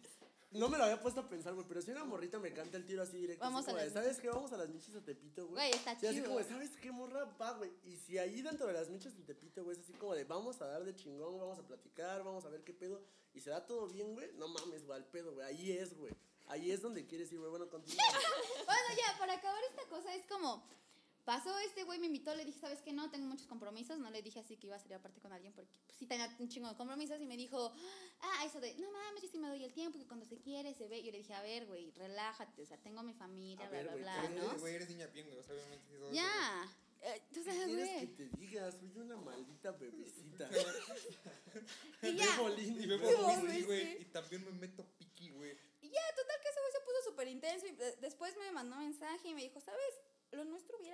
no 0.55 0.69
me 0.69 0.77
lo 0.77 0.85
había 0.85 0.99
puesto 1.01 1.21
a 1.21 1.29
pensar, 1.29 1.53
güey, 1.53 1.65
pero 1.67 1.81
si 1.81 1.91
una 1.91 2.03
morrita 2.03 2.39
me 2.39 2.51
canta 2.53 2.77
el 2.77 2.85
tiro 2.85 3.03
así 3.03 3.17
directo. 3.17 3.43
Vamos 3.43 3.61
así 3.61 3.67
como 3.67 3.77
a 3.77 3.81
de, 3.81 3.85
las 3.87 3.93
¿Sabes 3.93 4.19
qué? 4.19 4.29
Vamos 4.29 4.51
a 4.53 4.57
las 4.57 4.69
michis 4.69 4.95
a 4.95 5.01
Tepito, 5.01 5.43
güey. 5.47 5.55
Güey, 5.55 5.71
está 5.71 5.99
Sí, 5.99 6.07
así 6.07 6.15
chido. 6.15 6.27
como, 6.27 6.39
de, 6.39 6.45
¿sabes 6.45 6.77
qué, 6.77 6.91
morra? 6.91 7.25
Va, 7.39 7.51
güey. 7.53 7.71
Y 7.83 7.95
si 7.97 8.17
ahí 8.17 8.41
dentro 8.41 8.65
de 8.67 8.73
las 8.73 8.89
michas 8.89 9.15
de 9.15 9.23
Tepito, 9.23 9.63
güey, 9.63 9.77
es 9.77 9.83
así 9.83 9.93
como 9.93 10.15
de, 10.15 10.23
vamos 10.23 10.61
a 10.61 10.67
dar 10.67 10.83
de 10.83 10.95
chingón, 10.95 11.37
vamos 11.39 11.59
a 11.59 11.63
platicar, 11.63 12.23
vamos 12.23 12.45
a 12.45 12.49
ver 12.49 12.63
qué 12.63 12.73
pedo. 12.73 13.01
Y 13.33 13.41
se 13.41 13.49
da 13.49 13.65
todo 13.65 13.87
bien, 13.87 14.13
güey. 14.13 14.31
No 14.33 14.47
mames, 14.47 14.85
güey, 14.85 14.97
al 14.97 15.05
pedo, 15.05 15.33
güey. 15.33 15.45
Ahí 15.45 15.71
es, 15.71 15.95
güey. 15.97 16.13
Ahí 16.47 16.71
es 16.71 16.81
donde 16.81 17.05
quieres 17.05 17.31
ir, 17.31 17.39
güey. 17.39 17.49
Bueno, 17.49 17.69
continúa. 17.69 18.03
Bueno, 18.65 18.89
ya, 18.97 19.17
para 19.19 19.33
acabar 19.33 19.61
esta 19.69 19.87
cosa 19.89 20.13
es 20.15 20.25
como. 20.25 20.63
Pasó 21.25 21.57
este 21.59 21.83
güey, 21.83 21.97
me 21.97 22.05
invitó, 22.05 22.35
le 22.35 22.45
dije, 22.45 22.59
¿sabes 22.59 22.83
qué? 22.83 22.93
No, 22.93 23.09
tengo 23.09 23.25
muchos 23.25 23.47
compromisos. 23.47 23.97
No 23.97 24.11
le 24.11 24.21
dije 24.21 24.39
así 24.39 24.57
que 24.57 24.67
iba 24.67 24.75
a 24.75 24.79
salir 24.79 24.93
aparte 24.93 25.19
con 25.19 25.33
alguien 25.33 25.53
porque 25.53 25.71
pues, 25.87 25.97
sí 25.97 26.05
tenía 26.05 26.33
un 26.37 26.47
chingo 26.47 26.69
de 26.69 26.75
compromisos. 26.75 27.19
Y 27.19 27.25
me 27.25 27.35
dijo, 27.35 27.73
ah, 28.21 28.45
eso 28.45 28.59
de, 28.59 28.75
no 28.75 28.91
mames, 28.91 29.23
yo 29.23 29.29
sí 29.29 29.39
me 29.39 29.47
doy 29.47 29.63
el 29.63 29.73
tiempo, 29.73 29.97
que 29.97 30.05
cuando 30.05 30.25
se 30.27 30.37
quiere 30.37 30.75
se 30.75 30.87
ve. 30.87 30.99
Y 30.99 31.05
yo 31.05 31.11
le 31.11 31.17
dije, 31.17 31.33
a 31.33 31.41
ver, 31.41 31.65
güey, 31.65 31.89
relájate, 31.91 32.61
o 32.61 32.65
sea, 32.67 32.77
tengo 32.77 33.01
mi 33.01 33.13
familia, 33.13 33.65
A 33.65 33.69
bla, 33.69 33.77
ver, 33.79 33.87
bla, 33.87 33.95
bla, 33.95 34.25
Eres- 34.25 34.43
¿no? 34.43 34.59
Güey, 34.59 34.75
eres 34.75 34.89
niña 34.89 35.07
bien, 35.07 35.25
güey. 35.25 35.39
O 35.39 35.43
sea, 35.43 35.55
obviamente 35.55 35.85
sí, 35.87 35.93
todo 35.97 36.05
eso, 36.11 36.13
Ya. 36.13 36.77
Eh, 37.01 37.21
tú 37.31 37.43
¿Qué 37.43 37.99
que 37.99 38.07
te 38.07 38.29
diga? 38.37 38.71
Soy 38.71 38.91
una 38.97 39.17
maldita 39.17 39.71
bebecita. 39.71 40.49
Y 42.01 42.15
ya. 42.15 42.39
güey. 42.39 42.61
Y 42.61 42.81
sí. 42.81 43.63
güey. 43.63 44.01
Y 44.01 44.05
también 44.05 44.43
me 44.45 44.51
meto 44.51 44.85
piqui, 44.97 45.29
güey. 45.31 45.57
Y 45.81 45.89
ya, 45.89 46.01
total 46.15 46.39
que 46.41 46.49
ese 46.49 46.59
güey 46.59 46.71
se 46.71 46.79
puso 46.81 47.09
súper 47.09 47.27
intenso. 47.27 47.65
Y 47.67 47.69
eh, 47.69 47.97
después 48.01 48.35
me 48.37 48.51
mandó 48.51 48.75
mensaje 48.77 49.29
y 49.29 49.33
me 49.33 49.43
dijo, 49.43 49.59
¿sabes? 49.61 50.01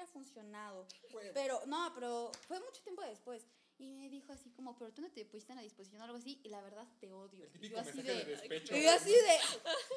Hubiera 0.01 0.07
funcionado. 0.07 0.87
Pero, 1.33 1.61
no, 1.67 1.91
pero 1.93 2.31
fue 2.47 2.59
mucho 2.59 2.81
tiempo 2.83 3.01
después. 3.03 3.45
Y 3.77 3.93
me 3.95 4.09
dijo 4.09 4.31
así 4.31 4.51
como, 4.51 4.77
pero 4.77 4.91
tú 4.93 5.01
no 5.01 5.11
te 5.11 5.25
pusiste 5.25 5.53
en 5.53 5.57
la 5.57 5.63
disposición 5.63 6.01
o 6.01 6.05
algo 6.05 6.17
así. 6.17 6.39
Y 6.43 6.49
la 6.49 6.61
verdad 6.61 6.87
te 6.99 7.11
odio. 7.11 7.45
El 7.55 7.65
Y 7.65 7.69
yo 7.69 7.79
así 7.79 8.01
de 8.01 8.13
de. 8.13 8.25
despecho. 8.25 8.75
Y 8.75 8.83
yo 8.83 8.91
así 8.91 9.11
de. 9.11 9.37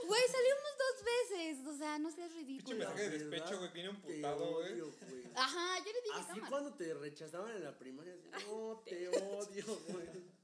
Güey, 0.06 0.22
salimos 0.22 0.70
dos 0.78 1.04
veces. 1.04 1.66
O 1.66 1.76
sea, 1.76 1.98
no 1.98 2.10
seas 2.10 2.30
Pinche 2.32 2.46
ridículo. 2.46 2.78
mensaje 2.78 3.10
de 3.10 3.18
despecho, 3.18 3.58
güey. 3.58 3.72
Viene 3.72 3.88
Te 3.90 3.94
emputado, 3.96 4.52
güey. 4.52 4.80
Ajá, 5.34 5.78
yo 5.78 5.92
le 5.92 6.00
dije 6.02 6.14
Así 6.14 6.26
cámara. 6.28 6.48
cuando 6.48 6.74
te 6.74 6.94
rechazaban 6.94 7.56
en 7.56 7.64
la 7.64 7.78
primaria, 7.78 8.14
así, 8.14 8.46
no, 8.46 8.82
te 8.86 9.08
odio, 9.08 9.64
güey. 9.88 10.34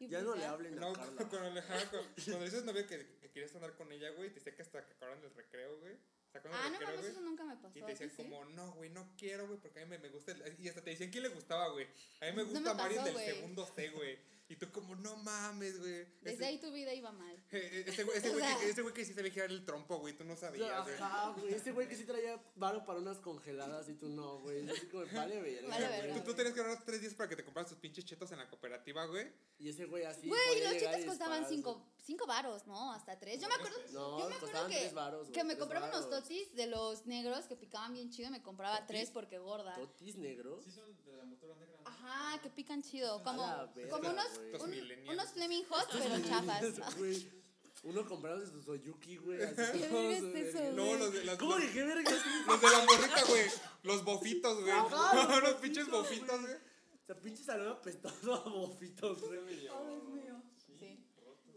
Ya 0.00 0.08
pues 0.20 0.22
no 0.24 0.34
le 0.34 0.44
hablen 0.46 0.76
No, 0.76 0.88
a 0.88 0.94
cuando, 0.94 1.28
Carla. 1.28 1.28
cuando, 1.28 1.66
cuando, 1.90 2.14
cuando 2.24 2.44
dices 2.44 2.64
novia 2.64 2.86
que, 2.86 3.18
que 3.20 3.30
querías 3.30 3.54
andar 3.56 3.74
con 3.76 3.92
ella, 3.92 4.08
güey, 4.12 4.30
te 4.30 4.36
decía 4.36 4.54
que 4.56 4.62
hasta 4.62 4.86
que 4.86 4.92
acabaran 4.94 5.22
el 5.22 5.34
recreo, 5.34 5.78
güey. 5.80 5.98
Ah, 6.34 6.70
no 6.70 6.80
mames, 6.80 7.04
eso 7.06 7.20
nunca 7.20 7.44
me 7.44 7.56
pasó. 7.56 7.76
Y 7.76 7.82
¿a 7.82 7.86
te 7.86 7.92
decían 7.92 8.10
sí? 8.10 8.16
como, 8.22 8.44
no, 8.46 8.72
güey, 8.72 8.90
no 8.90 9.08
quiero, 9.16 9.46
güey, 9.46 9.58
porque 9.58 9.80
a 9.80 9.84
mí 9.84 9.90
me, 9.90 9.98
me 9.98 10.08
gusta. 10.08 10.32
el-". 10.32 10.56
Y 10.58 10.68
hasta 10.68 10.82
te 10.82 10.90
decían 10.90 11.10
quién 11.10 11.24
le 11.24 11.30
gustaba, 11.30 11.68
güey. 11.70 11.86
A 12.20 12.26
mí 12.26 12.32
me 12.32 12.44
No 12.44 12.50
gusta 12.50 12.74
me 12.74 12.82
Mario 12.82 13.02
del 13.02 13.16
segundo 13.16 13.66
C, 13.66 13.90
güey. 13.90 14.18
Y 14.50 14.56
tú 14.56 14.68
como, 14.72 14.96
no 14.96 15.16
mames, 15.18 15.78
güey. 15.78 16.04
Desde 16.22 16.44
ahí 16.44 16.58
tu 16.58 16.72
vida 16.72 16.92
iba 16.92 17.12
mal. 17.12 17.40
ese 17.52 18.02
güey, 18.02 18.18
ese 18.18 18.28
O 18.30 18.32
güey 18.32 18.44
sea- 18.44 18.58
que, 18.58 18.68
ese 18.68 18.82
güey 18.82 18.92
que 18.92 19.04
sí 19.04 19.14
sabía 19.14 19.30
girar 19.30 19.48
el 19.48 19.64
trompo, 19.64 19.98
güey, 19.98 20.12
tú 20.12 20.24
no 20.24 20.34
sabías, 20.34 20.82
güey. 20.82 20.96
Ajá, 20.96 21.30
güey. 21.38 21.54
Ese 21.54 21.70
güey 21.70 21.86
que 21.88 21.94
sí 21.94 22.04
traía 22.10 22.42
varo 22.56 22.84
para 22.84 22.98
unas 22.98 23.18
congeladas 23.18 23.88
y 23.88 23.94
tú 23.94 24.08
no, 24.08 24.40
güey. 24.40 24.68
Así 24.68 24.86
como, 24.88 25.04
vale, 25.14 25.40
verga. 25.40 25.68
Vale, 25.68 25.86
güey. 25.86 26.00
verga. 26.00 26.14
Tú, 26.16 26.30
tú 26.30 26.34
tenías 26.34 26.52
que 26.52 26.60
ahorrar 26.62 26.84
tres 26.84 27.00
días 27.00 27.14
para 27.14 27.28
que 27.28 27.36
te 27.36 27.44
compraras 27.44 27.70
tus 27.70 27.78
pinches 27.78 28.04
chetos 28.04 28.32
en 28.32 28.38
la 28.38 28.50
cooperativa, 28.50 29.06
güey. 29.06 29.32
Y 29.60 29.68
ese 29.68 29.84
güey 29.84 30.04
así. 30.04 30.26
Güey, 30.26 30.64
los 30.64 30.72
chetos 30.72 31.04
costaban 31.04 31.46
cinco, 31.48 31.86
cinco 32.02 32.26
varos, 32.26 32.66
¿no? 32.66 32.92
Hasta 32.92 33.20
tres. 33.20 33.40
Yo 33.40 33.46
me 33.46 33.54
acuerdo, 33.54 33.76
No, 33.92 34.18
yo 34.18 34.28
me 34.28 34.34
acuerdo 34.34 34.66
que, 34.66 34.74
tres 34.74 34.94
varos, 34.94 35.28
güey, 35.28 35.32
que 35.32 35.44
me 35.44 35.56
compraba 35.56 35.86
unos 35.86 36.10
totis 36.10 36.52
de 36.56 36.66
los 36.66 37.06
negros 37.06 37.44
que 37.46 37.54
picaban 37.54 37.92
bien 37.92 38.10
chido 38.10 38.26
y 38.30 38.32
me 38.32 38.42
compraba 38.42 38.84
tres 38.88 39.12
porque 39.12 39.38
gorda. 39.38 39.76
¿Totis 39.76 40.16
negros? 40.16 40.64
Sí, 40.64 40.72
son 40.72 40.92
de 41.04 41.16
la 41.16 41.24
motora 41.24 41.54
negra. 41.54 41.69
Ajá, 42.02 42.40
que 42.42 42.50
pican 42.50 42.82
chido. 42.82 43.22
Como, 43.22 43.42
verga, 43.74 43.90
como 43.90 44.10
unos, 44.10 44.40
un- 44.60 44.70
millennials. 44.70 45.12
unos 45.14 45.28
Fleming 45.30 45.64
Hot, 45.68 45.88
pero 45.92 46.20
chafas. 46.28 46.96
Güey. 46.96 47.40
Uno 47.82 48.06
compraba 48.06 48.38
de 48.38 48.46
su 48.46 48.60
Soyuki, 48.62 49.16
güey. 49.16 49.42
Así 49.42 49.78
¿Qué 49.78 49.86
todos, 49.88 50.02
verga 50.02 50.16
es 50.16 50.22
güey. 50.22 50.48
eso, 50.48 50.72
No, 50.76 50.94
los 50.96 51.12
de 51.14 51.24
las. 51.24 51.38
¿Cómo 51.38 51.56
que 51.56 51.70
qué 51.72 51.82
verga? 51.82 52.10
Los 52.46 52.60
de 52.60 52.70
la 52.70 52.78
morrita, 52.84 53.24
güey. 53.28 53.46
Los 53.84 54.04
bofitos, 54.04 54.60
güey. 54.60 54.70
Ajá, 54.72 55.14
los 55.30 55.38
Unos 55.38 55.54
pinches 55.54 55.88
bofitos, 55.88 56.28
bofitos, 56.28 56.40
güey. 56.42 56.52
güey. 56.52 56.70
sea, 57.06 57.16
pinche 57.20 57.42
salón 57.42 57.68
apestado 57.68 58.34
a 58.34 58.48
bofitos, 58.50 59.20
güey. 59.22 59.56
Dios 59.56 60.04
mío. 60.10 60.42
Sí. 60.78 61.06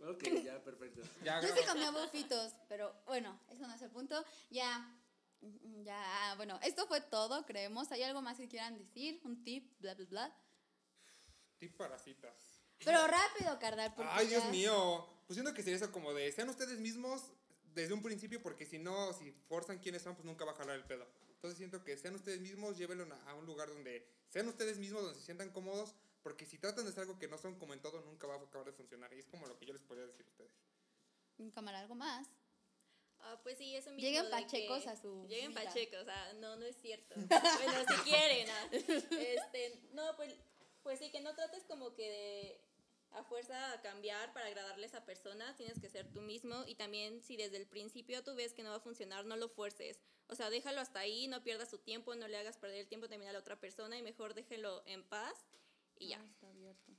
Ok, 0.07 0.23
ya, 0.43 0.63
perfecto. 0.63 1.01
Ya, 1.23 1.41
Yo 1.41 1.47
sí 1.49 1.61
comía 1.67 1.91
bufitos, 1.91 2.53
pero 2.69 2.93
bueno, 3.05 3.37
eso 3.49 3.67
no 3.67 3.73
es 3.73 3.81
el 3.81 3.89
punto. 3.89 4.23
Ya, 4.49 4.89
ya, 5.83 6.33
bueno, 6.37 6.59
esto 6.63 6.87
fue 6.87 7.01
todo, 7.01 7.45
creemos. 7.45 7.91
¿Hay 7.91 8.03
algo 8.03 8.21
más 8.21 8.37
que 8.37 8.47
quieran 8.47 8.77
decir? 8.77 9.19
¿Un 9.23 9.43
tip? 9.43 9.71
Bla, 9.79 9.93
bla, 9.95 10.05
bla. 10.05 10.37
Tip 11.59 11.75
para 11.77 11.97
citas. 11.97 12.33
Pero 12.83 13.05
rápido, 13.07 13.57
carnal, 13.59 13.93
porque 13.95 14.11
Ay, 14.13 14.27
Dios 14.27 14.43
ya- 14.43 14.49
mío. 14.49 15.07
Pues 15.27 15.35
siento 15.35 15.53
que 15.53 15.63
sería 15.63 15.77
eso 15.77 15.91
como 15.91 16.13
de, 16.13 16.31
sean 16.31 16.49
ustedes 16.49 16.79
mismos 16.79 17.23
desde 17.73 17.93
un 17.93 18.01
principio, 18.03 18.41
porque 18.41 18.65
si 18.65 18.77
no, 18.77 19.13
si 19.13 19.31
forzan 19.47 19.79
quiénes 19.79 20.01
son, 20.01 20.15
pues 20.15 20.25
nunca 20.25 20.43
va 20.45 20.51
a 20.51 20.55
jalar 20.55 20.75
el 20.75 20.83
pedo. 20.83 21.07
Entonces 21.35 21.57
siento 21.57 21.83
que 21.83 21.97
sean 21.97 22.15
ustedes 22.15 22.41
mismos, 22.41 22.77
llévenlo 22.77 23.07
a 23.25 23.33
un 23.35 23.45
lugar 23.45 23.69
donde 23.69 24.05
sean 24.29 24.47
ustedes 24.47 24.77
mismos, 24.77 25.01
donde 25.03 25.17
se 25.19 25.25
sientan 25.25 25.49
cómodos, 25.51 25.95
porque 26.21 26.45
si 26.45 26.57
tratan 26.57 26.83
de 26.85 26.91
hacer 26.91 27.01
algo 27.03 27.17
que 27.19 27.27
no 27.27 27.37
son 27.37 27.57
como 27.57 27.73
en 27.73 27.81
todo, 27.81 28.01
nunca 28.01 28.27
va 28.27 28.35
a 28.35 28.37
acabar 28.37 28.65
de 28.67 28.73
funcionar. 28.73 29.13
Y 29.13 29.19
es 29.19 29.25
como 29.25 29.47
lo 29.47 29.57
que 29.57 29.65
yo 29.65 29.73
les 29.73 29.81
podría 29.81 30.05
decir 30.05 30.25
a 30.25 30.29
ustedes. 30.29 30.51
Cámara, 31.53 31.79
algo 31.79 31.95
más. 31.95 32.27
Ah, 33.26 33.39
pues 33.41 33.57
sí, 33.57 33.76
eso 33.76 33.91
mismo. 33.91 34.01
Lleguen 34.07 34.30
pachecos 34.30 34.86
a 34.88 34.95
su 34.95 35.26
Lleguen 35.28 35.53
pachecos, 35.53 36.05
ah, 36.07 36.34
no, 36.39 36.55
no 36.57 36.65
es 36.65 36.76
cierto. 36.78 37.15
bueno, 37.15 37.80
si 37.88 38.09
quieren, 38.09 38.49
ah. 38.49 38.69
Este, 38.71 39.80
no, 39.93 40.15
pues, 40.17 40.36
pues 40.82 40.99
sí, 40.99 41.09
que 41.11 41.21
no 41.21 41.34
trates 41.34 41.63
como 41.63 41.93
que 41.95 42.09
de 42.09 42.61
a 43.11 43.24
fuerza 43.24 43.74
a 43.74 43.82
cambiar 43.82 44.34
para 44.34 44.47
agradarle 44.47 44.86
a 44.86 44.88
esa 44.88 45.05
persona, 45.05 45.55
tienes 45.55 45.80
que 45.80 45.88
ser 45.88 46.11
tú 46.11 46.21
mismo 46.21 46.63
y 46.67 46.74
también 46.76 47.21
si 47.21 47.38
desde 47.38 47.57
el 47.57 47.67
principio 47.67 48.24
tú 48.24 48.34
ves 48.36 48.53
que 48.53 48.63
no 48.63 48.71
va 48.71 48.78
a 48.78 48.80
funcionar, 48.80 49.26
no 49.26 49.38
lo 49.38 49.49
fuerces. 49.49 50.01
O 50.28 50.36
sea, 50.36 50.49
déjalo 50.49 50.82
hasta 50.82 50.99
ahí, 50.99 51.28
no 51.28 51.43
pierdas 51.43 51.69
su 51.69 51.78
tiempo, 51.78 52.15
no 52.15 52.28
le 52.28 52.38
hagas 52.38 52.57
perder 52.57 52.80
el 52.80 52.88
tiempo 52.88 53.07
también 53.07 53.30
a 53.30 53.34
la 53.34 53.39
otra 53.39 53.59
persona 53.59 53.97
y 53.97 54.01
mejor 54.01 54.34
déjelo 54.34 54.82
en 54.88 55.03
paz 55.03 55.45
y 55.99 56.07
ya. 56.09 56.19
Ah, 56.19 56.26
está 56.32 56.47
abierto. 56.47 56.91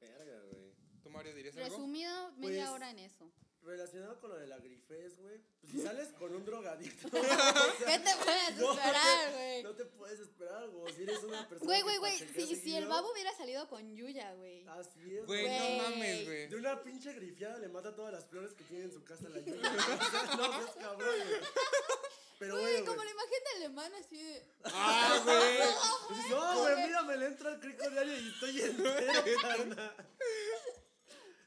Verga, 0.00 0.40
güey. 0.50 0.74
¿Tú, 1.02 1.10
Mario, 1.10 1.34
dirías 1.34 1.56
algo? 1.56 1.68
Resumido, 1.68 2.32
media 2.32 2.64
Pues- 2.64 2.74
hora 2.74 2.90
en 2.90 2.98
eso. 2.98 3.30
Relacionado 3.62 4.18
con 4.20 4.30
lo 4.30 4.36
de 4.38 4.46
la 4.46 4.56
grifez, 4.58 5.18
güey. 5.18 5.38
Pues 5.60 5.72
si 5.72 5.80
sales 5.82 6.08
con 6.18 6.34
un 6.34 6.44
drogadicto. 6.44 7.10
¿Qué 7.10 7.98
te 7.98 8.16
puedes 8.24 8.56
no 8.56 8.72
esperar, 8.72 9.32
güey? 9.32 9.62
No 9.62 9.74
te 9.74 9.84
puedes 9.84 10.20
esperar, 10.20 10.68
güey. 10.70 10.94
Si 10.94 11.02
eres 11.02 11.22
una 11.24 11.48
persona. 11.48 11.66
Güey, 11.66 11.82
güey, 11.82 11.98
güey, 11.98 12.18
si, 12.18 12.56
si 12.56 12.76
el 12.76 12.86
babo 12.86 13.12
hubiera 13.12 13.36
salido 13.36 13.68
con 13.68 13.94
Yuya, 13.94 14.32
güey. 14.34 14.66
Así 14.68 15.16
es, 15.18 15.26
Güey, 15.26 15.42
Güey. 15.44 15.76
no 15.78 15.82
mames, 15.82 16.24
güey. 16.24 16.48
De 16.48 16.56
una 16.56 16.82
pinche 16.82 17.12
grifiada 17.12 17.58
le 17.58 17.68
mata 17.68 17.94
todas 17.94 18.12
las 18.14 18.24
flores 18.26 18.52
que 18.54 18.64
tiene 18.64 18.84
en 18.84 18.92
su 18.92 19.04
casa 19.04 19.28
la. 19.28 19.38
O 19.40 19.44
sea, 19.44 20.36
no, 20.36 20.60
es 20.62 20.70
cabrón, 20.76 20.98
güey. 21.28 21.40
Pero 22.38 22.54
Güey, 22.54 22.64
bueno, 22.72 22.86
como 22.86 22.96
güey. 22.96 23.06
la 23.08 23.12
imagen 23.12 23.42
de 23.44 23.50
alemán 23.56 23.92
así 23.96 24.22
de... 24.22 24.46
¡Ah, 24.64 25.20
güey! 25.24 26.30
No, 26.30 26.60
güey, 26.60 26.76
mira, 26.86 27.02
me 27.02 27.16
le 27.16 27.26
entra 27.26 27.50
el 27.50 27.60
crico 27.60 27.90
diario 27.90 28.16
y 28.18 28.28
estoy 28.28 28.60
entero, 28.60 29.12
carnal. 29.42 29.96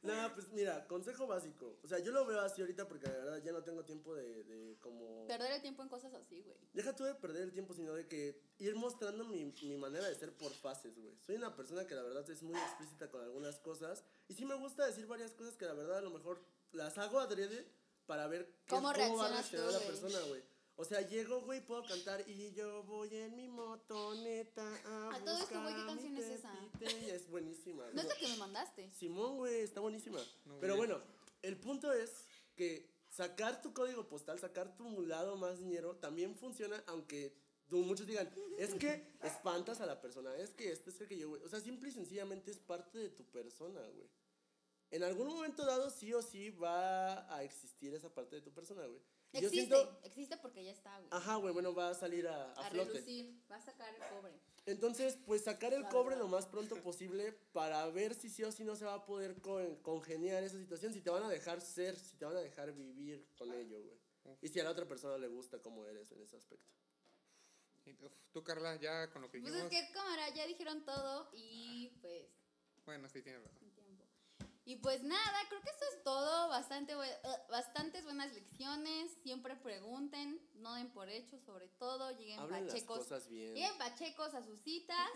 Nada, 0.03 0.33
pues 0.33 0.49
mira, 0.49 0.87
consejo 0.87 1.27
básico. 1.27 1.77
O 1.83 1.87
sea, 1.87 1.99
yo 1.99 2.11
lo 2.11 2.25
veo 2.25 2.39
así 2.41 2.61
ahorita 2.61 2.87
porque 2.87 3.05
la 3.07 3.13
verdad 3.13 3.43
ya 3.43 3.51
no 3.51 3.63
tengo 3.63 3.85
tiempo 3.85 4.15
de, 4.15 4.43
de 4.45 4.77
como... 4.79 5.27
Perder 5.27 5.51
el 5.51 5.61
tiempo 5.61 5.83
en 5.83 5.89
cosas 5.89 6.13
así, 6.15 6.41
güey. 6.41 6.57
Deja 6.73 6.95
tú 6.95 7.03
de 7.03 7.13
perder 7.13 7.43
el 7.43 7.51
tiempo, 7.51 7.73
sino 7.75 7.93
de 7.93 8.07
que 8.07 8.41
ir 8.57 8.75
mostrando 8.75 9.23
mi, 9.25 9.53
mi 9.61 9.77
manera 9.77 10.07
de 10.09 10.15
ser 10.15 10.35
por 10.35 10.51
fases, 10.53 10.97
güey. 10.97 11.15
Soy 11.19 11.35
una 11.35 11.55
persona 11.55 11.85
que 11.85 11.93
la 11.93 12.01
verdad 12.01 12.27
es 12.29 12.41
muy 12.41 12.57
explícita 12.59 13.09
con 13.11 13.21
algunas 13.21 13.59
cosas. 13.59 14.03
Y 14.27 14.33
sí 14.33 14.43
me 14.45 14.55
gusta 14.55 14.85
decir 14.87 15.05
varias 15.05 15.33
cosas 15.33 15.55
que 15.55 15.65
la 15.65 15.73
verdad 15.73 15.99
a 15.99 16.01
lo 16.01 16.09
mejor 16.09 16.43
las 16.71 16.97
hago 16.97 17.19
adrede 17.19 17.67
para 18.07 18.25
ver 18.27 18.47
qué- 18.65 18.75
¿Cómo 18.75 18.87
va 18.87 18.91
a 18.91 18.93
reaccionas 18.97 19.49
tú, 19.51 19.57
reaccionar 19.57 19.71
la 19.73 19.87
persona, 19.87 20.19
güey. 20.29 20.43
O 20.81 20.83
sea, 20.83 21.01
llego, 21.01 21.41
güey, 21.41 21.63
puedo 21.63 21.83
cantar 21.85 22.27
y 22.27 22.51
yo 22.53 22.81
voy 22.85 23.15
en 23.15 23.35
mi 23.35 23.47
motoneta 23.47 24.65
a, 24.83 25.15
A 25.15 25.19
todo 25.19 25.37
esto, 25.37 25.39
buscar 25.41 25.61
güey, 25.61 25.75
¿qué 25.75 25.81
mi 25.81 25.87
canción 25.87 26.17
es 26.17 26.25
esa? 26.25 26.53
Es 27.13 27.29
buenísima. 27.29 27.83
No 27.93 28.01
es 28.01 28.07
güey. 28.07 28.07
la 28.07 28.15
que 28.15 28.27
me 28.29 28.37
mandaste. 28.37 28.89
Simón, 28.89 29.37
güey, 29.37 29.59
está 29.61 29.79
buenísima. 29.79 30.19
No, 30.45 30.59
Pero 30.59 30.77
bueno, 30.77 30.97
el 31.43 31.55
punto 31.57 31.93
es 31.93 32.25
que 32.55 32.89
sacar 33.09 33.61
tu 33.61 33.75
código 33.75 34.07
postal, 34.07 34.39
sacar 34.39 34.75
tu 34.75 35.03
lado 35.03 35.37
más 35.37 35.59
dinero, 35.59 35.97
también 35.97 36.35
funciona, 36.35 36.83
aunque 36.87 37.37
tú- 37.69 37.83
muchos 37.83 38.07
digan, 38.07 38.33
es 38.57 38.73
que 38.73 39.05
espantas 39.21 39.81
a 39.81 39.85
la 39.85 40.01
persona, 40.01 40.35
es 40.37 40.49
que 40.49 40.71
esto 40.71 40.89
es 40.89 40.95
que 41.07 41.15
yo, 41.15 41.29
güey. 41.29 41.43
O 41.43 41.47
sea, 41.47 41.59
simple 41.59 41.89
y 41.89 41.91
sencillamente 41.91 42.49
es 42.49 42.57
parte 42.57 42.97
de 42.97 43.09
tu 43.11 43.23
persona, 43.25 43.81
güey. 43.81 44.09
En 44.89 45.03
algún 45.03 45.27
momento 45.27 45.63
dado, 45.63 45.91
sí 45.91 46.11
o 46.11 46.23
sí 46.23 46.49
va 46.49 47.31
a 47.33 47.43
existir 47.43 47.93
esa 47.93 48.11
parte 48.11 48.37
de 48.37 48.41
tu 48.41 48.51
persona, 48.51 48.83
güey. 48.87 48.99
Yo 49.33 49.39
Existe, 49.47 49.75
siento, 49.75 49.99
existe 50.03 50.37
porque 50.37 50.63
ya 50.63 50.71
está, 50.71 50.97
güey. 50.99 51.07
ajá, 51.11 51.35
güey, 51.37 51.53
bueno, 51.53 51.73
va 51.73 51.89
a 51.89 51.93
salir 51.93 52.27
a, 52.27 52.51
a 52.51 52.67
A 52.67 52.69
flote. 52.69 52.91
relucir, 52.93 53.41
va 53.49 53.55
a 53.55 53.61
sacar 53.61 53.93
el 53.95 54.01
cobre. 54.09 54.33
Entonces, 54.65 55.17
pues 55.25 55.43
sacar 55.43 55.73
el 55.73 55.83
La 55.83 55.89
cobre 55.89 56.15
verdad. 56.15 56.23
lo 56.23 56.27
más 56.27 56.45
pronto 56.47 56.75
posible 56.81 57.31
para 57.53 57.85
ver 57.87 58.13
si 58.13 58.29
sí 58.29 58.43
o 58.43 58.51
sí 58.51 58.63
no 58.65 58.75
se 58.75 58.83
va 58.85 58.95
a 58.95 59.05
poder 59.05 59.39
con- 59.41 59.77
congeniar 59.77 60.43
esa 60.43 60.57
situación, 60.59 60.93
si 60.93 61.01
te 61.01 61.09
van 61.09 61.23
a 61.23 61.29
dejar 61.29 61.61
ser, 61.61 61.95
si 61.97 62.17
te 62.17 62.25
van 62.25 62.35
a 62.35 62.41
dejar 62.41 62.73
vivir 62.73 63.25
con 63.37 63.51
ello, 63.53 63.81
güey. 63.81 64.37
Y 64.41 64.49
si 64.49 64.59
a 64.59 64.63
la 64.65 64.71
otra 64.71 64.85
persona 64.87 65.17
le 65.17 65.27
gusta 65.27 65.59
cómo 65.61 65.85
eres 65.85 66.11
en 66.11 66.21
ese 66.21 66.35
aspecto. 66.37 66.69
Uf, 68.01 68.11
Tú, 68.31 68.43
Carla, 68.43 68.75
ya 68.75 69.09
con 69.11 69.21
lo 69.23 69.31
que 69.31 69.39
Pues 69.39 69.53
dijimos. 69.53 69.73
es 69.73 69.79
que, 69.87 69.91
cámara, 69.93 70.29
ya 70.35 70.45
dijeron 70.45 70.85
todo 70.85 71.29
y 71.33 71.89
pues... 72.01 72.27
Bueno, 72.85 73.07
sí, 73.09 73.21
tienes 73.23 73.43
razón. 73.43 73.60
Y 74.63 74.75
pues 74.77 75.01
nada, 75.03 75.39
creo 75.49 75.61
que 75.61 75.69
eso 75.69 75.85
es 75.95 76.03
todo. 76.03 76.49
Bastante, 76.49 76.93
eh, 76.93 77.17
bastantes 77.49 78.03
buenas 78.03 78.31
lecciones. 78.33 79.11
Siempre 79.23 79.55
pregunten, 79.55 80.39
no 80.55 80.75
den 80.75 80.91
por 80.91 81.09
hecho, 81.09 81.39
sobre 81.39 81.67
todo. 81.67 82.11
Lleguen 82.11 82.39
Hablen 82.39 82.65
las 82.65 82.73
pachecos. 82.73 82.99
cosas 82.99 83.27
bien. 83.27 83.55
Lleguen 83.55 83.77
pachecos 83.77 84.33
a 84.35 84.43
sus 84.43 84.59
citas 84.61 85.09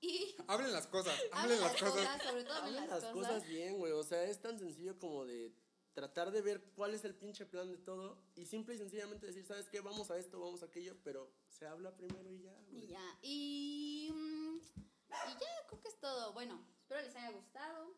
y 0.00 0.34
Hablen 0.48 0.72
las 0.72 0.86
cosas, 0.86 1.14
hablen 1.32 1.58
hablen 1.58 1.60
las 1.60 1.82
cosas. 1.82 2.22
sobre 2.22 2.44
todo 2.44 2.54
hablen 2.54 2.74
Hablen 2.76 2.90
las, 2.90 3.02
las 3.02 3.12
cosas. 3.12 3.28
cosas 3.32 3.48
bien, 3.48 3.78
güey. 3.78 3.92
O 3.92 4.02
sea, 4.04 4.22
es 4.24 4.40
tan 4.40 4.58
sencillo 4.58 4.98
como 4.98 5.24
de 5.24 5.54
tratar 5.94 6.30
de 6.30 6.40
ver 6.42 6.62
cuál 6.76 6.94
es 6.94 7.04
el 7.04 7.14
pinche 7.14 7.46
plan 7.46 7.68
de 7.70 7.78
todo 7.78 8.22
y 8.36 8.46
simple 8.46 8.74
y 8.74 8.78
sencillamente 8.78 9.26
decir, 9.26 9.44
¿sabes 9.44 9.68
qué? 9.68 9.80
Vamos 9.80 10.10
a 10.10 10.18
esto, 10.18 10.38
vamos 10.40 10.62
a 10.62 10.66
aquello, 10.66 10.96
pero 11.02 11.32
se 11.48 11.66
habla 11.66 11.96
primero 11.96 12.30
y 12.30 12.42
ya, 12.42 12.52
güey. 12.68 12.84
Y 12.84 12.86
ya. 12.86 13.18
Y, 13.22 14.10
mm, 14.12 14.56
y 14.58 15.32
ya, 15.40 15.66
creo 15.68 15.80
que 15.80 15.88
es 15.88 15.98
todo. 16.00 16.32
Bueno, 16.34 16.62
espero 16.82 17.00
les 17.02 17.16
haya 17.16 17.30
gustado. 17.30 17.94